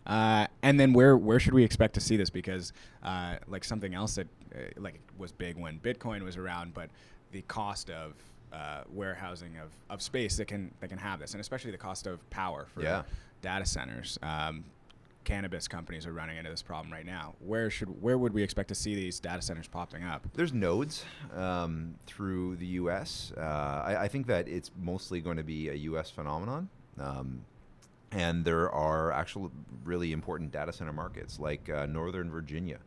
Uh, 0.06 0.46
and 0.62 0.78
then 0.78 0.92
where 0.92 1.16
where 1.16 1.40
should 1.40 1.54
we 1.54 1.64
expect 1.64 1.94
to 1.94 2.00
see 2.00 2.16
this? 2.16 2.30
Because 2.30 2.72
uh, 3.02 3.36
like 3.48 3.64
something 3.64 3.94
else 3.94 4.14
that 4.14 4.28
uh, 4.54 4.58
like 4.76 5.00
was 5.18 5.32
big 5.32 5.56
when 5.56 5.78
Bitcoin 5.80 6.22
was 6.22 6.36
around, 6.36 6.74
but 6.74 6.90
the 7.32 7.42
cost 7.42 7.90
of 7.90 8.14
uh, 8.52 8.82
warehousing 8.90 9.56
of, 9.58 9.70
of 9.90 10.00
space 10.00 10.36
that 10.36 10.46
can 10.46 10.72
that 10.80 10.88
can 10.88 10.98
have 10.98 11.20
this, 11.20 11.32
and 11.32 11.40
especially 11.40 11.70
the 11.70 11.78
cost 11.78 12.06
of 12.06 12.28
power 12.30 12.66
for 12.72 12.82
yeah. 12.82 13.02
data 13.42 13.66
centers. 13.66 14.18
Um, 14.22 14.64
cannabis 15.24 15.66
companies 15.66 16.06
are 16.06 16.12
running 16.12 16.38
into 16.38 16.50
this 16.50 16.62
problem 16.62 16.92
right 16.92 17.04
now. 17.04 17.34
Where 17.40 17.68
should 17.68 18.00
where 18.00 18.16
would 18.16 18.32
we 18.32 18.42
expect 18.42 18.68
to 18.68 18.74
see 18.74 18.94
these 18.94 19.18
data 19.20 19.42
centers 19.42 19.66
popping 19.66 20.04
up? 20.04 20.26
There's 20.34 20.54
nodes 20.54 21.04
um, 21.34 21.96
through 22.06 22.56
the 22.56 22.66
U.S. 22.66 23.32
Uh, 23.36 23.40
I, 23.40 24.02
I, 24.02 24.08
think 24.08 24.28
that 24.28 24.48
it's 24.48 24.70
mostly 24.80 25.20
going 25.20 25.36
to 25.36 25.42
be 25.42 25.68
a 25.68 25.74
U.S. 25.74 26.10
phenomenon. 26.10 26.68
Um, 26.98 27.44
and 28.12 28.44
there 28.44 28.70
are 28.70 29.12
actual 29.12 29.50
really 29.84 30.12
important 30.12 30.52
data 30.52 30.72
center 30.72 30.92
markets 30.92 31.38
like 31.38 31.68
uh, 31.68 31.86
Northern 31.86 32.30
Virginia. 32.30 32.78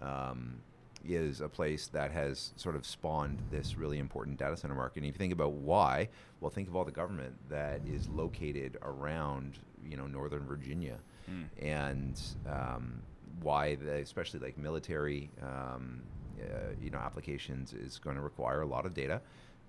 Um, 0.00 0.60
is 1.06 1.40
a 1.40 1.48
place 1.48 1.86
that 1.88 2.10
has 2.10 2.52
sort 2.56 2.76
of 2.76 2.84
spawned 2.86 3.38
this 3.50 3.76
really 3.76 3.98
important 3.98 4.38
data 4.38 4.56
center 4.56 4.74
market. 4.74 4.98
And 4.98 5.06
if 5.06 5.14
you 5.14 5.18
think 5.18 5.32
about 5.32 5.52
why, 5.52 6.08
well, 6.40 6.50
think 6.50 6.68
of 6.68 6.76
all 6.76 6.84
the 6.84 6.92
government 6.92 7.34
that 7.48 7.80
is 7.86 8.08
located 8.08 8.76
around, 8.82 9.58
you 9.88 9.96
know, 9.96 10.06
Northern 10.06 10.46
Virginia, 10.46 10.98
mm. 11.30 11.44
and 11.64 12.20
um, 12.46 13.00
why, 13.42 13.76
the, 13.76 13.94
especially 13.94 14.40
like 14.40 14.58
military, 14.58 15.30
um, 15.42 16.02
uh, 16.40 16.74
you 16.80 16.90
know, 16.90 16.98
applications 16.98 17.72
is 17.72 17.98
going 17.98 18.16
to 18.16 18.22
require 18.22 18.62
a 18.62 18.66
lot 18.66 18.86
of 18.86 18.94
data. 18.94 19.20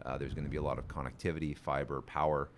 Uh, 0.05 0.17
there's 0.17 0.33
going 0.33 0.45
to 0.45 0.49
be 0.49 0.57
a 0.57 0.61
lot 0.61 0.77
of 0.77 0.87
connectivity, 0.87 1.57
fiber, 1.57 2.01
power. 2.01 2.49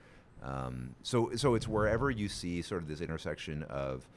Um, 0.43 0.95
so, 1.03 1.31
so 1.35 1.55
it's 1.55 1.67
wherever 1.67 2.09
you 2.09 2.27
see 2.27 2.61
sort 2.61 2.81
of 2.81 2.87
this 2.87 3.01
intersection 3.01 3.63
of 3.63 4.07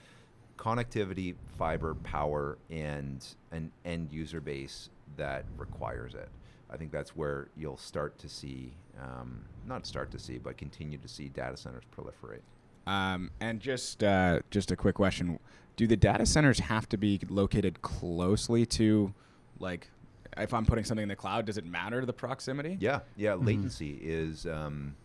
connectivity, 0.56 1.34
fiber, 1.58 1.94
power, 1.94 2.58
and 2.70 3.24
an 3.52 3.70
end 3.84 4.12
user 4.12 4.40
base 4.40 4.88
that 5.16 5.44
requires 5.56 6.14
it. 6.14 6.28
I 6.70 6.76
think 6.76 6.90
that's 6.90 7.14
where 7.14 7.48
you'll 7.56 7.76
start 7.76 8.18
to 8.18 8.28
see, 8.28 8.72
um, 9.00 9.44
not 9.66 9.86
start 9.86 10.10
to 10.12 10.18
see, 10.18 10.38
but 10.38 10.56
continue 10.56 10.98
to 10.98 11.08
see 11.08 11.28
data 11.28 11.56
centers 11.56 11.84
proliferate. 11.96 12.40
Um, 12.86 13.30
and 13.40 13.60
just 13.60 14.02
uh, 14.02 14.40
just 14.50 14.70
a 14.70 14.76
quick 14.76 14.94
question: 14.94 15.38
Do 15.76 15.86
the 15.86 15.96
data 15.96 16.26
centers 16.26 16.58
have 16.58 16.88
to 16.90 16.96
be 16.96 17.20
located 17.28 17.80
closely 17.82 18.66
to, 18.66 19.14
like, 19.58 19.90
if 20.36 20.52
I'm 20.52 20.66
putting 20.66 20.84
something 20.84 21.02
in 21.02 21.08
the 21.08 21.16
cloud, 21.16 21.46
does 21.46 21.56
it 21.58 21.64
matter 21.64 22.04
the 22.04 22.12
proximity? 22.12 22.76
Yeah, 22.80 23.00
yeah. 23.16 23.32
Mm-hmm. 23.32 23.46
Latency 23.46 23.98
is 24.02 24.46
um, 24.46 24.96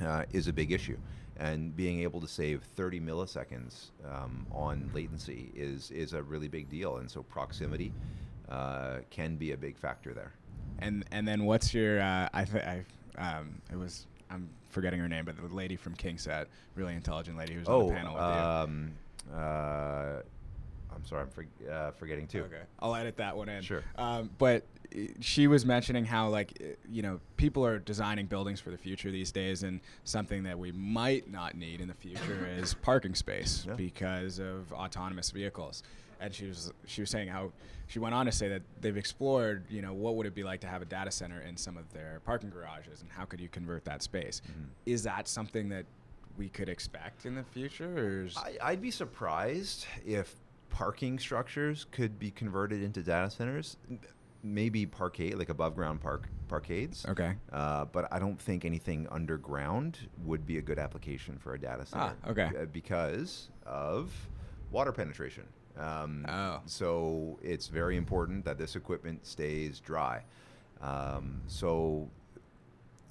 uh, 0.00 0.24
is 0.32 0.48
a 0.48 0.52
big 0.52 0.72
issue. 0.72 0.96
And 1.36 1.74
being 1.74 2.00
able 2.00 2.20
to 2.20 2.28
save 2.28 2.62
30 2.76 3.00
milliseconds 3.00 3.90
um, 4.08 4.46
on 4.52 4.88
latency 4.94 5.50
is, 5.54 5.90
is 5.90 6.12
a 6.12 6.22
really 6.22 6.46
big 6.46 6.68
deal. 6.68 6.98
And 6.98 7.10
so 7.10 7.24
proximity 7.24 7.92
uh, 8.48 8.98
can 9.10 9.36
be 9.36 9.52
a 9.52 9.56
big 9.56 9.76
factor 9.76 10.14
there. 10.14 10.32
And 10.80 11.04
and 11.12 11.26
then 11.26 11.44
what's 11.44 11.72
your 11.72 12.00
uh, 12.00 12.28
I 12.32 12.44
th- 12.44 12.64
I 12.64 12.84
um, 13.16 13.60
it 13.70 13.76
was 13.76 14.06
I'm 14.30 14.48
forgetting 14.70 15.00
her 15.00 15.08
name, 15.08 15.24
but 15.24 15.36
the 15.36 15.54
lady 15.54 15.76
from 15.76 15.94
KingSett, 15.94 16.46
really 16.74 16.94
intelligent 16.94 17.38
lady 17.38 17.54
who's 17.54 17.68
oh, 17.68 17.82
on 17.82 17.86
the 17.88 17.94
panel 17.94 18.14
with 18.14 18.22
um, 18.22 18.92
you. 19.30 19.36
Uh, 19.36 20.22
I'm 20.94 21.04
sorry, 21.04 21.22
I'm 21.22 21.30
for, 21.30 21.46
uh, 21.70 21.90
forgetting 21.92 22.26
too. 22.26 22.42
Okay, 22.44 22.62
I'll 22.80 22.94
edit 22.94 23.16
that 23.16 23.36
one 23.36 23.48
in. 23.48 23.62
Sure. 23.62 23.82
Um, 23.96 24.30
but 24.38 24.64
she 25.20 25.46
was 25.46 25.64
mentioning 25.66 26.04
how 26.04 26.28
like 26.28 26.56
uh, 26.60 26.64
you 26.90 27.02
know 27.02 27.20
people 27.36 27.64
are 27.64 27.78
designing 27.78 28.26
buildings 28.26 28.60
for 28.60 28.70
the 28.70 28.78
future 28.78 29.10
these 29.10 29.32
days, 29.32 29.62
and 29.62 29.80
something 30.04 30.42
that 30.44 30.58
we 30.58 30.72
might 30.72 31.30
not 31.30 31.56
need 31.56 31.80
in 31.80 31.88
the 31.88 31.94
future 31.94 32.48
is 32.58 32.74
parking 32.74 33.14
space 33.14 33.64
Yeah. 33.66 33.74
because 33.74 34.38
of 34.38 34.72
autonomous 34.72 35.30
vehicles. 35.30 35.82
And 36.20 36.32
she 36.34 36.46
was 36.46 36.72
she 36.86 37.02
was 37.02 37.10
saying 37.10 37.28
how 37.28 37.52
she 37.86 37.98
went 37.98 38.14
on 38.14 38.26
to 38.26 38.32
say 38.32 38.48
that 38.48 38.62
they've 38.80 38.96
explored 38.96 39.64
you 39.68 39.82
know 39.82 39.92
what 39.92 40.14
would 40.16 40.26
it 40.26 40.34
be 40.34 40.44
like 40.44 40.60
to 40.60 40.66
have 40.68 40.80
a 40.80 40.86
data 40.86 41.10
center 41.10 41.40
in 41.40 41.56
some 41.56 41.76
of 41.76 41.92
their 41.92 42.20
parking 42.24 42.50
garages, 42.50 43.02
and 43.02 43.10
how 43.10 43.24
could 43.24 43.40
you 43.40 43.48
convert 43.48 43.84
that 43.84 44.02
space? 44.02 44.40
Is 44.86 45.02
that 45.02 45.28
something 45.28 45.68
that 45.70 45.84
we 46.38 46.48
could 46.48 46.68
expect 46.68 47.26
in 47.26 47.34
the 47.34 47.44
future, 47.44 47.98
or 47.98 48.24
is, 48.24 48.36
I, 48.36 48.56
I'd 48.62 48.82
be 48.82 48.90
surprised 48.90 49.86
if 50.06 50.34
parking 50.70 51.18
structures 51.18 51.86
could 51.92 52.18
be 52.18 52.30
converted 52.32 52.82
into 52.82 53.02
data 53.02 53.30
centers. 53.30 53.76
Maybe 54.44 54.84
parkade, 54.86 55.38
like 55.38 55.48
above 55.48 55.74
ground 55.74 56.02
park 56.02 56.28
parkades. 56.48 57.06
okay? 57.08 57.34
Uh, 57.50 57.86
but 57.86 58.12
I 58.12 58.18
don't 58.18 58.38
think 58.38 58.64
anything 58.66 59.08
underground 59.10 59.98
would 60.22 60.44
be 60.46 60.58
a 60.58 60.62
good 60.62 60.78
application 60.78 61.38
for 61.38 61.54
a 61.54 61.58
data 61.58 61.86
center. 61.86 62.14
Ah, 62.24 62.30
okay. 62.30 62.50
uh, 62.60 62.66
Because 62.66 63.48
of 63.64 64.12
water 64.70 64.92
penetration. 64.92 65.44
Um, 65.78 66.26
Oh. 66.28 66.60
So 66.66 67.38
it's 67.42 67.68
very 67.68 67.96
important 67.96 68.44
that 68.44 68.58
this 68.58 68.76
equipment 68.76 69.26
stays 69.26 69.80
dry. 69.80 70.22
Um, 70.82 71.40
so 71.46 72.10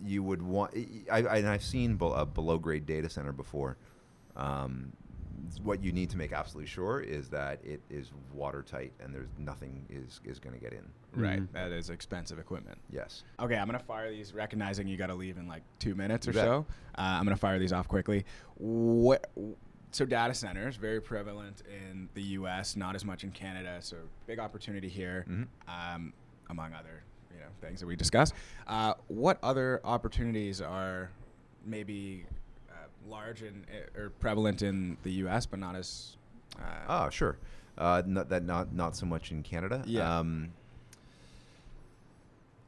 you 0.05 0.21
would 0.21 0.41
want. 0.41 0.75
I, 1.11 1.23
I, 1.23 1.37
and 1.39 1.47
I've 1.47 1.63
seen 1.63 1.97
a 1.99 2.25
below 2.25 2.57
grade 2.59 2.85
data 2.85 3.09
center 3.09 3.31
before. 3.31 3.77
Um, 4.35 4.93
what 5.61 5.83
you 5.83 5.91
need 5.91 6.09
to 6.09 6.17
make 6.17 6.31
absolutely 6.31 6.67
sure 6.69 6.99
is 7.01 7.29
that 7.29 7.59
it 7.65 7.81
is 7.89 8.11
watertight 8.33 8.93
and 8.99 9.13
there's 9.13 9.29
nothing 9.37 9.85
is 9.89 10.21
is 10.23 10.39
going 10.39 10.53
to 10.55 10.59
get 10.61 10.73
in. 10.73 10.83
Right, 11.15 11.41
Mhm. 11.41 11.51
that 11.51 11.71
is 11.71 11.89
expensive 11.89 12.39
equipment. 12.39 12.79
Yes. 12.89 13.23
Okay, 13.39 13.55
I'm 13.57 13.67
gonna 13.67 13.79
fire 13.79 14.09
these, 14.09 14.33
recognizing 14.33 14.87
you 14.87 14.97
got 14.97 15.07
to 15.07 15.15
leave 15.15 15.37
in 15.37 15.47
like 15.47 15.63
two 15.79 15.95
minutes 15.95 16.27
or 16.27 16.31
You 16.31 16.35
bet. 16.35 16.45
so. 16.45 16.65
Uh, 16.97 17.01
I'm 17.01 17.23
gonna 17.23 17.35
fire 17.35 17.59
these 17.59 17.73
off 17.73 17.87
quickly. 17.87 18.25
What? 18.55 19.29
So 19.91 20.05
data 20.05 20.33
centers 20.33 20.75
very 20.75 20.99
prevalent 20.99 21.61
in 21.67 22.09
the 22.15 22.23
U.S., 22.39 22.75
not 22.75 22.95
as 22.95 23.05
much 23.05 23.23
in 23.23 23.29
Canada. 23.31 23.77
So 23.81 23.97
big 24.25 24.39
opportunity 24.39 24.89
here, 24.89 25.23
Mhm. 25.29 25.47
um, 25.67 26.13
among 26.49 26.73
other 26.73 27.03
you 27.31 27.39
know 27.39 27.45
things 27.61 27.79
that 27.79 27.85
we 27.85 27.95
discussed. 27.95 28.33
Uh, 28.65 28.95
what 29.07 29.37
other 29.43 29.81
opportunities 29.83 30.61
are 30.61 31.11
maybe 31.65 32.25
large 33.07 33.41
and 33.41 33.65
uh, 33.97 34.01
or 34.01 34.09
prevalent 34.09 34.61
in 34.61 34.97
the 35.03 35.11
U.S., 35.11 35.45
but 35.45 35.59
not 35.59 35.75
as 35.75 36.17
uh, 36.59 37.05
Oh, 37.05 37.09
sure. 37.09 37.37
Uh, 37.77 38.03
not 38.05 38.29
that 38.29 38.43
not 38.43 38.73
not 38.73 38.95
so 38.95 39.05
much 39.05 39.31
in 39.31 39.43
Canada. 39.43 39.83
Yeah. 39.85 40.19
Um, 40.19 40.49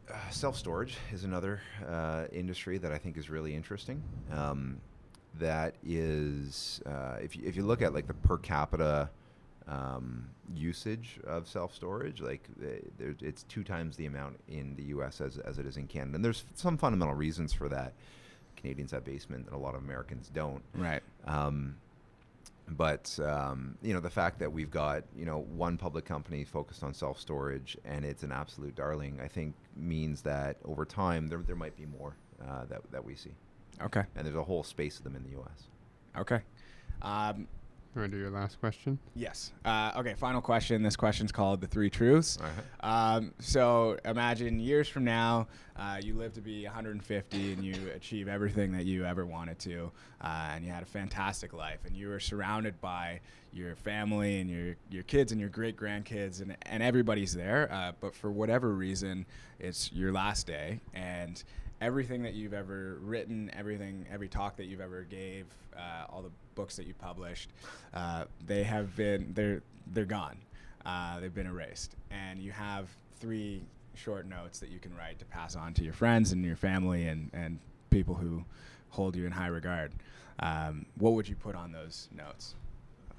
uh, 0.09 0.29
Self 0.29 0.57
storage 0.57 0.97
is 1.11 1.23
another 1.23 1.61
uh, 1.87 2.25
industry 2.31 2.77
that 2.77 2.91
I 2.91 2.97
think 2.97 3.17
is 3.17 3.29
really 3.29 3.55
interesting. 3.55 4.01
Um, 4.31 4.77
that 5.39 5.75
is, 5.85 6.81
uh, 6.85 7.17
if 7.21 7.35
you, 7.35 7.43
if 7.45 7.55
you 7.55 7.63
look 7.63 7.81
at 7.81 7.93
like 7.93 8.07
the 8.07 8.13
per 8.13 8.37
capita 8.37 9.09
um, 9.67 10.27
usage 10.55 11.19
of 11.25 11.47
self 11.47 11.73
storage, 11.73 12.21
like 12.21 12.47
there, 12.57 13.15
it's 13.21 13.43
two 13.43 13.63
times 13.63 13.97
the 13.97 14.05
amount 14.05 14.39
in 14.47 14.75
the 14.75 14.83
U.S. 14.83 15.21
as 15.21 15.37
as 15.39 15.59
it 15.59 15.65
is 15.65 15.77
in 15.77 15.87
Canada, 15.87 16.15
and 16.15 16.25
there's 16.25 16.45
some 16.53 16.77
fundamental 16.77 17.15
reasons 17.15 17.51
for 17.53 17.67
that. 17.69 17.93
Canadians 18.65 18.91
have 18.91 19.05
basement, 19.05 19.45
and 19.45 19.55
a 19.55 19.59
lot 19.59 19.75
of 19.75 19.83
Americans 19.83 20.31
don't. 20.33 20.63
right? 20.73 21.03
Um, 21.25 21.75
but 22.67 23.19
um, 23.23 23.77
you 23.83 23.93
know 23.93 23.99
the 23.99 24.09
fact 24.09 24.39
that 24.39 24.51
we've 24.51 24.71
got 24.71 25.03
you 25.15 25.23
know 25.25 25.45
one 25.55 25.77
public 25.77 26.03
company 26.03 26.43
focused 26.43 26.83
on 26.83 26.95
self 26.95 27.19
storage 27.19 27.77
and 27.85 28.03
it's 28.03 28.23
an 28.23 28.31
absolute 28.31 28.75
darling, 28.75 29.19
I 29.23 29.27
think 29.27 29.53
means 29.75 30.23
that 30.23 30.57
over 30.65 30.83
time 30.83 31.27
there 31.27 31.43
there 31.45 31.55
might 31.55 31.77
be 31.77 31.85
more 31.85 32.15
uh, 32.43 32.65
that 32.65 32.81
that 32.91 33.05
we 33.05 33.13
see, 33.13 33.35
Okay, 33.83 34.03
and 34.15 34.25
there's 34.25 34.35
a 34.35 34.43
whole 34.43 34.63
space 34.63 34.97
of 34.97 35.03
them 35.03 35.15
in 35.15 35.23
the 35.23 35.31
U.S. 35.31 35.63
okay. 36.17 36.41
Um, 37.03 37.47
You 37.95 38.01
want 38.01 38.11
to 38.11 38.17
do 38.17 38.21
your 38.23 38.31
last 38.31 38.59
question? 38.59 38.99
Yes. 39.15 39.53
Uh, 39.63 39.93
okay, 39.95 40.15
final 40.15 40.41
question. 40.41 40.83
This 40.83 40.97
question's 40.97 41.31
called 41.31 41.61
The 41.61 41.67
Three 41.67 41.89
Truths. 41.89 42.37
Uh-huh. 42.41 42.89
Um, 42.89 43.33
so 43.39 43.97
imagine 44.03 44.59
years 44.59 44.89
from 44.89 45.05
now, 45.05 45.47
uh, 45.77 46.01
you 46.03 46.13
live 46.13 46.33
to 46.33 46.41
be 46.41 46.65
150 46.65 47.53
and 47.53 47.63
you 47.63 47.73
achieve 47.95 48.27
everything 48.27 48.73
that 48.73 48.83
you 48.83 49.05
ever 49.05 49.25
wanted 49.25 49.59
to, 49.59 49.93
uh, 50.19 50.51
and 50.53 50.65
you 50.65 50.71
had 50.71 50.83
a 50.83 50.85
fantastic 50.85 51.53
life, 51.53 51.85
and 51.85 51.95
you 51.95 52.09
were 52.09 52.19
surrounded 52.19 52.81
by 52.81 53.21
your 53.53 53.77
family 53.77 54.41
and 54.41 54.49
your, 54.49 54.75
your 54.89 55.03
kids 55.03 55.31
and 55.31 55.39
your 55.39 55.49
great 55.49 55.77
grandkids, 55.77 56.41
and, 56.41 56.57
and 56.63 56.83
everybody's 56.83 57.33
there. 57.33 57.71
Uh, 57.71 57.93
but 58.01 58.13
for 58.13 58.29
whatever 58.29 58.73
reason, 58.73 59.25
it's 59.57 59.89
your 59.93 60.11
last 60.11 60.45
day, 60.45 60.81
and 60.93 61.45
everything 61.81 62.23
that 62.23 62.33
you've 62.33 62.53
ever 62.53 62.97
written, 63.01 63.51
everything, 63.53 64.05
every 64.11 64.27
talk 64.27 64.57
that 64.57 64.65
you've 64.65 64.81
ever 64.81 65.03
gave, 65.03 65.45
uh, 65.75 66.05
all 66.09 66.21
the 66.21 66.31
books 66.55 66.75
that 66.77 66.87
you 66.87 66.93
published, 66.93 67.49
uh, 67.93 68.25
they 68.45 68.63
have 68.63 68.95
been 68.95 69.31
they're 69.33 69.61
they're 69.93 70.05
gone. 70.05 70.37
Uh, 70.85 71.19
they've 71.19 71.33
been 71.33 71.47
erased, 71.47 71.95
and 72.11 72.39
you 72.39 72.51
have 72.51 72.87
three 73.19 73.63
short 73.95 74.27
notes 74.27 74.59
that 74.59 74.69
you 74.69 74.79
can 74.79 74.95
write 74.95 75.17
to 75.19 75.25
pass 75.25 75.55
on 75.55 75.73
to 75.73 75.83
your 75.83 75.93
friends 75.93 76.31
and 76.31 76.45
your 76.45 76.55
family 76.55 77.07
and 77.07 77.29
and 77.33 77.59
people 77.89 78.13
who 78.15 78.43
hold 78.89 79.15
you 79.15 79.25
in 79.25 79.31
high 79.31 79.47
regard. 79.47 79.91
Um, 80.39 80.85
what 80.97 81.13
would 81.13 81.27
you 81.27 81.35
put 81.35 81.55
on 81.55 81.71
those 81.71 82.09
notes? 82.15 82.55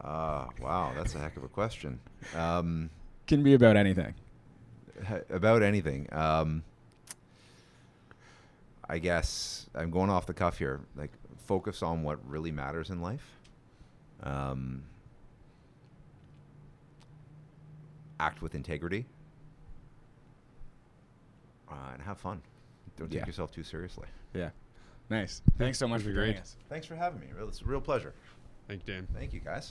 Ah, 0.02 0.48
wow, 0.60 0.92
that's 0.94 1.14
a 1.14 1.18
heck 1.18 1.36
of 1.38 1.44
a 1.44 1.48
question. 1.48 1.98
Um, 2.34 2.90
Can 3.26 3.42
be 3.42 3.54
about 3.54 3.76
anything. 3.76 4.14
about 5.30 5.62
anything. 5.62 6.06
Um, 6.12 6.62
I 8.88 8.98
guess 8.98 9.66
I'm 9.74 9.90
going 9.90 10.10
off 10.10 10.26
the 10.26 10.34
cuff 10.34 10.58
here. 10.58 10.80
Like, 10.96 11.10
focus 11.46 11.82
on 11.82 12.02
what 12.02 12.18
really 12.28 12.52
matters 12.52 12.90
in 12.90 13.00
life. 13.00 13.24
Um, 14.22 14.84
act 18.20 18.42
with 18.42 18.54
integrity. 18.54 19.06
Uh, 21.68 21.74
and 21.92 22.02
have 22.02 22.18
fun. 22.18 22.40
Don't 22.96 23.10
take 23.10 23.26
yourself 23.26 23.52
too 23.52 23.62
seriously. 23.62 24.06
Yeah. 24.32 24.50
Nice. 25.10 25.42
Thanks 25.58 25.78
so 25.78 25.86
much 25.86 26.02
for 26.02 26.08
be 26.08 26.14
joining 26.14 26.36
us. 26.36 26.56
Thanks 26.68 26.86
for 26.86 26.96
having 26.96 27.20
me. 27.20 27.26
It's 27.40 27.60
a 27.60 27.64
real 27.64 27.80
pleasure. 27.80 28.12
Thank 28.68 28.86
you, 28.86 28.94
Dan. 28.94 29.08
Thank 29.14 29.32
you, 29.32 29.40
guys. 29.40 29.70